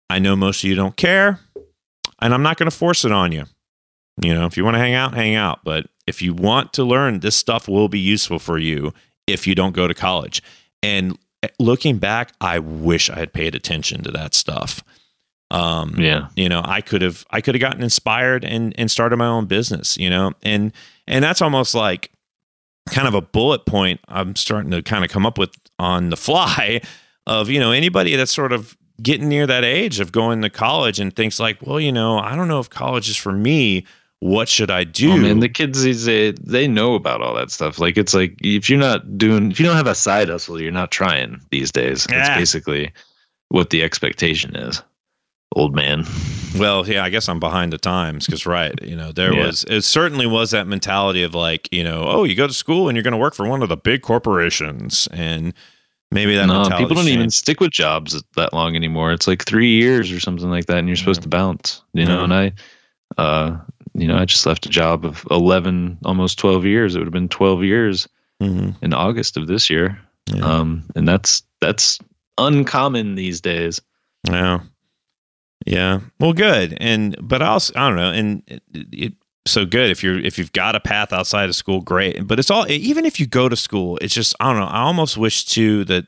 I 0.10 0.20
know 0.20 0.36
most 0.36 0.64
of 0.64 0.70
you 0.70 0.76
don't 0.76 0.98
care, 0.98 1.40
and 2.22 2.34
I'm 2.34 2.44
not 2.44 2.58
going 2.58 2.70
to 2.70 2.76
force 2.76 3.06
it 3.06 3.14
on 3.14 3.32
you. 3.32 3.46
You 4.22 4.34
know, 4.34 4.46
if 4.46 4.58
you 4.58 4.66
want 4.66 4.76
to 4.76 4.80
hang 4.80 4.94
out, 4.94 5.14
hang 5.14 5.36
out. 5.36 5.64
But 5.64 5.88
if 6.06 6.22
you 6.22 6.34
want 6.34 6.74
to 6.74 6.84
learn, 6.84 7.22
this 7.22 7.38
stuff 7.38 7.70
will 7.70 7.88
be 7.88 8.00
useful 8.00 8.40
for 8.40 8.58
you 8.58 8.94
if 9.26 9.48
you 9.48 9.56
don't 9.56 9.74
go 9.74 9.88
to 9.88 9.94
college. 9.94 10.44
And 10.84 11.18
looking 11.60 11.98
back, 11.98 12.34
I 12.42 12.60
wish 12.60 13.10
I 13.10 13.16
had 13.20 13.34
paid 13.34 13.56
attention 13.56 14.04
to 14.04 14.12
that 14.12 14.34
stuff. 14.34 14.84
Um, 15.50 15.96
Yeah. 16.00 16.28
you 16.38 16.48
know 16.48 16.62
i 16.64 16.80
could 16.80 17.02
have 17.02 17.26
i 17.32 17.42
could 17.42 17.56
have 17.56 17.60
gotten 17.60 17.84
inspired 17.84 18.46
and 18.46 18.74
and 18.80 18.90
started 18.90 19.18
my 19.18 19.26
own 19.26 19.48
business 19.48 19.98
you 19.98 20.10
know 20.10 20.32
and 20.44 20.72
and 21.08 21.22
that's 21.22 21.42
almost 21.42 21.76
like 21.76 22.10
kind 22.90 23.06
of 23.06 23.14
a 23.16 23.22
bullet 23.22 23.66
point 23.66 24.00
i'm 24.08 24.34
starting 24.38 24.72
to 24.72 24.82
kind 24.82 25.04
of 25.04 25.12
come 25.12 25.26
up 25.26 25.38
with 25.38 25.54
on 25.78 26.10
the 26.10 26.16
fly 26.16 26.80
of 27.28 27.50
you 27.50 27.60
know 27.60 27.72
anybody 27.74 28.16
that's 28.16 28.32
sort 28.32 28.54
of 28.54 28.78
getting 29.04 29.28
near 29.28 29.46
that 29.46 29.66
age 29.66 30.00
of 30.00 30.14
going 30.14 30.42
to 30.42 30.50
college 30.50 31.02
and 31.02 31.14
thinks 31.18 31.38
like 31.38 31.58
well 31.64 31.82
you 31.82 31.92
know 31.92 32.18
i 32.18 32.34
don't 32.34 32.48
know 32.48 32.62
if 32.62 32.70
college 32.70 33.10
is 33.10 33.18
for 33.18 33.34
me 33.34 33.86
what 34.22 34.48
should 34.48 34.72
i 34.72 34.84
do 34.84 35.12
Oh 35.14 35.18
man, 35.18 35.40
the 35.40 35.50
kids 35.50 35.82
these 35.84 36.06
days 36.06 36.36
they 36.42 36.68
know 36.68 36.96
about 36.96 37.22
all 37.22 37.34
that 37.36 37.52
stuff. 37.52 37.78
Like 37.80 37.98
it's 37.98 38.14
like 38.14 38.36
if 38.42 38.70
you're 38.70 38.80
not 38.80 39.18
doing 39.18 39.52
if 39.52 39.60
you 39.60 39.66
don't 39.66 39.76
have 39.76 39.88
a 39.88 39.96
side 39.96 40.30
hustle, 40.30 40.62
you're 40.62 40.72
not 40.72 40.92
trying 40.92 41.42
these 41.52 41.72
days. 41.72 42.06
That's 42.06 42.30
Yeah. 42.30 42.38
basically 42.38 42.92
what 43.50 43.70
the 43.72 43.82
expectation 43.84 44.56
is. 44.56 44.82
Old 45.56 45.76
man. 45.76 46.06
Well, 46.58 46.88
yeah, 46.88 47.04
I 47.04 47.10
guess 47.10 47.28
I'm 47.28 47.40
behind 47.40 47.74
the 47.74 47.78
times 47.78 48.26
because, 48.26 48.46
right, 48.46 48.74
you 48.84 48.96
know, 48.96 49.12
there 49.12 49.34
Yeah. 49.34 49.48
was, 49.48 49.66
it 49.68 49.82
certainly 49.84 50.26
was 50.26 50.52
that 50.52 50.68
mentality 50.68 51.24
of 51.24 51.34
like, 51.36 51.68
you 51.74 51.84
know, 51.84 52.04
oh, 52.06 52.24
you 52.24 52.36
go 52.36 52.48
to 52.48 52.54
school 52.54 52.88
and 52.88 52.96
you're 52.96 53.04
going 53.04 53.12
to 53.14 53.18
work 53.18 53.34
for 53.36 53.46
one 53.48 53.62
of 53.64 53.68
the 53.70 53.76
big 53.76 54.02
corporations. 54.02 55.10
And 55.12 55.54
maybe 56.12 56.36
that 56.36 56.46
no, 56.46 56.60
mentality 56.62 56.84
people 56.86 56.96
don't 56.96 57.08
even 57.12 57.30
stick 57.32 57.60
with 57.60 57.72
jobs 57.72 58.22
that 58.38 58.54
long 58.54 58.76
anymore. 58.78 59.12
It's 59.12 59.28
like 59.28 59.44
three 59.44 59.72
years 59.72 60.12
or 60.12 60.20
something 60.22 60.50
like 60.50 60.68
that, 60.68 60.78
and 60.78 60.88
you're 60.88 60.96
supposed 60.96 61.24
to 61.24 61.28
bounce. 61.30 61.82
You 61.94 62.06
know, 62.06 62.24
and 62.24 62.34
I, 62.34 62.54
uh, 63.18 63.58
you 63.94 64.08
know, 64.08 64.18
I 64.18 64.26
just 64.26 64.46
left 64.46 64.66
a 64.66 64.70
job 64.70 65.06
of 65.06 65.26
eleven, 65.30 65.98
almost 66.06 66.40
twelve 66.40 66.66
years. 66.66 66.96
It 66.96 67.00
would 67.00 67.08
have 67.08 67.14
been 67.14 67.30
twelve 67.30 67.64
years 67.64 68.08
hmm 68.40 68.70
in 68.82 68.94
August 68.94 69.38
of 69.38 69.48
this 69.48 69.70
year. 69.70 70.00
Yeah. 70.34 70.44
Um, 70.44 70.84
and 70.96 71.08
that's 71.08 71.44
that's 71.60 72.00
uncommon 72.38 73.16
these 73.16 73.42
days. 73.42 73.82
yeah. 74.30 74.60
Yeah. 75.66 76.00
Well, 76.20 76.34
good. 76.34 76.76
And, 76.80 77.16
but 77.22 77.42
also, 77.42 77.74
I 77.76 77.88
don't 77.88 77.96
know. 77.96 78.12
And 78.12 78.44
it, 78.48 78.64
it, 78.74 79.14
so 79.46 79.64
good 79.66 79.92
if 79.92 80.04
you're, 80.04 80.20
if 80.20 80.40
you've 80.40 80.54
got 80.54 80.76
a 80.76 80.80
path 80.80 81.14
outside 81.14 81.50
of 81.50 81.56
school, 81.56 81.82
great. 81.82 82.28
But 82.28 82.40
it's 82.40 82.50
all, 82.50 82.70
even 82.70 83.06
if 83.06 83.20
you 83.20 83.28
go 83.28 83.48
to 83.48 83.56
school, 83.56 83.98
it's 84.02 84.14
just, 84.16 84.36
I 84.40 84.52
don't 84.52 84.60
know. 84.60 84.66
I 84.68 84.82
almost 84.82 85.18
wish 85.18 85.46
too 85.46 85.84
that, 85.86 86.06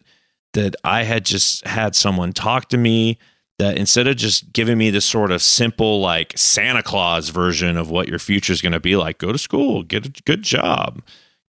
that 0.53 0.75
I 0.83 1.03
had 1.03 1.25
just 1.25 1.67
had 1.67 1.95
someone 1.95 2.33
talk 2.33 2.69
to 2.69 2.77
me 2.77 3.19
that 3.59 3.77
instead 3.77 4.07
of 4.07 4.15
just 4.17 4.51
giving 4.51 4.77
me 4.77 4.89
this 4.89 5.05
sort 5.05 5.31
of 5.31 5.41
simple 5.41 6.01
like 6.01 6.33
Santa 6.35 6.83
Claus 6.83 7.29
version 7.29 7.77
of 7.77 7.89
what 7.89 8.07
your 8.07 8.19
future 8.19 8.53
is 8.53 8.61
going 8.61 8.73
to 8.73 8.79
be 8.79 8.95
like, 8.95 9.19
go 9.19 9.31
to 9.31 9.37
school, 9.37 9.83
get 9.83 10.05
a 10.05 10.21
good 10.25 10.41
job, 10.41 11.01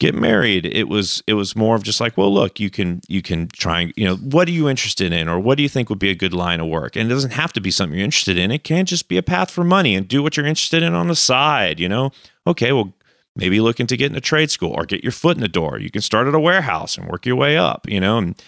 get 0.01 0.15
married. 0.15 0.67
It 0.67 0.89
was 0.89 1.23
it 1.27 1.35
was 1.35 1.55
more 1.55 1.77
of 1.77 1.85
just 1.85 2.01
like, 2.01 2.17
well, 2.17 2.33
look, 2.33 2.59
you 2.59 2.71
can 2.71 3.01
you 3.09 3.23
can 3.23 3.49
try 3.49 3.83
and 3.83 3.93
you 3.97 4.05
know 4.05 4.17
what 4.17 4.49
are 4.49 4.53
you 4.53 4.69
interested 4.69 5.13
in, 5.13 5.29
or 5.29 5.39
what 5.39 5.57
do 5.57 5.63
you 5.63 5.69
think 5.69 5.89
would 5.89 5.99
be 6.01 6.11
a 6.11 6.15
good 6.15 6.35
line 6.35 6.61
of 6.61 6.67
work, 6.67 6.97
and 6.97 7.11
it 7.11 7.15
doesn't 7.15 7.33
have 7.33 7.53
to 7.53 7.61
be 7.61 7.71
something 7.71 7.97
you're 7.97 8.05
interested 8.05 8.37
in. 8.37 8.51
It 8.51 8.65
can't 8.65 8.89
just 8.89 9.09
be 9.09 9.17
a 9.17 9.23
path 9.23 9.51
for 9.51 9.63
money 9.63 9.95
and 9.95 10.09
do 10.09 10.23
what 10.23 10.37
you're 10.37 10.47
interested 10.47 10.83
in 10.83 10.95
on 10.95 11.09
the 11.09 11.17
side. 11.17 11.79
You 11.79 11.89
know, 11.89 12.11
okay, 12.47 12.73
well. 12.73 12.93
Maybe 13.35 13.61
looking 13.61 13.87
to 13.87 13.97
get 13.97 14.09
into 14.09 14.21
trade 14.21 14.51
school 14.51 14.75
or 14.77 14.85
get 14.85 15.03
your 15.03 15.11
foot 15.11 15.39
in 15.39 15.41
the 15.41 15.49
door. 15.49 15.79
You 15.79 15.91
can 15.91 16.03
start 16.03 16.27
at 16.27 16.35
a 16.35 16.39
warehouse 16.39 16.99
and 16.99 17.09
work 17.09 17.25
your 17.25 17.35
way 17.35 17.57
up, 17.57 17.89
you 17.89 17.99
know, 17.99 18.19
and 18.19 18.43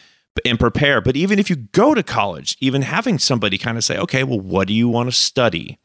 and 0.45 0.59
prepare. 0.59 1.01
But 1.01 1.17
even 1.17 1.39
if 1.39 1.49
you 1.49 1.57
go 1.57 1.95
to 1.95 2.03
college, 2.03 2.57
even 2.61 2.83
having 2.83 3.19
somebody 3.19 3.59
kind 3.59 3.77
of 3.77 3.85
say, 3.85 3.99
okay, 3.99 4.25
well, 4.25 4.41
what 4.41 4.69
do 4.69 4.75
you 4.75 4.89
want 4.89 5.09
to 5.09 5.13
study? 5.13 5.79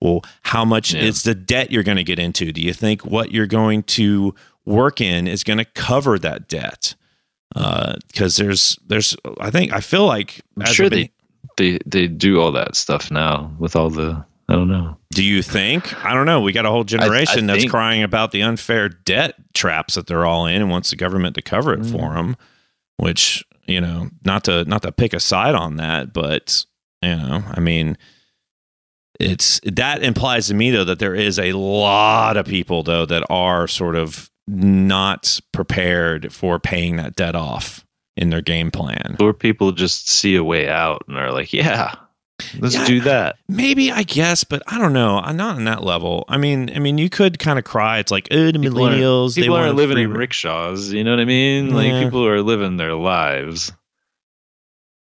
Well, 0.00 0.22
how 0.42 0.64
much 0.64 0.92
yeah. 0.92 1.02
is 1.02 1.22
the 1.22 1.34
debt 1.34 1.70
you're 1.70 1.82
going 1.82 1.96
to 1.96 2.04
get 2.04 2.18
into? 2.18 2.52
Do 2.52 2.60
you 2.60 2.72
think 2.72 3.04
what 3.04 3.32
you're 3.32 3.46
going 3.46 3.82
to 3.84 4.34
work 4.64 5.00
in 5.00 5.26
is 5.26 5.42
going 5.42 5.58
to 5.58 5.64
cover 5.64 6.18
that 6.18 6.48
debt? 6.48 6.94
Because 7.54 8.38
uh, 8.38 8.42
there's, 8.42 8.78
there's, 8.86 9.16
I 9.40 9.50
think, 9.50 9.72
I 9.72 9.80
feel 9.80 10.06
like 10.06 10.42
I'm 10.58 10.66
sure 10.66 10.90
they, 10.90 11.10
they, 11.56 11.78
they 11.86 12.06
do 12.06 12.40
all 12.40 12.52
that 12.52 12.76
stuff 12.76 13.10
now 13.10 13.54
with 13.58 13.74
all 13.74 13.88
the, 13.88 14.24
I 14.48 14.52
don't 14.52 14.68
know. 14.68 14.96
Do 15.12 15.24
you 15.24 15.42
think? 15.42 16.04
I 16.04 16.12
don't 16.12 16.26
know. 16.26 16.40
We 16.40 16.52
got 16.52 16.66
a 16.66 16.70
whole 16.70 16.84
generation 16.84 17.40
I, 17.40 17.42
I 17.44 17.46
that's 17.54 17.62
think, 17.62 17.70
crying 17.70 18.02
about 18.02 18.30
the 18.30 18.42
unfair 18.42 18.88
debt 18.88 19.34
traps 19.54 19.94
that 19.94 20.06
they're 20.06 20.26
all 20.26 20.46
in 20.46 20.60
and 20.60 20.70
wants 20.70 20.90
the 20.90 20.96
government 20.96 21.34
to 21.36 21.42
cover 21.42 21.72
it 21.72 21.80
mm. 21.80 21.90
for 21.90 22.14
them, 22.14 22.36
which 22.98 23.44
you 23.66 23.80
know, 23.80 24.08
not 24.24 24.44
to 24.44 24.64
not 24.64 24.82
to 24.82 24.92
pick 24.92 25.12
a 25.12 25.20
side 25.20 25.54
on 25.54 25.76
that, 25.76 26.12
but 26.12 26.64
you 27.02 27.16
know, 27.16 27.42
I 27.48 27.60
mean, 27.60 27.96
it's 29.18 29.60
that 29.64 30.02
implies 30.02 30.48
to 30.48 30.54
me 30.54 30.70
though 30.70 30.84
that 30.84 30.98
there 30.98 31.14
is 31.14 31.38
a 31.38 31.52
lot 31.52 32.36
of 32.36 32.46
people 32.46 32.82
though 32.82 33.06
that 33.06 33.24
are 33.30 33.66
sort 33.66 33.96
of 33.96 34.30
not 34.46 35.40
prepared 35.52 36.32
for 36.32 36.58
paying 36.58 36.96
that 36.96 37.16
debt 37.16 37.34
off 37.34 37.84
in 38.16 38.30
their 38.30 38.42
game 38.42 38.70
plan. 38.70 39.16
Or 39.20 39.34
people 39.34 39.72
just 39.72 40.08
see 40.08 40.36
a 40.36 40.44
way 40.44 40.68
out 40.68 41.02
and 41.08 41.18
are 41.18 41.32
like, 41.32 41.52
yeah, 41.52 41.94
Let's 42.58 42.74
yeah, 42.74 42.86
do 42.86 43.00
that. 43.00 43.36
Maybe 43.48 43.90
I 43.90 44.02
guess, 44.02 44.44
but 44.44 44.62
I 44.66 44.78
don't 44.78 44.92
know. 44.92 45.18
I'm 45.18 45.36
not 45.36 45.56
on 45.56 45.64
that 45.64 45.82
level. 45.82 46.24
I 46.28 46.38
mean, 46.38 46.70
I 46.74 46.78
mean, 46.78 46.98
you 46.98 47.08
could 47.10 47.38
kind 47.38 47.58
of 47.58 47.64
cry. 47.64 47.98
It's 47.98 48.10
like, 48.10 48.28
oh, 48.30 48.52
the 48.52 48.58
people 48.58 48.80
millennials. 48.80 49.36
Are, 49.36 49.42
people 49.42 49.56
aren't 49.56 49.76
living 49.76 49.98
in 49.98 50.12
rickshaws. 50.12 50.92
You 50.92 51.04
know 51.04 51.10
what 51.10 51.20
I 51.20 51.24
mean? 51.24 51.68
Yeah. 51.68 51.74
Like 51.74 52.04
people 52.04 52.26
are 52.26 52.42
living 52.42 52.76
their 52.76 52.94
lives. 52.94 53.72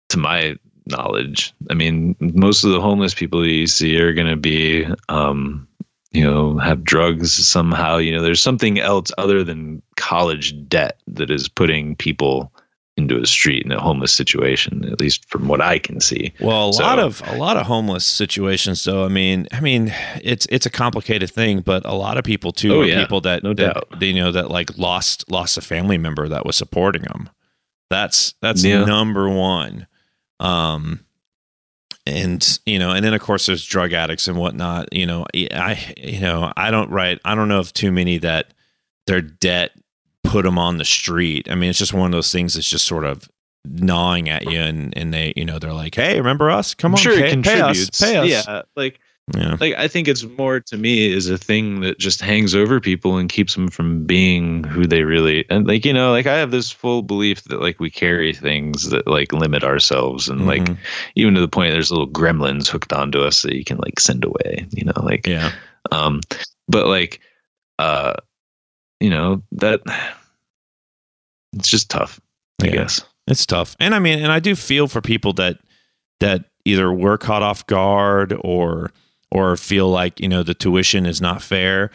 To 0.09 0.17
my 0.17 0.55
knowledge, 0.85 1.53
I 1.69 1.73
mean, 1.73 2.15
most 2.19 2.63
of 2.63 2.71
the 2.71 2.79
homeless 2.79 3.13
people 3.13 3.45
you 3.45 3.65
see 3.67 3.99
are 3.99 4.13
going 4.13 4.29
to 4.29 4.35
be, 4.35 4.85
um, 5.09 5.67
you 6.11 6.23
know, 6.23 6.59
have 6.59 6.83
drugs 6.83 7.33
somehow. 7.33 7.97
You 7.97 8.15
know, 8.15 8.21
there's 8.21 8.41
something 8.41 8.79
else 8.79 9.11
other 9.17 9.43
than 9.43 9.81
college 9.97 10.53
debt 10.67 10.99
that 11.07 11.31
is 11.31 11.49
putting 11.49 11.95
people 11.95 12.51
into 12.97 13.19
a 13.19 13.25
street 13.25 13.65
in 13.65 13.71
a 13.71 13.79
homeless 13.79 14.13
situation 14.13 14.85
at 14.85 15.01
least 15.01 15.29
from 15.29 15.47
what 15.47 15.59
i 15.59 15.77
can 15.77 15.99
see. 15.99 16.33
Well 16.39 16.69
a 16.69 16.73
so, 16.73 16.83
lot 16.83 16.99
of 16.99 17.21
a 17.25 17.37
lot 17.37 17.57
of 17.57 17.65
homeless 17.65 18.05
situations 18.05 18.83
though. 18.83 19.05
I 19.05 19.09
mean 19.09 19.47
i 19.51 19.59
mean 19.59 19.93
it's 20.23 20.47
it's 20.49 20.65
a 20.65 20.69
complicated 20.69 21.29
thing 21.29 21.61
but 21.61 21.85
a 21.85 21.93
lot 21.93 22.17
of 22.17 22.23
people 22.23 22.51
too 22.51 22.73
oh, 22.73 22.81
are 22.81 22.85
yeah, 22.85 23.01
people 23.01 23.21
that, 23.21 23.43
no 23.43 23.53
that 23.53 23.73
doubt. 23.73 23.99
they 23.99 24.07
you 24.07 24.23
know 24.23 24.31
that 24.31 24.49
like 24.49 24.77
lost 24.77 25.29
lost 25.29 25.57
a 25.57 25.61
family 25.61 25.97
member 25.97 26.27
that 26.29 26.45
was 26.45 26.55
supporting 26.55 27.01
them 27.03 27.29
that's 27.89 28.33
that's 28.41 28.63
yeah. 28.63 28.83
number 28.83 29.29
one. 29.29 29.87
Um 30.39 31.01
and 32.07 32.59
you 32.65 32.77
know 32.77 32.91
and 32.91 33.03
then 33.03 33.13
of 33.13 33.21
course 33.21 33.47
there's 33.47 33.65
drug 33.65 33.93
addicts 33.93 34.27
and 34.27 34.37
whatnot. 34.37 34.93
You 34.93 35.05
know 35.05 35.25
i 35.33 35.93
you 35.97 36.19
know 36.19 36.51
i 36.55 36.71
don't 36.71 36.89
write 36.91 37.19
i 37.25 37.35
don't 37.35 37.47
know 37.47 37.59
of 37.59 37.73
too 37.73 37.91
many 37.91 38.17
that 38.19 38.53
their 39.07 39.21
debt 39.21 39.71
put 40.35 40.43
them 40.43 40.59
on 40.59 40.77
the 40.77 40.83
street. 40.83 41.49
I 41.49 41.55
mean, 41.55 41.69
it's 41.69 41.79
just 41.79 41.93
one 41.93 42.07
of 42.07 42.11
those 42.11 42.29
things 42.29 42.55
that's 42.55 42.69
just 42.69 42.85
sort 42.85 43.05
of 43.05 43.29
gnawing 43.63 44.27
at 44.27 44.43
you, 44.51 44.59
and 44.59 44.95
and 44.97 45.13
they, 45.13 45.31
you 45.37 45.45
know, 45.45 45.59
they're 45.59 45.71
like, 45.71 45.95
"Hey, 45.95 46.17
remember 46.17 46.51
us? 46.51 46.73
Come 46.73 46.91
I'm 46.91 46.95
on, 46.95 47.01
sure 47.01 47.15
pay, 47.15 47.27
it 47.27 47.31
contributes. 47.31 48.01
Pay 48.01 48.17
us, 48.17 48.25
pay 48.27 48.35
us." 48.35 48.45
Yeah, 48.45 48.61
like. 48.75 48.99
Yeah. 49.35 49.57
Like 49.59 49.73
I 49.73 49.87
think 49.87 50.07
it's 50.07 50.23
more 50.23 50.59
to 50.59 50.77
me 50.77 51.11
is 51.11 51.27
a 51.31 51.37
thing 51.39 51.79
that 51.79 51.97
just 51.97 52.21
hangs 52.21 52.53
over 52.53 52.79
people 52.79 53.17
and 53.17 53.27
keeps 53.27 53.55
them 53.55 53.69
from 53.69 54.05
being 54.05 54.63
who 54.63 54.85
they 54.85 55.01
really 55.01 55.49
and 55.49 55.65
like 55.65 55.83
you 55.83 55.93
know 55.93 56.11
like 56.11 56.27
I 56.27 56.37
have 56.37 56.51
this 56.51 56.69
full 56.69 57.01
belief 57.01 57.43
that 57.45 57.59
like 57.59 57.79
we 57.79 57.89
carry 57.89 58.35
things 58.35 58.91
that 58.91 59.07
like 59.07 59.33
limit 59.33 59.63
ourselves 59.63 60.29
and 60.29 60.41
mm-hmm. 60.41 60.47
like 60.49 60.77
even 61.15 61.33
to 61.33 61.41
the 61.41 61.47
point 61.47 61.71
there's 61.71 61.89
little 61.89 62.07
gremlins 62.07 62.67
hooked 62.67 62.93
onto 62.93 63.19
us 63.21 63.41
that 63.41 63.55
you 63.55 63.63
can 63.63 63.77
like 63.77 63.99
send 63.99 64.23
away 64.23 64.67
you 64.69 64.85
know 64.85 64.93
like 65.01 65.25
yeah 65.25 65.51
um 65.91 66.21
but 66.67 66.85
like 66.85 67.19
uh 67.79 68.13
you 68.99 69.09
know 69.09 69.41
that 69.53 69.81
it's 71.55 71.69
just 71.69 71.89
tough 71.89 72.19
i 72.61 72.67
yeah. 72.67 72.71
guess. 72.71 73.01
It's 73.27 73.45
tough. 73.45 73.75
And 73.79 73.95
i 73.95 73.99
mean 73.99 74.19
and 74.19 74.31
i 74.31 74.39
do 74.39 74.55
feel 74.55 74.87
for 74.87 75.01
people 75.01 75.33
that 75.33 75.59
that 76.19 76.45
either 76.63 76.91
were 76.91 77.17
caught 77.17 77.43
off 77.43 77.65
guard 77.67 78.37
or 78.41 78.91
or 79.31 79.57
feel 79.57 79.89
like 79.89 80.19
you 80.19 80.29
know 80.29 80.43
the 80.43 80.53
tuition 80.53 81.05
is 81.05 81.21
not 81.21 81.41
fair. 81.41 81.91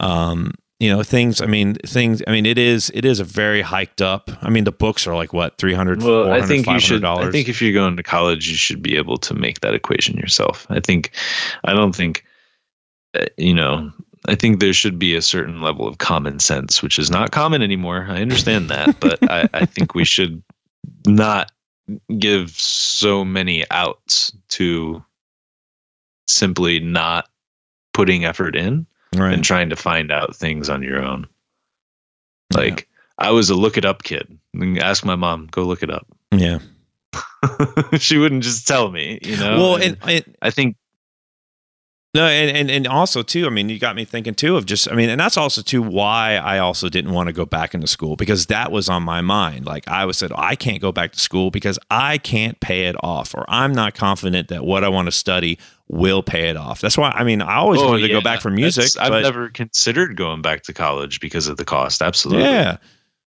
Um 0.00 0.52
you 0.80 0.90
know 0.90 1.02
things 1.02 1.40
i 1.40 1.46
mean 1.46 1.74
things 1.86 2.20
i 2.26 2.32
mean 2.32 2.44
it 2.44 2.58
is 2.58 2.90
it 2.94 3.04
is 3.04 3.20
a 3.20 3.24
very 3.24 3.62
hiked 3.62 4.02
up 4.02 4.28
i 4.42 4.50
mean 4.50 4.64
the 4.64 4.72
books 4.72 5.06
are 5.06 5.14
like 5.14 5.32
what 5.32 5.56
300 5.56 6.02
well 6.02 6.32
i 6.32 6.42
think 6.42 6.66
you 6.66 6.80
should 6.80 7.04
i 7.04 7.30
think 7.30 7.48
if 7.48 7.62
you're 7.62 7.72
going 7.72 7.96
to 7.96 8.02
college 8.02 8.48
you 8.48 8.56
should 8.56 8.82
be 8.82 8.96
able 8.96 9.16
to 9.16 9.34
make 9.34 9.60
that 9.60 9.72
equation 9.72 10.16
yourself. 10.16 10.66
I 10.70 10.80
think 10.80 11.12
i 11.64 11.72
don't 11.72 11.94
think 11.94 12.24
uh, 13.14 13.26
you 13.38 13.54
know 13.54 13.92
I 14.26 14.34
think 14.34 14.60
there 14.60 14.72
should 14.72 14.98
be 14.98 15.14
a 15.14 15.22
certain 15.22 15.60
level 15.60 15.86
of 15.86 15.98
common 15.98 16.38
sense, 16.38 16.82
which 16.82 16.98
is 16.98 17.10
not 17.10 17.30
common 17.30 17.62
anymore. 17.62 18.06
I 18.08 18.22
understand 18.22 18.70
that, 18.70 18.98
but 19.00 19.18
I, 19.30 19.48
I 19.52 19.66
think 19.66 19.94
we 19.94 20.04
should 20.04 20.42
not 21.06 21.52
give 22.18 22.50
so 22.50 23.24
many 23.24 23.64
outs 23.70 24.32
to 24.48 25.04
simply 26.26 26.80
not 26.80 27.28
putting 27.92 28.24
effort 28.24 28.56
in 28.56 28.86
right. 29.14 29.34
and 29.34 29.44
trying 29.44 29.68
to 29.70 29.76
find 29.76 30.10
out 30.10 30.34
things 30.34 30.70
on 30.70 30.82
your 30.82 31.02
own. 31.02 31.26
Like 32.52 32.88
yeah. 33.18 33.26
I 33.26 33.30
was 33.30 33.50
a 33.50 33.54
look 33.54 33.76
it 33.76 33.84
up 33.84 34.02
kid. 34.02 34.38
Ask 34.78 35.04
my 35.04 35.16
mom, 35.16 35.48
go 35.50 35.64
look 35.64 35.82
it 35.82 35.90
up. 35.90 36.06
Yeah. 36.30 36.60
she 37.98 38.18
wouldn't 38.18 38.42
just 38.42 38.66
tell 38.66 38.90
me, 38.90 39.18
you 39.22 39.36
know. 39.36 39.58
Well, 39.58 39.76
and, 39.76 39.98
and 40.02 40.36
I 40.40 40.50
think 40.50 40.76
no, 42.14 42.26
and, 42.26 42.56
and 42.56 42.70
and 42.70 42.86
also 42.86 43.22
too, 43.22 43.46
I 43.46 43.50
mean, 43.50 43.68
you 43.68 43.78
got 43.78 43.96
me 43.96 44.04
thinking 44.04 44.34
too 44.34 44.56
of 44.56 44.66
just, 44.66 44.90
I 44.90 44.94
mean, 44.94 45.10
and 45.10 45.20
that's 45.20 45.36
also 45.36 45.62
too 45.62 45.82
why 45.82 46.36
I 46.36 46.58
also 46.58 46.88
didn't 46.88 47.12
want 47.12 47.26
to 47.26 47.32
go 47.32 47.44
back 47.44 47.74
into 47.74 47.88
school 47.88 48.14
because 48.14 48.46
that 48.46 48.70
was 48.70 48.88
on 48.88 49.02
my 49.02 49.20
mind. 49.20 49.66
Like 49.66 49.88
I 49.88 50.04
was 50.04 50.16
said, 50.16 50.30
oh, 50.30 50.36
I 50.38 50.54
can't 50.54 50.80
go 50.80 50.92
back 50.92 51.12
to 51.12 51.18
school 51.18 51.50
because 51.50 51.78
I 51.90 52.18
can't 52.18 52.58
pay 52.60 52.86
it 52.86 52.94
off, 53.02 53.34
or 53.34 53.44
I'm 53.48 53.72
not 53.72 53.94
confident 53.94 54.48
that 54.48 54.64
what 54.64 54.84
I 54.84 54.88
want 54.88 55.06
to 55.06 55.12
study 55.12 55.58
will 55.88 56.22
pay 56.22 56.48
it 56.48 56.56
off. 56.56 56.80
That's 56.80 56.96
why 56.96 57.10
I 57.10 57.24
mean, 57.24 57.42
I 57.42 57.56
always 57.56 57.82
oh, 57.82 57.88
wanted 57.88 58.02
to 58.02 58.08
go 58.08 58.20
back 58.20 58.40
for 58.40 58.50
music. 58.50 58.92
I've 59.00 59.22
never 59.22 59.48
considered 59.48 60.16
going 60.16 60.40
back 60.40 60.62
to 60.64 60.72
college 60.72 61.18
because 61.18 61.48
of 61.48 61.56
the 61.56 61.64
cost. 61.64 62.00
Absolutely, 62.00 62.44
yeah 62.44 62.76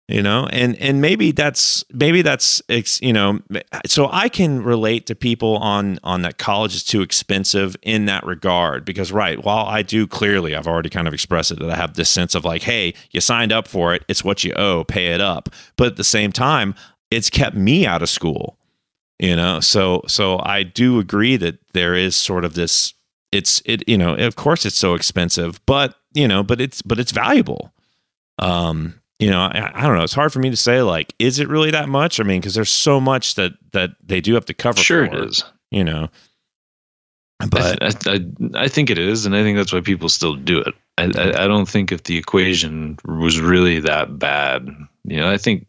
you 0.08 0.22
know? 0.22 0.47
And 0.51 0.76
and 0.78 1.01
maybe 1.01 1.32
that's 1.32 1.84
maybe 1.91 2.22
that's 2.22 2.62
you 3.01 3.14
know 3.14 3.39
so 3.86 4.10
i 4.12 4.30
can 4.30 4.64
relate 4.64 5.05
to 5.08 5.16
people 5.16 5.58
on 5.58 5.99
on 6.03 6.22
that 6.22 6.38
college 6.38 6.76
is 6.76 6.84
too 6.84 7.01
expensive 7.01 7.76
in 7.82 8.05
that 8.05 8.26
regard 8.26 8.86
because 8.86 9.12
right 9.12 9.43
while 9.43 9.66
i 9.66 9.82
do 9.82 10.08
clearly 10.08 10.55
i've 10.55 10.68
already 10.68 10.89
kind 10.89 11.08
of 11.08 11.14
expressed 11.14 11.51
it 11.51 11.60
that 11.60 11.70
i 11.70 11.76
have 11.76 11.95
this 11.95 12.10
sense 12.10 12.36
of 12.36 12.45
like 12.45 12.64
hey 12.64 12.93
you 13.12 13.22
signed 13.22 13.51
up 13.51 13.68
for 13.68 13.93
it. 13.93 14.03
It's 14.08 14.24
what 14.24 14.43
you 14.43 14.53
owe. 14.53 14.84
Pay 14.84 15.08
it 15.08 15.22
up. 15.22 15.49
But 15.76 15.88
at 15.88 15.95
the 15.97 16.03
same 16.03 16.32
time 16.32 16.76
it's 17.12 17.30
kept 17.30 17.55
me 17.55 17.86
out 17.86 18.01
of 18.01 18.10
school 18.10 18.58
you 19.20 19.36
know? 19.36 19.60
So 19.60 20.03
so 20.08 20.39
i 20.43 20.64
do 20.64 20.99
agree 20.99 21.38
that 21.38 21.60
there 21.74 21.95
is 21.95 22.16
sort 22.16 22.45
of 22.45 22.53
this 22.53 22.93
it's 23.32 23.62
it 23.66 23.88
you 23.88 23.97
know 23.97 24.16
of 24.16 24.36
course 24.36 24.66
it's 24.66 24.78
so 24.78 24.93
expensive 24.93 25.60
but 25.66 25.95
you 26.14 26.28
know 26.28 26.43
but 26.43 26.62
it's 26.62 26.82
but 26.82 26.99
it's 26.99 27.12
valuable. 27.12 27.74
Um 28.39 29.01
you 29.20 29.32
know, 29.32 29.39
I, 29.39 29.72
I, 29.74 29.82
don't 29.88 29.97
know. 29.97 30.03
It's 30.03 30.13
hard 30.13 30.32
for 30.32 30.39
me 30.39 30.49
to 30.49 30.57
say 30.57 30.82
like, 30.82 31.13
is 31.18 31.39
it 31.39 31.47
really 31.47 31.72
that 31.72 31.89
much? 31.89 32.20
I 32.20 32.24
mean, 32.24 32.39
because 32.39 32.53
there's 32.53 32.70
so 32.70 32.99
much 32.99 33.36
that 33.36 33.53
that 33.72 33.91
they 34.03 34.22
do 34.22 34.36
have 34.36 34.45
to 34.45 34.53
cover. 34.53 34.80
Sure, 34.80 35.07
for, 35.07 35.15
it 35.15 35.30
is. 35.30 35.43
You 35.72 35.84
know, 35.84 36.09
but 37.49 37.84
I, 37.84 38.13
I, 38.13 38.20
I, 38.55 38.68
think 38.68 38.89
it 38.89 38.97
is, 38.97 39.26
and 39.26 39.36
I 39.36 39.43
think 39.43 39.57
that's 39.57 39.74
why 39.74 39.82
people 39.82 40.09
still 40.09 40.36
do 40.36 40.59
it. 40.59 40.74
I, 40.97 41.11
I, 41.15 41.43
I 41.43 41.47
don't 41.47 41.68
think 41.68 41.91
if 41.91 42.03
the 42.03 42.18
equation 42.18 42.97
was 43.05 43.39
really 43.39 43.80
that 43.82 44.18
bad, 44.18 44.68
you 45.03 45.18
know, 45.18 45.30
I 45.30 45.38
think 45.38 45.65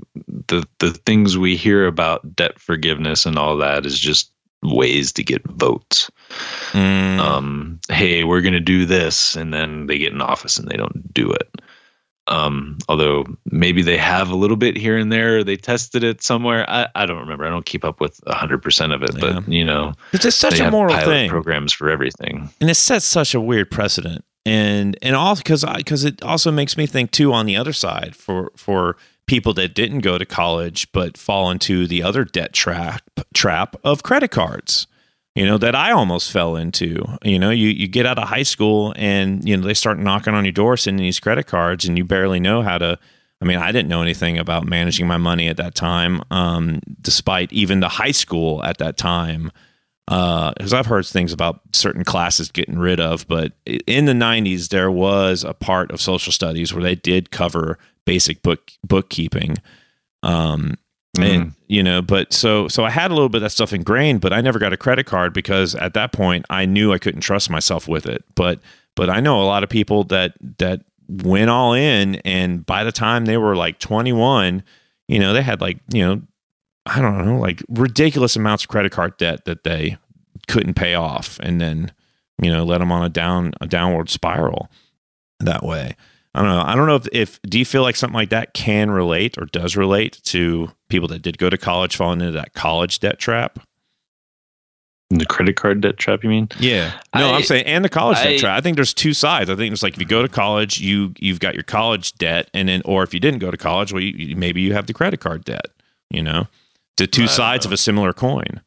the 0.46 0.66
the 0.78 0.92
things 0.92 1.36
we 1.36 1.56
hear 1.56 1.86
about 1.86 2.34
debt 2.34 2.58
forgiveness 2.58 3.26
and 3.26 3.38
all 3.38 3.56
that 3.58 3.84
is 3.84 3.98
just 3.98 4.32
ways 4.62 5.12
to 5.12 5.22
get 5.22 5.46
votes. 5.46 6.10
Mm. 6.72 7.18
Um, 7.18 7.80
hey, 7.90 8.24
we're 8.24 8.40
going 8.40 8.54
to 8.54 8.60
do 8.60 8.86
this, 8.86 9.36
and 9.36 9.52
then 9.52 9.86
they 9.86 9.98
get 9.98 10.12
in 10.12 10.22
office 10.22 10.58
and 10.58 10.68
they 10.68 10.76
don't 10.76 11.12
do 11.12 11.30
it. 11.30 11.60
Um, 12.28 12.76
although 12.88 13.24
maybe 13.46 13.80
they 13.82 13.96
have 13.96 14.30
a 14.30 14.36
little 14.36 14.56
bit 14.56 14.76
here 14.76 14.96
and 14.98 15.10
there, 15.10 15.42
they 15.42 15.56
tested 15.56 16.04
it 16.04 16.22
somewhere. 16.22 16.68
I, 16.68 16.86
I 16.94 17.06
don't 17.06 17.18
remember. 17.18 17.46
I 17.46 17.50
don't 17.50 17.64
keep 17.66 17.84
up 17.84 18.00
with 18.00 18.20
hundred 18.26 18.62
percent 18.62 18.92
of 18.92 19.02
it, 19.02 19.10
Yeah. 19.14 19.40
but 19.40 19.48
you 19.48 19.64
know, 19.64 19.94
It's 20.12 20.24
just 20.24 20.38
such 20.38 20.60
a 20.60 20.70
moral 20.70 20.96
thing. 21.00 21.30
programs 21.30 21.72
for 21.72 21.88
everything. 21.90 22.50
and 22.60 22.70
it 22.70 22.74
sets 22.76 23.06
such 23.06 23.34
a 23.34 23.40
weird 23.40 23.70
precedent 23.70 24.24
and 24.46 24.96
and 25.02 25.16
also 25.16 25.40
because 25.42 25.64
because 25.76 26.04
it 26.04 26.22
also 26.22 26.50
makes 26.52 26.76
me 26.76 26.86
think 26.86 27.10
too 27.10 27.32
on 27.32 27.44
the 27.46 27.56
other 27.56 27.72
side 27.72 28.14
for 28.14 28.52
for 28.56 28.96
people 29.26 29.52
that 29.54 29.74
didn't 29.74 30.00
go 30.00 30.16
to 30.16 30.24
college 30.24 30.90
but 30.92 31.18
fall 31.18 31.50
into 31.50 31.86
the 31.86 32.02
other 32.02 32.24
debt 32.24 32.52
trap 32.52 33.02
trap 33.34 33.74
of 33.84 34.02
credit 34.02 34.30
cards 34.30 34.86
you 35.38 35.46
know 35.46 35.58
that 35.58 35.74
i 35.74 35.92
almost 35.92 36.32
fell 36.32 36.56
into 36.56 37.04
you 37.22 37.38
know 37.38 37.50
you 37.50 37.68
you 37.68 37.86
get 37.88 38.06
out 38.06 38.18
of 38.18 38.28
high 38.28 38.42
school 38.42 38.92
and 38.96 39.48
you 39.48 39.56
know 39.56 39.66
they 39.66 39.74
start 39.74 39.98
knocking 39.98 40.34
on 40.34 40.44
your 40.44 40.52
door 40.52 40.76
sending 40.76 41.04
these 41.04 41.20
credit 41.20 41.46
cards 41.46 41.84
and 41.84 41.96
you 41.96 42.04
barely 42.04 42.40
know 42.40 42.62
how 42.62 42.78
to 42.78 42.98
I 43.40 43.44
mean, 43.44 43.58
I 43.58 43.70
didn't 43.70 43.88
know 43.88 44.02
anything 44.02 44.36
about 44.36 44.66
managing 44.66 45.06
my 45.06 45.16
money 45.16 45.46
at 45.46 45.58
that 45.58 45.76
time, 45.76 46.22
um, 46.32 46.80
despite 47.00 47.52
even 47.52 47.78
the 47.78 47.88
high 47.88 48.10
school 48.10 48.64
at 48.64 48.78
that 48.78 48.96
time 48.96 49.52
because 50.08 50.72
I've 50.72 50.86
heard 50.86 51.04
things 51.04 51.34
about 51.34 51.60
certain 51.74 52.02
classes 52.02 52.50
getting 52.50 52.78
rid 52.78 52.98
of, 52.98 53.28
but 53.28 53.52
in 53.66 54.06
the 54.06 54.14
90s, 54.14 54.70
there 54.70 54.90
was 54.90 55.44
a 55.44 55.52
part 55.52 55.90
of 55.90 56.00
social 56.00 56.32
studies 56.32 56.72
where 56.72 56.82
they 56.82 56.94
did 56.94 57.30
cover 57.30 57.78
basic 58.06 58.42
book 58.42 58.72
bookkeeping. 58.82 59.56
Um, 60.22 60.76
Mm-hmm. 61.18 61.40
and 61.42 61.52
you 61.66 61.82
know, 61.82 62.02
but 62.02 62.32
so 62.32 62.68
so 62.68 62.84
I 62.84 62.90
had 62.90 63.10
a 63.10 63.14
little 63.14 63.28
bit 63.28 63.38
of 63.38 63.42
that 63.42 63.50
stuff 63.50 63.72
ingrained, 63.72 64.20
but 64.20 64.32
I 64.32 64.40
never 64.40 64.58
got 64.58 64.72
a 64.72 64.76
credit 64.76 65.06
card 65.06 65.32
because 65.32 65.74
at 65.74 65.94
that 65.94 66.12
point 66.12 66.46
I 66.50 66.64
knew 66.64 66.92
I 66.92 66.98
couldn't 66.98 67.20
trust 67.20 67.50
myself 67.50 67.88
with 67.88 68.06
it. 68.06 68.24
But 68.34 68.60
but 68.94 69.10
I 69.10 69.20
know 69.20 69.42
a 69.42 69.44
lot 69.44 69.62
of 69.62 69.68
people 69.68 70.04
that 70.04 70.34
that 70.58 70.82
went 71.08 71.50
all 71.50 71.74
in, 71.74 72.16
and 72.16 72.64
by 72.64 72.84
the 72.84 72.92
time 72.92 73.24
they 73.24 73.36
were 73.36 73.56
like 73.56 73.78
21, 73.78 74.62
you 75.08 75.18
know, 75.18 75.32
they 75.32 75.42
had 75.42 75.60
like 75.60 75.78
you 75.92 76.04
know 76.04 76.22
I 76.86 77.00
don't 77.00 77.24
know, 77.24 77.38
like 77.38 77.62
ridiculous 77.68 78.36
amounts 78.36 78.64
of 78.64 78.70
credit 78.70 78.92
card 78.92 79.16
debt 79.18 79.44
that 79.44 79.64
they 79.64 79.98
couldn't 80.46 80.74
pay 80.74 80.94
off, 80.94 81.38
and 81.40 81.60
then 81.60 81.92
you 82.40 82.50
know 82.50 82.64
let 82.64 82.78
them 82.78 82.92
on 82.92 83.04
a 83.04 83.08
down 83.08 83.52
a 83.60 83.66
downward 83.66 84.10
spiral 84.10 84.70
that 85.40 85.62
way. 85.62 85.96
I 86.34 86.42
don't 86.42 86.50
know. 86.50 86.62
I 86.64 86.74
don't 86.76 86.86
know 86.86 86.96
if, 86.96 87.08
if 87.12 87.42
do 87.42 87.58
you 87.58 87.64
feel 87.64 87.82
like 87.82 87.96
something 87.96 88.14
like 88.14 88.30
that 88.30 88.54
can 88.54 88.90
relate 88.90 89.38
or 89.38 89.46
does 89.46 89.76
relate 89.76 90.20
to 90.24 90.70
people 90.88 91.08
that 91.08 91.22
did 91.22 91.38
go 91.38 91.50
to 91.50 91.58
college 91.58 91.96
falling 91.96 92.20
into 92.20 92.32
that 92.32 92.54
college 92.54 93.00
debt 93.00 93.18
trap? 93.18 93.58
The 95.10 95.24
credit 95.24 95.56
card 95.56 95.80
debt 95.80 95.96
trap, 95.96 96.22
you 96.22 96.28
mean? 96.28 96.48
Yeah. 96.60 96.92
No, 97.14 97.30
I, 97.30 97.36
am 97.36 97.42
saying 97.42 97.64
and 97.64 97.82
the 97.82 97.88
college 97.88 98.18
I- 98.18 98.24
debt 98.24 98.40
trap. 98.40 98.58
I 98.58 98.60
think 98.60 98.76
there's 98.76 98.92
two 98.92 99.14
sides. 99.14 99.48
I 99.48 99.56
think 99.56 99.72
it's 99.72 99.82
like 99.82 99.94
if 99.94 100.00
you 100.00 100.06
go 100.06 100.20
to 100.20 100.28
college, 100.28 100.80
you 100.80 101.14
you've 101.18 101.40
got 101.40 101.54
your 101.54 101.62
college 101.62 102.12
debt, 102.16 102.50
and 102.52 102.68
then 102.68 102.82
or 102.84 103.02
if 103.04 103.14
you 103.14 103.20
didn't 103.20 103.40
go 103.40 103.50
to 103.50 103.56
college, 103.56 103.90
well, 103.90 104.02
you, 104.02 104.36
maybe 104.36 104.60
you 104.60 104.74
have 104.74 104.86
the 104.86 104.92
credit 104.92 105.20
card 105.20 105.44
debt. 105.44 105.68
You 106.10 106.22
know, 106.22 106.46
the 106.98 107.06
two 107.06 107.24
I 107.24 107.26
sides 107.26 107.64
of 107.64 107.72
a 107.72 107.78
similar 107.78 108.12
coin. 108.12 108.60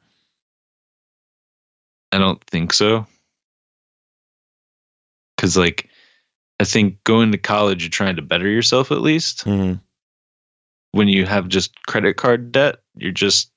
I 2.11 2.17
don't 2.17 2.43
think 2.45 2.73
so. 2.73 3.05
Cause 5.37 5.55
like 5.55 5.89
I 6.61 6.63
think 6.63 7.03
going 7.03 7.31
to 7.31 7.39
college 7.39 7.81
you're 7.81 7.89
trying 7.89 8.17
to 8.17 8.21
better 8.21 8.47
yourself 8.47 8.91
at 8.91 9.01
least. 9.01 9.45
Mhm. 9.45 9.81
When 10.91 11.07
you 11.07 11.25
have 11.25 11.47
just 11.47 11.73
credit 11.87 12.17
card 12.17 12.51
debt, 12.51 12.77
you're 12.95 13.11
just 13.11 13.51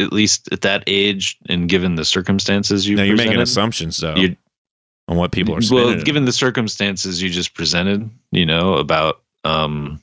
at 0.00 0.10
least 0.10 0.48
at 0.50 0.62
that 0.62 0.82
age 0.86 1.36
and 1.50 1.68
given 1.68 1.96
the 1.96 2.06
circumstances 2.06 2.88
you 2.88 2.96
Now 2.96 3.02
you're 3.02 3.16
making 3.16 3.38
assumptions 3.38 3.98
though 3.98 4.14
on 5.08 5.18
what 5.18 5.30
people 5.30 5.54
are 5.54 5.60
well 5.70 5.94
given 6.02 6.24
the 6.24 6.32
circumstances 6.32 7.20
you 7.20 7.28
just 7.28 7.52
presented 7.52 8.08
you 8.32 8.46
know 8.46 8.76
about 8.76 9.20
um 9.44 10.00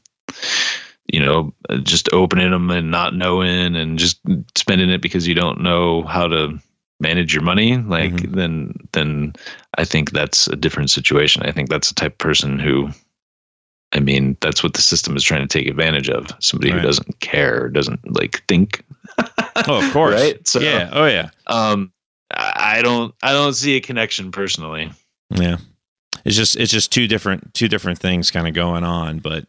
you 1.12 1.20
know 1.20 1.52
just 1.82 2.14
opening 2.14 2.52
them 2.52 2.70
and 2.70 2.91
not 2.91 3.16
knowing 3.16 3.76
and 3.76 3.98
just 3.98 4.20
spending 4.56 4.91
it 4.91 5.02
because 5.02 5.28
you 5.28 5.34
don't 5.34 5.62
know 5.62 6.04
how 6.04 6.28
to 6.28 6.60
manage 7.00 7.34
your 7.34 7.43
money 7.43 7.78
like 7.78 8.12
Mhm. 8.14 8.32
then 8.36 8.74
then 8.93 9.34
i 9.78 9.84
think 9.86 10.12
that's 10.12 10.48
a 10.48 10.56
different 10.56 10.89
situation 10.89 11.43
i 11.43 11.52
think 11.52 11.70
that's 11.70 11.89
the 11.89 11.95
type 11.95 12.14
of 12.14 12.18
person 12.18 12.58
who 12.58 12.89
i 13.93 14.00
mean 14.00 14.36
that's 14.41 14.64
what 14.64 14.74
the 14.74 14.82
system 14.82 15.16
is 15.16 15.24
trying 15.24 15.48
to 15.48 15.60
take 15.60 15.68
advantage 15.68 16.10
of 16.10 16.28
somebody 16.39 16.72
Right. 16.72 16.82
who 16.82 16.88
doesn't 16.88 17.20
care 17.20 17.70
doesn't 17.70 18.00
like 18.16 18.43
think 18.48 18.84
Oh, 19.68 19.84
of 19.86 19.91
course. 19.93 20.14
right 20.22 20.48
so 20.48 20.60
yeah. 20.60 20.89
Oh, 20.91 21.06
yeah. 21.06 21.30
um 21.48 21.91
I 22.32 22.82
don't 22.84 23.14
i 23.24 23.32
don't 23.32 23.54
see 23.54 23.76
a 23.76 23.80
connection 23.82 24.32
personally 24.32 24.91
Yeah. 25.32 25.58
It's 26.26 26.36
just 26.36 26.58
it's 26.58 26.72
just 26.72 26.91
two 26.91 27.08
different 27.08 27.54
two 27.54 27.68
different 27.68 28.00
things 28.00 28.32
kind 28.32 28.48
of 28.48 28.54
going 28.54 28.84
on, 28.84 29.20
but 29.20 29.45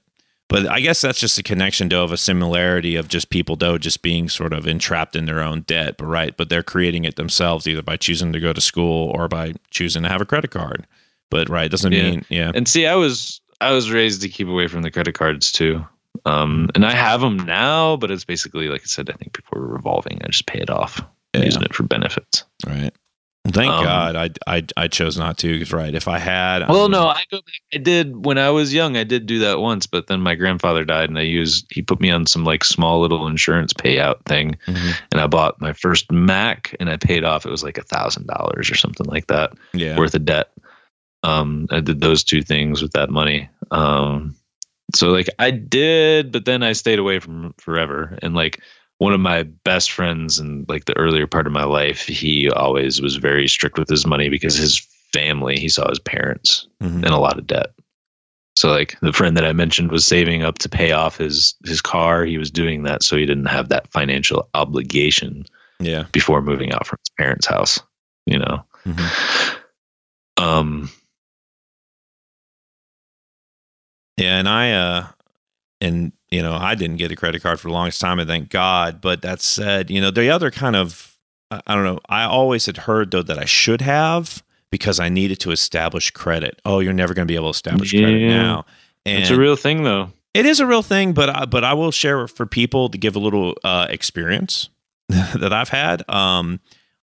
but 0.48 0.66
I 0.66 0.80
guess 0.80 1.00
that's 1.00 1.20
just 1.20 1.38
a 1.38 1.42
connection 1.42 1.88
though 1.88 2.04
of 2.04 2.12
a 2.12 2.16
similarity 2.16 2.96
of 2.96 3.08
just 3.08 3.30
people 3.30 3.56
though 3.56 3.78
just 3.78 4.02
being 4.02 4.28
sort 4.28 4.52
of 4.52 4.66
entrapped 4.66 5.14
in 5.16 5.26
their 5.26 5.40
own 5.40 5.60
debt, 5.62 5.96
but 5.98 6.06
right, 6.06 6.36
but 6.36 6.48
they're 6.48 6.62
creating 6.62 7.04
it 7.04 7.16
themselves 7.16 7.66
either 7.68 7.82
by 7.82 7.96
choosing 7.96 8.32
to 8.32 8.40
go 8.40 8.52
to 8.52 8.60
school 8.60 9.10
or 9.14 9.28
by 9.28 9.54
choosing 9.70 10.02
to 10.04 10.08
have 10.08 10.20
a 10.20 10.26
credit 10.26 10.50
card. 10.50 10.86
But 11.30 11.48
right, 11.48 11.70
doesn't 11.70 11.92
Yeah. 11.92 12.02
mean 12.10 12.24
yeah. 12.30 12.52
And 12.54 12.66
see, 12.66 12.86
I 12.86 12.94
was 12.94 13.40
I 13.60 13.72
was 13.72 13.90
raised 13.90 14.22
to 14.22 14.28
keep 14.28 14.48
away 14.48 14.68
from 14.68 14.82
the 14.82 14.90
credit 14.90 15.14
cards 15.14 15.52
too. 15.52 15.84
Um, 16.24 16.70
and 16.74 16.84
I 16.86 16.92
have 16.92 17.20
them 17.20 17.36
now, 17.36 17.96
but 17.96 18.10
it's 18.10 18.24
basically 18.24 18.68
like 18.68 18.80
I 18.82 18.86
said. 18.86 19.10
I 19.10 19.12
think 19.14 19.34
before 19.34 19.60
revolving, 19.62 20.20
I 20.24 20.28
just 20.28 20.46
pay 20.46 20.58
it 20.60 20.70
off, 20.70 21.00
Yeah. 21.34 21.44
using 21.44 21.62
it 21.62 21.74
for 21.74 21.82
benefits. 21.84 22.44
Right. 22.66 22.90
Thank 23.50 23.72
Um, 23.72 23.84
God 23.84 24.16
I, 24.16 24.30
I 24.46 24.62
I 24.76 24.88
chose 24.88 25.16
not 25.16 25.38
to 25.38 25.52
because 25.52 25.72
right 25.72 25.94
if 25.94 26.08
I 26.08 26.18
had 26.18 26.68
Well, 26.68 26.84
um, 26.84 26.90
no, 26.90 27.08
I 27.08 27.24
go 27.30 27.38
back. 27.38 27.60
I 27.74 27.78
did 27.78 28.24
when 28.24 28.38
I 28.38 28.50
was 28.50 28.74
young. 28.74 28.96
I 28.96 29.04
did 29.04 29.26
do 29.26 29.38
that 29.40 29.60
once, 29.60 29.86
but 29.86 30.06
then 30.06 30.20
my 30.20 30.34
grandfather 30.34 30.84
died, 30.84 31.08
and 31.08 31.18
I 31.18 31.22
used 31.22 31.66
he 31.70 31.82
put 31.82 32.00
me 32.00 32.10
on 32.10 32.26
some 32.26 32.44
like 32.44 32.64
small 32.64 33.00
little 33.00 33.26
insurance 33.26 33.72
payout 33.72 34.24
thing, 34.24 34.56
mhm, 34.66 35.00
and 35.12 35.20
I 35.20 35.26
bought 35.26 35.60
my 35.60 35.72
first 35.72 36.10
Mac, 36.12 36.74
and 36.80 36.90
I 36.90 36.96
paid 36.96 37.24
off. 37.24 37.46
It 37.46 37.50
was 37.50 37.62
like 37.64 37.78
a 37.78 37.82
thousand 37.82 38.26
dollars 38.26 38.70
or 38.70 38.74
something 38.74 39.06
like 39.06 39.26
that. 39.28 39.52
yeah 39.72 39.96
worth 39.96 40.14
of 40.14 40.24
debt. 40.24 40.50
Um, 41.22 41.66
I 41.70 41.80
did 41.80 42.00
those 42.00 42.22
two 42.22 42.42
things 42.42 42.80
with 42.82 42.92
that 42.92 43.10
money. 43.10 43.48
Um, 43.70 44.36
so 44.94 45.08
like 45.08 45.28
I 45.38 45.50
did, 45.50 46.32
but 46.32 46.44
then 46.44 46.62
I 46.62 46.72
stayed 46.72 46.98
away 46.98 47.18
from 47.18 47.54
forever. 47.58 48.18
And 48.22 48.34
like 48.34 48.60
one 48.98 49.12
of 49.12 49.20
my 49.20 49.44
best 49.64 49.92
friends 49.92 50.38
in 50.38 50.66
like 50.68 50.84
the 50.84 50.96
earlier 50.96 51.26
part 51.26 51.46
of 51.46 51.52
my 51.52 51.64
life, 51.64 52.02
he 52.02 52.50
always 52.50 53.00
was 53.00 53.16
very 53.16 53.48
strict 53.48 53.78
with 53.78 53.88
his 53.88 54.06
money 54.06 54.28
because 54.28 54.56
his 54.56 54.78
family, 55.12 55.58
he 55.58 55.68
saw 55.68 55.88
his 55.88 56.00
parents 56.00 56.66
mhm, 56.82 57.04
in 57.06 57.12
a 57.12 57.20
lot 57.20 57.38
of 57.38 57.46
debt. 57.46 57.70
So 58.56 58.70
like 58.70 58.98
the 59.00 59.12
friend 59.12 59.36
that 59.36 59.44
I 59.44 59.52
mentioned 59.52 59.92
was 59.92 60.04
saving 60.04 60.42
up 60.42 60.58
to 60.58 60.68
pay 60.68 60.90
off 60.90 61.16
his 61.18 61.54
his 61.64 61.80
car. 61.80 62.24
He 62.24 62.38
was 62.38 62.50
doing 62.50 62.82
that 62.82 63.04
so 63.04 63.16
he 63.16 63.24
didn't 63.24 63.46
have 63.46 63.68
that 63.68 63.90
financial 63.92 64.48
obligation 64.54 65.46
yeah 65.78 66.06
before 66.10 66.42
moving 66.42 66.72
out 66.72 66.84
from 66.86 66.98
his 67.00 67.10
parents' 67.16 67.46
house. 67.46 67.78
You 68.26 68.40
know. 68.40 68.64
mhm. 68.84 69.56
Um 70.36 70.90
Yeah, 74.16 74.38
and 74.38 74.48
I 74.48 74.72
uh 74.72 75.06
and 75.80 76.12
you 76.30 76.42
know, 76.42 76.54
I 76.54 76.74
didn't 76.74 76.96
get 76.96 77.10
a 77.12 77.16
credit 77.16 77.42
card 77.42 77.58
for 77.60 77.68
the 77.68 77.74
longest 77.74 78.00
time, 78.00 78.18
and 78.18 78.28
thank 78.28 78.50
God. 78.50 79.00
But 79.00 79.22
that 79.22 79.40
said, 79.40 79.90
you 79.90 80.00
know, 80.00 80.10
the 80.10 80.30
other 80.30 80.50
kind 80.50 80.76
of 80.76 81.16
I 81.50 81.74
don't 81.74 81.84
know, 81.84 82.00
I 82.08 82.24
always 82.24 82.66
had 82.66 82.76
heard 82.78 83.10
though 83.10 83.22
that 83.22 83.38
I 83.38 83.46
should 83.46 83.80
have 83.80 84.42
because 84.70 85.00
I 85.00 85.08
needed 85.08 85.40
to 85.40 85.50
establish 85.50 86.10
credit. 86.10 86.60
Oh, 86.66 86.80
you're 86.80 86.92
never 86.92 87.14
going 87.14 87.26
to 87.26 87.30
be 87.32 87.36
able 87.36 87.46
to 87.52 87.56
establish 87.56 87.90
credit 87.92 88.28
now. 88.28 88.66
And 89.06 89.22
It's 89.22 89.30
a 89.30 89.38
real 89.38 89.56
thing, 89.56 89.82
though. 89.84 90.12
it 90.34 90.44
is 90.44 90.60
a 90.60 90.66
real 90.66 90.82
thing, 90.82 91.14
but 91.14 91.30
I, 91.30 91.44
but 91.46 91.64
I 91.64 91.72
will 91.72 91.90
share 91.90 92.28
for 92.28 92.44
people 92.44 92.90
to 92.90 92.98
give 92.98 93.16
a 93.16 93.18
little 93.18 93.54
uh, 93.64 93.86
experience 93.88 94.68
that 95.08 95.52
I've 95.54 95.70
had. 95.70 96.02
Um, 96.10 96.60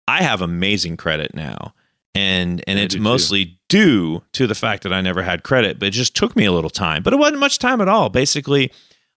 I 0.08 0.24
have 0.24 0.42
amazing 0.42 0.98
credit 0.98 1.36
now, 1.36 1.76
and 2.16 2.64
and 2.66 2.80
I 2.80 2.82
it's 2.84 2.94
do 2.96 2.98
too. 2.98 3.04
mostly 3.04 3.60
due 3.70 4.24
to 4.34 4.48
the 4.48 4.56
fact 4.56 4.82
that 4.82 4.92
I 4.92 5.02
never 5.02 5.22
had 5.22 5.44
credit, 5.44 5.78
but 5.78 5.90
it 5.90 5.92
just 5.92 6.16
took 6.16 6.36
me 6.36 6.46
a 6.46 6.52
little 6.52 6.72
time. 6.72 7.04
But 7.04 7.14
it 7.14 7.18
wasn't 7.18 7.40
much 7.40 7.60
time 7.60 7.80
at 7.80 7.88
all. 7.88 8.10
Basically, 8.10 8.72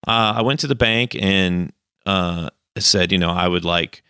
uh, 0.07 0.35
I 0.37 0.43
went 0.43 0.61
to 0.61 0.67
the 0.67 0.75
bank 0.75 1.15
and 1.21 1.73
uh, 2.07 2.51
said, 2.79 3.13
you 3.13 3.19
know, 3.19 3.31
I 3.31 3.49
would 3.49 3.65
like. 3.65 4.03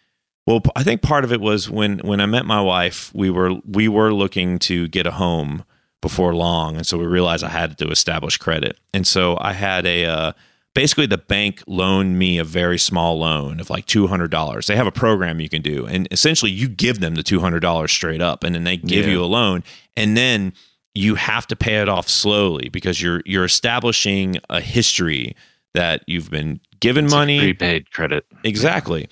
Well, 0.46 0.60
I 0.76 0.82
think 0.82 1.00
part 1.00 1.24
of 1.24 1.32
it 1.32 1.40
was 1.40 1.70
when 1.70 2.00
when 2.00 2.20
I 2.20 2.26
met 2.26 2.44
my 2.44 2.60
wife, 2.60 3.10
we 3.14 3.30
were 3.30 3.54
we 3.66 3.88
were 3.88 4.12
looking 4.12 4.58
to 4.60 4.88
get 4.88 5.06
a 5.06 5.12
home 5.12 5.64
before 6.02 6.34
long, 6.34 6.76
and 6.76 6.86
so 6.86 6.98
we 6.98 7.06
realized 7.06 7.42
I 7.42 7.48
had 7.48 7.78
to 7.78 7.88
establish 7.88 8.36
credit, 8.36 8.78
and 8.92 9.06
so 9.06 9.38
I 9.40 9.54
had 9.54 9.86
a 9.86 10.04
uh, 10.04 10.32
basically 10.74 11.06
the 11.06 11.16
bank 11.16 11.62
loaned 11.66 12.18
me 12.18 12.36
a 12.36 12.44
very 12.44 12.76
small 12.78 13.18
loan 13.18 13.58
of 13.58 13.70
like 13.70 13.86
two 13.86 14.06
hundred 14.06 14.30
dollars. 14.30 14.66
They 14.66 14.76
have 14.76 14.86
a 14.86 14.92
program 14.92 15.40
you 15.40 15.48
can 15.48 15.62
do, 15.62 15.86
and 15.86 16.06
essentially 16.10 16.50
you 16.50 16.68
give 16.68 17.00
them 17.00 17.14
the 17.14 17.22
two 17.22 17.40
hundred 17.40 17.60
dollars 17.60 17.90
straight 17.90 18.20
up, 18.20 18.44
and 18.44 18.54
then 18.54 18.64
they 18.64 18.76
give 18.76 19.06
Yeah. 19.06 19.12
you 19.12 19.24
a 19.24 19.26
loan, 19.26 19.64
and 19.96 20.14
then 20.14 20.52
you 20.94 21.14
have 21.14 21.46
to 21.46 21.56
pay 21.56 21.76
it 21.80 21.88
off 21.88 22.06
slowly 22.06 22.68
because 22.68 23.00
you're 23.00 23.22
you're 23.24 23.46
establishing 23.46 24.36
a 24.50 24.60
history 24.60 25.34
that 25.74 26.02
you've 26.06 26.30
been 26.30 26.60
given 26.80 27.06
It's 27.06 27.14
money 27.14 27.38
prepaid 27.38 27.90
credit. 27.90 28.26
Exactly. 28.42 29.08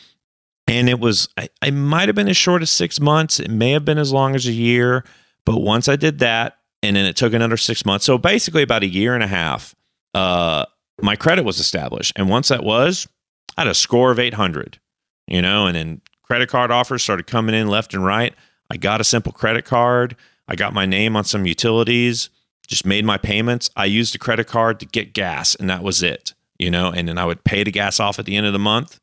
And 0.69 0.89
it 0.89 1.01
was, 1.01 1.29
I, 1.37 1.49
I 1.61 1.71
might 1.71 2.09
have 2.09 2.15
been 2.15 2.29
as 2.29 2.37
short 2.37 2.63
as 2.63 2.71
six 2.71 3.01
months. 3.01 3.41
It 3.41 3.51
may 3.51 3.73
have 3.73 3.85
been 3.85 3.99
as 3.99 4.13
long 4.13 4.35
as 4.35 4.47
a 4.47 4.53
year. 4.53 5.05
But 5.45 5.61
once 5.61 5.89
I 5.89 5.97
did 5.97 6.21
that, 6.21 6.59
and 6.83 6.97
then 6.97 7.05
it 7.05 7.17
took 7.17 7.33
another 7.33 7.57
six 7.57 7.85
months. 7.85 8.05
So 8.05 8.19
basically, 8.19 8.63
about 8.63 8.83
a 8.83 8.89
year 8.89 9.15
and 9.15 9.23
a 9.23 9.29
half, 9.29 9.75
uh, 10.15 10.67
my 11.01 11.17
credit 11.17 11.45
was 11.45 11.59
established. 11.59 12.13
And 12.17 12.29
once 12.29 12.49
that 12.49 12.65
was, 12.65 13.09
I 13.57 13.63
had 13.63 13.69
a 13.69 13.75
score 13.75 14.11
of 14.11 14.19
800, 14.19 14.79
you 15.27 15.43
know, 15.43 15.67
and 15.67 15.77
then 15.77 16.01
credit 16.23 16.49
card 16.49 16.71
offers 16.71 17.03
started 17.03 17.27
coming 17.27 17.55
in 17.55 17.69
left 17.69 17.95
and 17.95 18.05
right. 18.05 18.35
I 18.71 18.77
got 18.77 19.01
a 19.01 19.05
simple 19.05 19.33
credit 19.33 19.65
card. 19.65 20.17
I 20.49 20.57
got 20.57 20.75
my 20.75 20.87
name 20.87 21.17
on 21.17 21.25
some 21.25 21.47
utilities, 21.47 22.31
just 22.67 22.87
made 22.87 23.05
my 23.05 23.19
payments. 23.19 23.71
I 23.77 23.85
used 23.85 24.15
a 24.15 24.19
credit 24.19 24.47
card 24.47 24.81
to 24.81 24.87
get 24.87 25.13
gas, 25.13 25.55
and 25.55 25.71
that 25.71 25.83
was 25.83 26.03
it, 26.03 26.35
you 26.63 26.71
know, 26.71 26.91
and 26.91 27.09
then 27.09 27.19
I 27.19 27.25
would 27.25 27.45
pay 27.45 27.65
the 27.65 27.71
gas 27.71 28.01
off 28.01 28.19
at 28.19 28.25
the 28.25 28.37
end 28.37 28.47
of 28.47 28.53
the 28.53 28.59
month. 28.59 28.99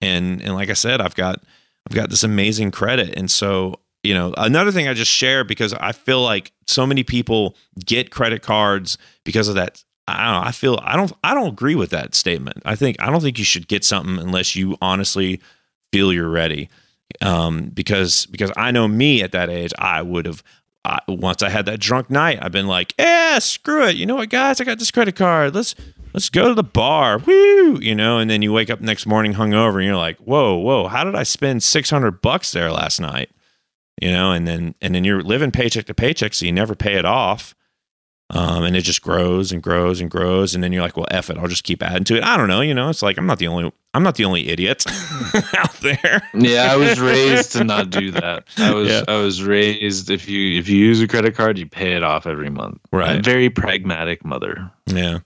And, 0.00 0.40
and 0.42 0.54
like 0.54 0.70
I 0.70 0.74
said, 0.74 1.00
I've 1.00 1.14
got, 1.14 1.42
I've 1.88 1.96
got 1.96 2.10
this 2.10 2.22
amazing 2.22 2.70
credit. 2.70 3.16
And 3.16 3.30
so 3.30 3.80
you 4.04 4.14
know 4.14 4.32
another 4.36 4.70
thing 4.70 4.86
i 4.86 4.94
just 4.94 5.10
share 5.10 5.42
because 5.42 5.74
i 5.74 5.90
feel 5.90 6.22
like 6.22 6.52
so 6.68 6.86
many 6.86 7.02
people 7.02 7.56
get 7.84 8.12
credit 8.12 8.42
cards 8.42 8.96
because 9.24 9.48
of 9.48 9.56
that 9.56 9.82
i 10.06 10.24
don't 10.24 10.40
know 10.40 10.48
i 10.48 10.52
feel 10.52 10.78
i 10.82 10.96
don't 10.96 11.12
i 11.24 11.34
don't 11.34 11.48
agree 11.48 11.74
with 11.74 11.90
that 11.90 12.14
statement. 12.14 12.62
I 12.64 12.76
think 12.76 12.96
i 13.00 13.10
don't 13.10 13.20
think 13.20 13.38
you 13.38 13.44
should 13.44 13.66
get 13.66 13.84
something 13.84 14.18
unless 14.18 14.54
you 14.54 14.76
honestly 14.80 15.40
feel 15.92 16.12
you're 16.12 16.28
ready. 16.28 16.68
Um, 17.22 17.70
because 17.70 18.26
because 18.26 18.52
i 18.56 18.70
know 18.70 18.86
me 18.86 19.22
at 19.22 19.32
that 19.32 19.50
age 19.50 19.72
i 19.78 20.00
would 20.00 20.26
have 20.26 20.42
once 21.08 21.42
i 21.42 21.48
had 21.48 21.66
that 21.66 21.80
drunk 21.80 22.08
night 22.08 22.38
i've 22.40 22.52
been 22.52 22.68
like 22.68 22.94
yeah 22.98 23.18
screw 23.38 23.86
it. 23.86 23.96
You 23.96 24.06
know 24.06 24.16
what 24.16 24.30
guys? 24.30 24.60
I 24.60 24.64
got 24.64 24.78
this 24.78 24.90
credit 24.90 25.16
card. 25.16 25.54
Let's 25.54 25.74
let's 26.18 26.30
go 26.30 26.48
to 26.48 26.54
the 26.54 26.62
bar 26.62 27.18
woo 27.18 27.78
you 27.80 27.94
know 27.94 28.18
and 28.18 28.28
then 28.28 28.42
you 28.42 28.52
wake 28.52 28.70
up 28.70 28.80
next 28.80 29.06
morning 29.06 29.34
hungover 29.34 29.76
and 29.76 29.84
you're 29.84 29.96
like 29.96 30.18
whoa 30.18 30.56
whoa 30.56 30.88
how 30.88 31.04
did 31.04 31.14
i 31.14 31.22
spend 31.22 31.62
600 31.62 32.20
bucks 32.20 32.52
there 32.52 32.70
last 32.70 33.00
night 33.00 33.30
you 34.00 34.12
know, 34.12 34.32
and 34.32 34.46
then 34.46 34.74
and 34.80 34.94
then 34.94 35.04
you're 35.04 35.22
living 35.22 35.50
paycheck 35.50 35.86
to 35.86 35.94
paycheck, 35.94 36.34
so 36.34 36.46
you 36.46 36.52
never 36.52 36.74
pay 36.74 36.94
it 36.94 37.04
off. 37.04 37.54
Um, 38.30 38.62
and 38.64 38.76
it 38.76 38.82
just 38.82 39.00
grows 39.00 39.52
and 39.52 39.62
grows 39.62 40.02
and 40.02 40.10
grows, 40.10 40.54
and 40.54 40.62
then 40.62 40.72
you're 40.72 40.82
like, 40.82 40.96
"Well, 40.96 41.06
F 41.10 41.30
it, 41.30 41.38
I'll 41.38 41.48
just 41.48 41.64
keep 41.64 41.82
adding 41.82 42.04
to 42.04 42.16
it." 42.16 42.22
I 42.22 42.36
don't 42.36 42.48
know, 42.48 42.60
you 42.60 42.74
know. 42.74 42.90
It's 42.90 43.02
like 43.02 43.16
I'm 43.16 43.26
not 43.26 43.38
the 43.38 43.46
only 43.46 43.72
I'm 43.94 44.02
not 44.02 44.16
the 44.16 44.26
only 44.26 44.48
idiot 44.48 44.84
out 45.56 45.72
there. 45.80 46.22
yeah, 46.34 46.70
I 46.70 46.76
was 46.76 47.00
raised 47.00 47.52
to 47.52 47.64
not 47.64 47.88
do 47.88 48.10
that. 48.12 48.44
I 48.58 48.74
was 48.74 48.88
yeah. 48.88 49.02
I 49.08 49.16
was 49.16 49.42
raised 49.42 50.10
if 50.10 50.28
you 50.28 50.58
if 50.58 50.68
you 50.68 50.76
use 50.76 51.00
a 51.00 51.08
credit 51.08 51.34
card, 51.34 51.58
you 51.58 51.66
pay 51.66 51.94
it 51.94 52.02
off 52.02 52.26
every 52.26 52.50
month. 52.50 52.78
Right, 52.92 53.18
a 53.18 53.22
very 53.22 53.48
pragmatic 53.48 54.24
mother. 54.24 54.70
Yeah 54.86 55.20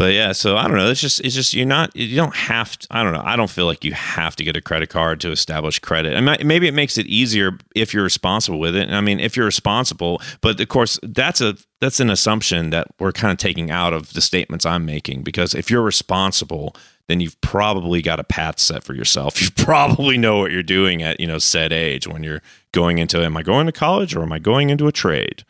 but 0.00 0.14
yeah, 0.14 0.32
so 0.32 0.56
I 0.56 0.66
don't 0.66 0.78
know. 0.78 0.88
It's 0.88 1.02
just 1.02 1.20
it's 1.20 1.34
just 1.34 1.52
you're 1.52 1.66
not 1.66 1.94
you 1.94 2.16
don't 2.16 2.34
have 2.34 2.78
to. 2.78 2.86
I 2.90 3.02
don't 3.02 3.12
know. 3.12 3.20
I 3.22 3.36
don't 3.36 3.50
feel 3.50 3.66
like 3.66 3.84
you 3.84 3.92
have 3.92 4.34
to 4.36 4.44
get 4.44 4.56
a 4.56 4.62
credit 4.62 4.88
card 4.88 5.20
to 5.20 5.30
establish 5.30 5.78
credit. 5.78 6.18
Mean, 6.18 6.38
maybe 6.42 6.66
it 6.66 6.72
makes 6.72 6.96
it 6.96 7.04
easier 7.04 7.58
if 7.76 7.92
you're 7.92 8.02
responsible 8.02 8.58
with 8.58 8.74
it. 8.74 8.88
I 8.88 9.02
mean, 9.02 9.20
if 9.20 9.36
you're 9.36 9.44
responsible, 9.44 10.22
but 10.40 10.58
of 10.58 10.68
course 10.68 10.98
that's 11.02 11.42
a 11.42 11.54
that's 11.82 12.00
an 12.00 12.08
assumption 12.08 12.70
that 12.70 12.86
we're 12.98 13.12
kind 13.12 13.30
of 13.30 13.36
taking 13.36 13.70
out 13.70 13.92
of 13.92 14.14
the 14.14 14.22
statements 14.22 14.64
I'm 14.64 14.86
making 14.86 15.22
because 15.22 15.54
if 15.54 15.70
you're 15.70 15.82
responsible, 15.82 16.74
then 17.08 17.20
you've 17.20 17.38
probably 17.42 18.00
got 18.00 18.18
a 18.18 18.24
path 18.24 18.58
set 18.58 18.82
for 18.82 18.94
yourself. 18.94 19.38
You 19.42 19.50
probably 19.50 20.16
know 20.16 20.38
what 20.38 20.50
you're 20.50 20.62
doing 20.62 21.02
at 21.02 21.20
you 21.20 21.26
know 21.26 21.38
said 21.38 21.74
age 21.74 22.06
when 22.06 22.22
you're 22.22 22.40
going 22.72 22.96
into 22.96 23.22
am 23.22 23.36
I 23.36 23.42
going 23.42 23.66
to 23.66 23.72
college 23.72 24.16
or 24.16 24.22
am 24.22 24.32
I 24.32 24.38
going 24.38 24.70
into 24.70 24.86
a 24.86 24.92
trade? 24.92 25.44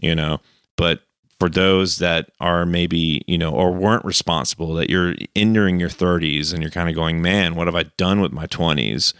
You 0.00 0.14
know, 0.14 0.40
but 0.78 1.02
for 1.40 1.48
those 1.48 1.96
that 1.96 2.30
are 2.38 2.66
maybe 2.66 3.22
you 3.26 3.38
know 3.38 3.50
or 3.50 3.72
weren't 3.72 4.04
responsible 4.04 4.74
that 4.74 4.90
you're 4.90 5.14
entering 5.34 5.80
your 5.80 5.88
30s 5.88 6.52
and 6.52 6.62
you're 6.62 6.70
kind 6.70 6.88
of 6.88 6.94
going 6.94 7.20
man 7.20 7.54
what 7.54 7.66
have 7.66 7.74
i 7.74 7.82
done 7.96 8.20
with 8.20 8.30
my 8.30 8.46
20s 8.46 9.14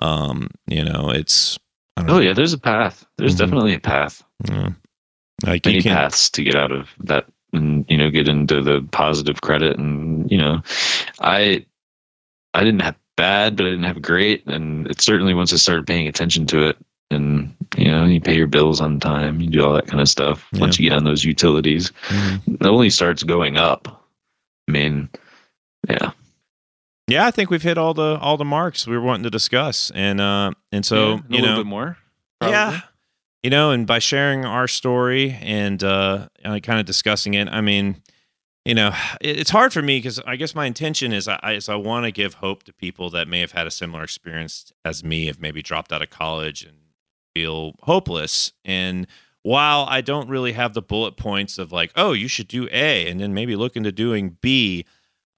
um 0.00 0.48
you 0.66 0.84
know 0.84 1.10
it's 1.10 1.58
oh 1.96 2.02
know. 2.02 2.18
yeah 2.20 2.34
there's 2.34 2.52
a 2.52 2.58
path 2.58 3.06
there's 3.16 3.32
mm-hmm. 3.32 3.44
definitely 3.46 3.74
a 3.74 3.80
path 3.80 4.22
yeah. 4.48 4.68
like 5.46 5.64
many 5.64 5.82
paths 5.82 6.28
to 6.30 6.44
get 6.44 6.54
out 6.54 6.70
of 6.70 6.90
that 7.00 7.26
and 7.54 7.86
you 7.88 7.96
know 7.96 8.10
get 8.10 8.28
into 8.28 8.62
the 8.62 8.86
positive 8.92 9.40
credit 9.40 9.78
and 9.78 10.30
you 10.30 10.38
know 10.38 10.60
i 11.20 11.64
i 12.54 12.62
didn't 12.62 12.82
have 12.82 12.96
bad 13.16 13.56
but 13.56 13.64
i 13.64 13.70
didn't 13.70 13.84
have 13.84 14.02
great 14.02 14.46
and 14.46 14.86
it 14.88 15.00
certainly 15.00 15.32
once 15.32 15.52
i 15.52 15.56
started 15.56 15.86
paying 15.86 16.06
attention 16.06 16.46
to 16.46 16.68
it 16.68 16.76
and 17.12 17.54
you 17.76 17.90
know 17.90 18.04
you 18.04 18.20
pay 18.20 18.34
your 18.34 18.46
bills 18.46 18.80
on 18.80 18.98
time 19.00 19.40
you 19.40 19.48
do 19.48 19.64
all 19.64 19.72
that 19.72 19.86
kind 19.86 20.00
of 20.00 20.08
stuff 20.08 20.46
yeah. 20.52 20.60
once 20.60 20.78
you 20.78 20.88
get 20.88 20.96
on 20.96 21.04
those 21.04 21.24
utilities 21.24 21.90
mm-hmm. 22.08 22.54
it 22.54 22.66
only 22.66 22.90
starts 22.90 23.22
going 23.22 23.56
up 23.56 24.04
i 24.68 24.72
mean 24.72 25.08
yeah 25.88 26.12
yeah 27.08 27.26
i 27.26 27.30
think 27.30 27.50
we've 27.50 27.62
hit 27.62 27.78
all 27.78 27.94
the 27.94 28.18
all 28.20 28.36
the 28.36 28.44
marks 28.44 28.86
we 28.86 28.96
were 28.96 29.02
wanting 29.02 29.24
to 29.24 29.30
discuss 29.30 29.90
and 29.94 30.20
uh 30.20 30.50
and 30.70 30.84
so 30.84 31.20
yeah, 31.28 31.36
you 31.36 31.42
know 31.42 31.56
bit 31.56 31.66
more 31.66 31.96
probably. 32.40 32.54
yeah 32.54 32.80
you 33.42 33.50
know 33.50 33.70
and 33.70 33.86
by 33.86 33.98
sharing 33.98 34.44
our 34.44 34.68
story 34.68 35.38
and 35.40 35.82
uh 35.82 36.26
kind 36.42 36.80
of 36.80 36.86
discussing 36.86 37.34
it 37.34 37.48
i 37.48 37.60
mean 37.60 38.02
you 38.64 38.74
know 38.74 38.92
it's 39.20 39.50
hard 39.50 39.72
for 39.72 39.82
me 39.82 39.98
because 39.98 40.20
i 40.26 40.36
guess 40.36 40.54
my 40.54 40.66
intention 40.66 41.12
is 41.12 41.26
i 41.26 41.52
is 41.52 41.68
i 41.68 41.74
want 41.74 42.04
to 42.04 42.12
give 42.12 42.34
hope 42.34 42.62
to 42.62 42.72
people 42.72 43.10
that 43.10 43.26
may 43.26 43.40
have 43.40 43.52
had 43.52 43.66
a 43.66 43.70
similar 43.70 44.04
experience 44.04 44.72
as 44.84 45.02
me 45.02 45.26
have 45.26 45.40
maybe 45.40 45.62
dropped 45.62 45.92
out 45.92 46.02
of 46.02 46.10
college 46.10 46.62
and 46.62 46.76
feel 47.34 47.74
hopeless. 47.82 48.52
And 48.64 49.06
while 49.42 49.86
I 49.88 50.00
don't 50.00 50.28
really 50.28 50.52
have 50.52 50.74
the 50.74 50.82
bullet 50.82 51.16
points 51.16 51.58
of 51.58 51.72
like, 51.72 51.92
oh, 51.96 52.12
you 52.12 52.28
should 52.28 52.48
do 52.48 52.68
A 52.70 53.08
and 53.08 53.20
then 53.20 53.34
maybe 53.34 53.56
look 53.56 53.76
into 53.76 53.92
doing 53.92 54.36
B, 54.40 54.86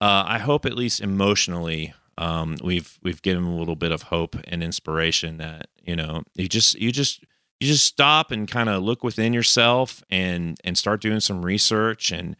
uh, 0.01 0.25
I 0.27 0.39
hope 0.39 0.67
at 0.67 0.75
least 0.75 1.01
emotionally 1.01 1.95
um, 2.19 2.57
we've 2.63 2.99
we've 3.03 3.23
given 3.23 3.45
a 3.45 3.57
little 3.57 3.77
bit 3.77 3.93
of 3.93 4.03
hope 4.03 4.37
and 4.47 4.63
inspiration 4.63 5.39
that 5.39 5.69
you 5.83 5.97
know 5.97 6.23
you 6.35 6.49
just 6.49 6.75
you 6.77 6.93
just 6.93 7.25
you 7.61 7.67
just 7.67 7.85
stop 7.85 8.31
and 8.31 8.49
kind 8.49 8.69
of 8.69 8.83
look 8.83 9.03
within 9.03 9.33
yourself 9.33 10.03
and 10.11 10.59
and 10.65 10.79
start 10.79 11.01
doing 11.01 11.21
some 11.21 11.45
research 11.45 12.13
and 12.13 12.37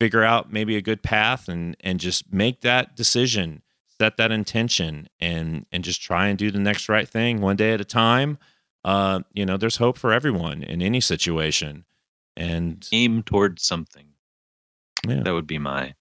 figure 0.00 0.22
out 0.22 0.52
maybe 0.52 0.76
a 0.76 0.82
good 0.82 1.02
path 1.02 1.48
and 1.48 1.76
and 1.80 2.00
just 2.00 2.32
make 2.32 2.62
that 2.62 2.96
decision 2.96 3.62
set 4.00 4.16
that 4.16 4.32
intention 4.32 5.08
and 5.20 5.66
and 5.72 5.84
just 5.84 6.00
try 6.00 6.28
and 6.28 6.38
do 6.38 6.50
the 6.50 6.58
next 6.58 6.88
right 6.88 7.08
thing 7.08 7.40
one 7.40 7.56
day 7.56 7.72
at 7.72 7.80
a 7.80 7.84
time 7.84 8.38
uh, 8.84 9.20
you 9.32 9.44
know, 9.44 9.56
there's 9.56 9.76
hope 9.76 9.98
for 9.98 10.12
everyone 10.12 10.62
in 10.62 10.82
any 10.82 11.00
situation. 11.00 11.84
And 12.36 12.88
aim 12.92 13.24
towards 13.24 13.64
something. 13.64 14.06
Yeah. 15.06 15.22
That 15.24 15.34
would 15.34 15.48
be 15.48 15.58
my, 15.58 15.94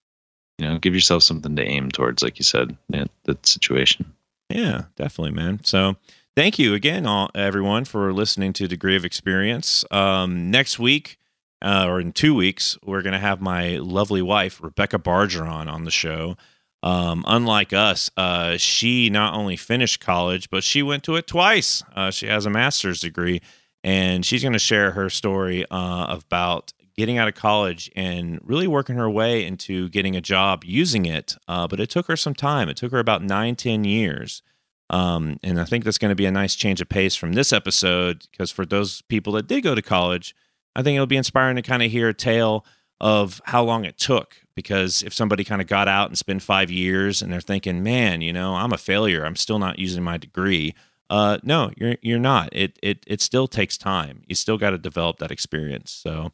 you 0.59 0.67
know, 0.67 0.77
give 0.77 0.93
yourself 0.93 1.23
something 1.23 1.55
to 1.55 1.63
aim 1.63 1.89
towards, 1.89 2.21
like 2.21 2.37
you 2.37 2.43
said, 2.43 2.77
in 2.93 3.09
that 3.23 3.45
situation. 3.47 4.13
Yeah, 4.49 4.83
definitely, 4.95 5.31
man. 5.31 5.63
So 5.63 5.95
thank 6.35 6.59
you 6.59 6.75
again, 6.75 7.07
all, 7.07 7.31
everyone, 7.33 7.85
for 7.85 8.13
listening 8.13 8.53
to 8.53 8.67
Degree 8.67 8.95
of 8.95 9.03
Experience. 9.03 9.83
Um, 9.89 10.51
next 10.51 10.77
week, 10.77 11.17
uh, 11.61 11.85
or 11.87 11.99
in 11.99 12.11
two 12.11 12.35
weeks, 12.35 12.77
we're 12.83 13.01
going 13.01 13.13
to 13.13 13.19
have 13.19 13.41
my 13.41 13.77
lovely 13.77 14.21
wife, 14.21 14.61
Rebecca 14.61 14.99
Bargeron, 14.99 15.67
on 15.67 15.85
the 15.85 15.91
show. 15.91 16.37
Um, 16.83 17.23
unlike 17.27 17.73
us, 17.73 18.09
uh, 18.17 18.57
she 18.57 19.09
not 19.09 19.33
only 19.33 19.57
finished 19.57 19.99
college, 19.99 20.49
but 20.49 20.63
she 20.63 20.83
went 20.83 21.03
to 21.03 21.15
it 21.15 21.27
twice. 21.27 21.83
Uh, 21.95 22.11
she 22.11 22.27
has 22.27 22.45
a 22.45 22.49
master's 22.49 23.01
degree, 23.01 23.41
and 23.83 24.25
she's 24.25 24.43
going 24.43 24.53
to 24.53 24.59
share 24.59 24.91
her 24.91 25.09
story 25.09 25.65
uh, 25.71 26.05
about 26.07 26.73
getting 26.95 27.17
out 27.17 27.27
of 27.27 27.35
college 27.35 27.91
and 27.95 28.39
really 28.43 28.67
working 28.67 28.95
her 28.95 29.09
way 29.09 29.45
into 29.45 29.89
getting 29.89 30.15
a 30.15 30.21
job 30.21 30.63
using 30.63 31.05
it. 31.05 31.35
Uh, 31.47 31.67
but 31.67 31.79
it 31.79 31.89
took 31.89 32.07
her 32.07 32.17
some 32.17 32.33
time. 32.33 32.69
It 32.69 32.77
took 32.77 32.91
her 32.91 32.99
about 32.99 33.23
nine, 33.23 33.55
ten 33.55 33.83
years. 33.83 34.41
Um, 34.89 35.37
and 35.43 35.59
I 35.59 35.65
think 35.65 35.83
that's 35.83 35.97
going 35.97 36.09
to 36.09 36.15
be 36.15 36.25
a 36.25 36.31
nice 36.31 36.55
change 36.55 36.81
of 36.81 36.89
pace 36.89 37.15
from 37.15 37.33
this 37.33 37.51
episode 37.51 38.25
because 38.31 38.51
for 38.51 38.65
those 38.65 39.01
people 39.03 39.33
that 39.33 39.47
did 39.47 39.61
go 39.61 39.75
to 39.75 39.81
college, 39.81 40.35
I 40.75 40.81
think 40.81 40.95
it'll 40.95 41.07
be 41.07 41.17
inspiring 41.17 41.57
to 41.57 41.61
kind 41.61 41.83
of 41.83 41.91
hear 41.91 42.09
a 42.09 42.13
tale 42.13 42.65
of 42.99 43.41
how 43.45 43.63
long 43.63 43.85
it 43.85 43.97
took 43.97 44.37
because 44.57 45.03
if 45.03 45.13
somebody 45.13 45.45
kind 45.45 45.61
of 45.61 45.67
got 45.67 45.87
out 45.87 46.09
and 46.09 46.17
spent 46.17 46.41
five 46.41 46.69
years 46.69 47.21
and 47.21 47.31
they're 47.31 47.39
thinking 47.39 47.81
man 47.81 48.19
you 48.19 48.33
know 48.33 48.55
i'm 48.55 48.73
a 48.73 48.77
failure. 48.77 49.23
I'm 49.23 49.37
still 49.37 49.59
not 49.59 49.79
using 49.79 50.03
my 50.03 50.17
degree 50.17 50.75
uh, 51.09 51.37
no 51.43 51.71
you're 51.77 51.95
you're 52.01 52.19
not. 52.19 52.49
It 52.51 52.77
it 52.83 53.03
it 53.07 53.21
still 53.21 53.47
takes 53.47 53.77
time. 53.77 54.23
You 54.27 54.35
still 54.35 54.57
got 54.57 54.71
to 54.71 54.77
develop 54.77 55.19
that 55.19 55.31
experience. 55.31 55.91
So 55.91 56.31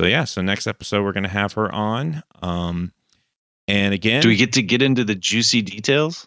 so 0.00 0.06
yeah 0.06 0.24
so 0.24 0.42
next 0.42 0.66
episode 0.66 1.04
we're 1.04 1.12
going 1.12 1.24
to 1.24 1.28
have 1.28 1.52
her 1.54 1.72
on 1.72 2.22
um 2.42 2.92
and 3.66 3.92
again 3.94 4.22
do 4.22 4.28
we 4.28 4.36
get 4.36 4.54
to 4.54 4.62
get 4.62 4.82
into 4.82 5.04
the 5.04 5.14
juicy 5.14 5.62
details 5.62 6.26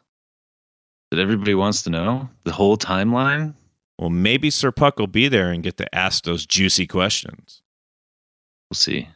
that 1.10 1.20
everybody 1.20 1.54
wants 1.54 1.84
to 1.84 1.90
know? 1.90 2.30
The 2.46 2.54
whole 2.54 2.78
timeline? 2.78 3.56
Well 4.00 4.10
maybe 4.10 4.50
sir 4.50 4.72
puck 4.72 4.98
will 4.98 5.08
be 5.08 5.28
there 5.28 5.52
and 5.52 5.62
get 5.64 5.78
to 5.78 5.96
ask 5.96 6.24
those 6.24 6.46
juicy 6.46 6.88
questions. 6.88 7.62
We'll 8.70 8.76
see. 8.76 9.10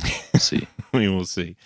We'll 0.32 0.40
see. 0.40 0.66
we 0.94 1.08
will 1.08 1.26
see. 1.26 1.56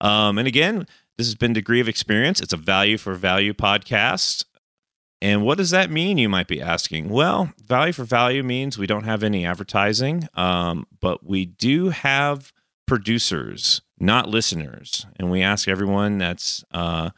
Um, 0.00 0.38
and 0.38 0.48
again, 0.48 0.86
this 1.16 1.26
has 1.26 1.34
been 1.34 1.52
Degree 1.52 1.80
of 1.80 1.88
Experience. 1.88 2.40
It's 2.40 2.52
a 2.52 2.58
value 2.58 2.98
for 2.98 3.14
value 3.14 3.52
podcast. 3.54 4.44
And 5.22 5.42
what 5.42 5.56
does 5.56 5.70
that 5.70 5.90
mean, 5.90 6.18
you 6.18 6.28
might 6.28 6.48
be 6.48 6.60
asking? 6.60 7.08
Well, 7.08 7.52
value 7.64 7.92
for 7.92 8.04
value 8.04 8.42
means 8.42 8.76
we 8.76 8.86
don't 8.86 9.04
have 9.04 9.22
any 9.22 9.46
advertising, 9.46 10.28
um, 10.34 10.86
but 11.00 11.24
we 11.24 11.46
do 11.46 11.88
have 11.90 12.52
producers, 12.86 13.80
not 13.98 14.28
listeners. 14.28 15.06
And 15.16 15.30
we 15.30 15.40
ask 15.40 15.66
everyone 15.66 16.18
that's 16.18 16.64
uh, 16.72 17.10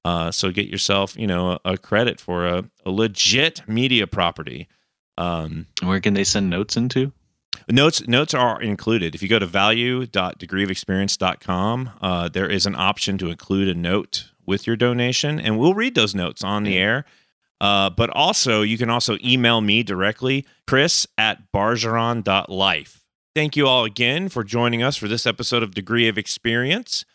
Uh, 0.05 0.29
so 0.31 0.51
get 0.51 0.67
yourself, 0.67 1.17
you 1.17 1.25
know, 1.25 1.59
a, 1.65 1.73
a 1.73 1.77
credit 1.77 2.19
for 2.19 2.45
a, 2.45 2.63
a 2.85 2.91
legit 2.91 3.67
media 3.67 4.05
property. 4.05 4.67
Um, 5.17 5.65
Where 5.81 5.99
can 6.01 6.13
they 6.13 6.23
send 6.23 6.49
notes 6.49 6.77
into? 6.77 7.11
Notes 7.69 8.07
notes 8.07 8.33
are 8.33 8.59
included. 8.61 9.15
If 9.15 9.23
you 9.23 9.29
go 9.29 9.39
to 9.39 9.45
value.degreeofexperience.com, 9.45 11.91
uh, 12.01 12.27
there 12.29 12.49
is 12.49 12.65
an 12.65 12.75
option 12.75 13.17
to 13.19 13.29
include 13.29 13.69
a 13.69 13.73
note 13.73 14.31
with 14.45 14.67
your 14.67 14.75
donation, 14.75 15.39
and 15.39 15.57
we'll 15.57 15.73
read 15.73 15.95
those 15.95 16.13
notes 16.13 16.43
on 16.43 16.63
the 16.63 16.77
air. 16.77 17.05
Uh, 17.61 17.89
but 17.89 18.09
also, 18.09 18.61
you 18.61 18.77
can 18.77 18.89
also 18.89 19.17
email 19.23 19.61
me 19.61 19.83
directly, 19.83 20.45
chris 20.67 21.07
at 21.17 21.49
bargeron.life. 21.53 23.05
Thank 23.33 23.55
you 23.55 23.65
all 23.67 23.85
again 23.85 24.27
for 24.27 24.43
joining 24.43 24.83
us 24.83 24.97
for 24.97 25.07
this 25.07 25.25
episode 25.25 25.63
of 25.63 25.73
Degree 25.73 26.09
of 26.09 26.17
Experience. 26.17 27.05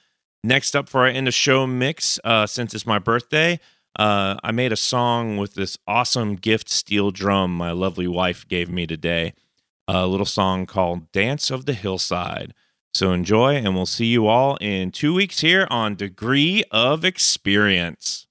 Next 0.42 0.74
up 0.74 0.88
for 0.88 1.00
our 1.00 1.06
end 1.06 1.28
of 1.28 1.34
show 1.34 1.66
mix, 1.66 2.18
uh, 2.24 2.46
since 2.46 2.72
it's 2.74 2.86
my 2.86 2.98
birthday, 2.98 3.60
uh, 3.98 4.36
I 4.42 4.52
made 4.52 4.72
a 4.72 4.76
song 4.76 5.36
with 5.36 5.52
this 5.54 5.76
awesome 5.86 6.36
gift 6.36 6.70
steel 6.70 7.10
drum 7.10 7.54
my 7.54 7.72
lovely 7.72 8.08
wife 8.08 8.48
gave 8.48 8.70
me 8.70 8.86
today 8.86 9.34
a 9.88 10.06
little 10.06 10.26
song 10.26 10.66
called 10.66 11.10
Dance 11.10 11.50
of 11.50 11.64
the 11.64 11.72
Hillside. 11.72 12.54
So 12.94 13.12
enjoy, 13.12 13.56
and 13.56 13.74
we'll 13.74 13.86
see 13.86 14.06
you 14.06 14.26
all 14.26 14.56
in 14.60 14.92
two 14.92 15.14
weeks 15.14 15.40
here 15.40 15.66
on 15.70 15.96
Degree 15.96 16.62
of 16.70 17.04
Experience. 17.04 18.27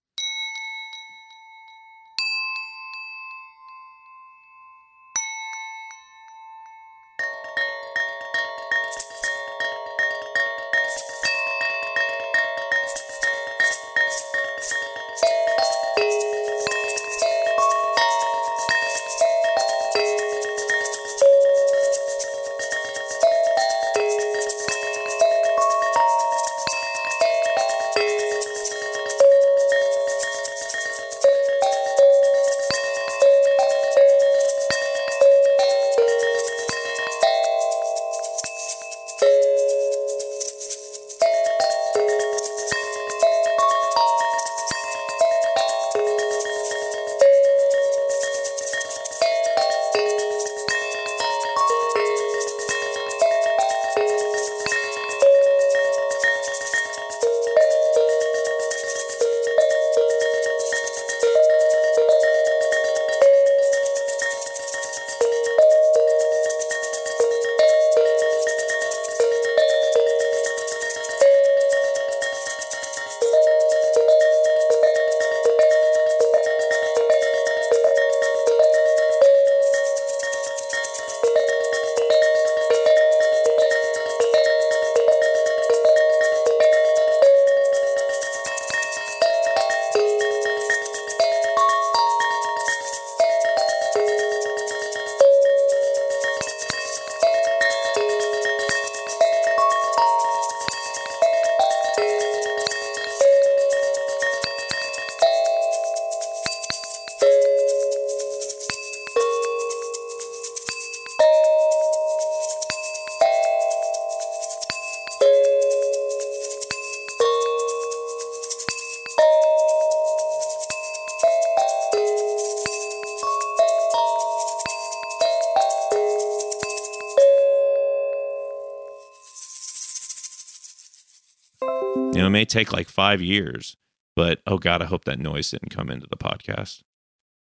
You 132.48 132.54
know, 132.54 132.56
it 132.56 132.64
may 132.64 132.66
take 132.66 132.74
like 132.74 132.90
five 132.90 133.22
years, 133.22 133.76
but 134.16 134.40
oh 134.48 134.58
god, 134.58 134.82
I 134.82 134.86
hope 134.86 135.06
that 135.06 135.20
noise 135.20 135.52
didn't 135.52 135.70
come 135.70 135.90
into 135.90 136.08
the 136.10 136.18
podcast. 136.18 136.82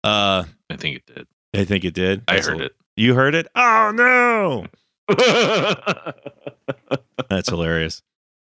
Uh, 0.03 0.45
I 0.71 0.77
think 0.77 0.97
it 0.99 1.07
did. 1.07 1.27
I 1.55 1.65
think 1.65 1.85
it 1.85 1.95
did. 1.95 2.23
I 2.29 2.41
heard 2.41 2.61
a- 2.61 2.65
it. 2.65 2.77
You 2.97 3.15
heard 3.15 3.35
it? 3.35 3.47
Oh 3.55 3.93
no, 3.95 4.67
that's 7.29 7.49
hilarious. 7.49 8.03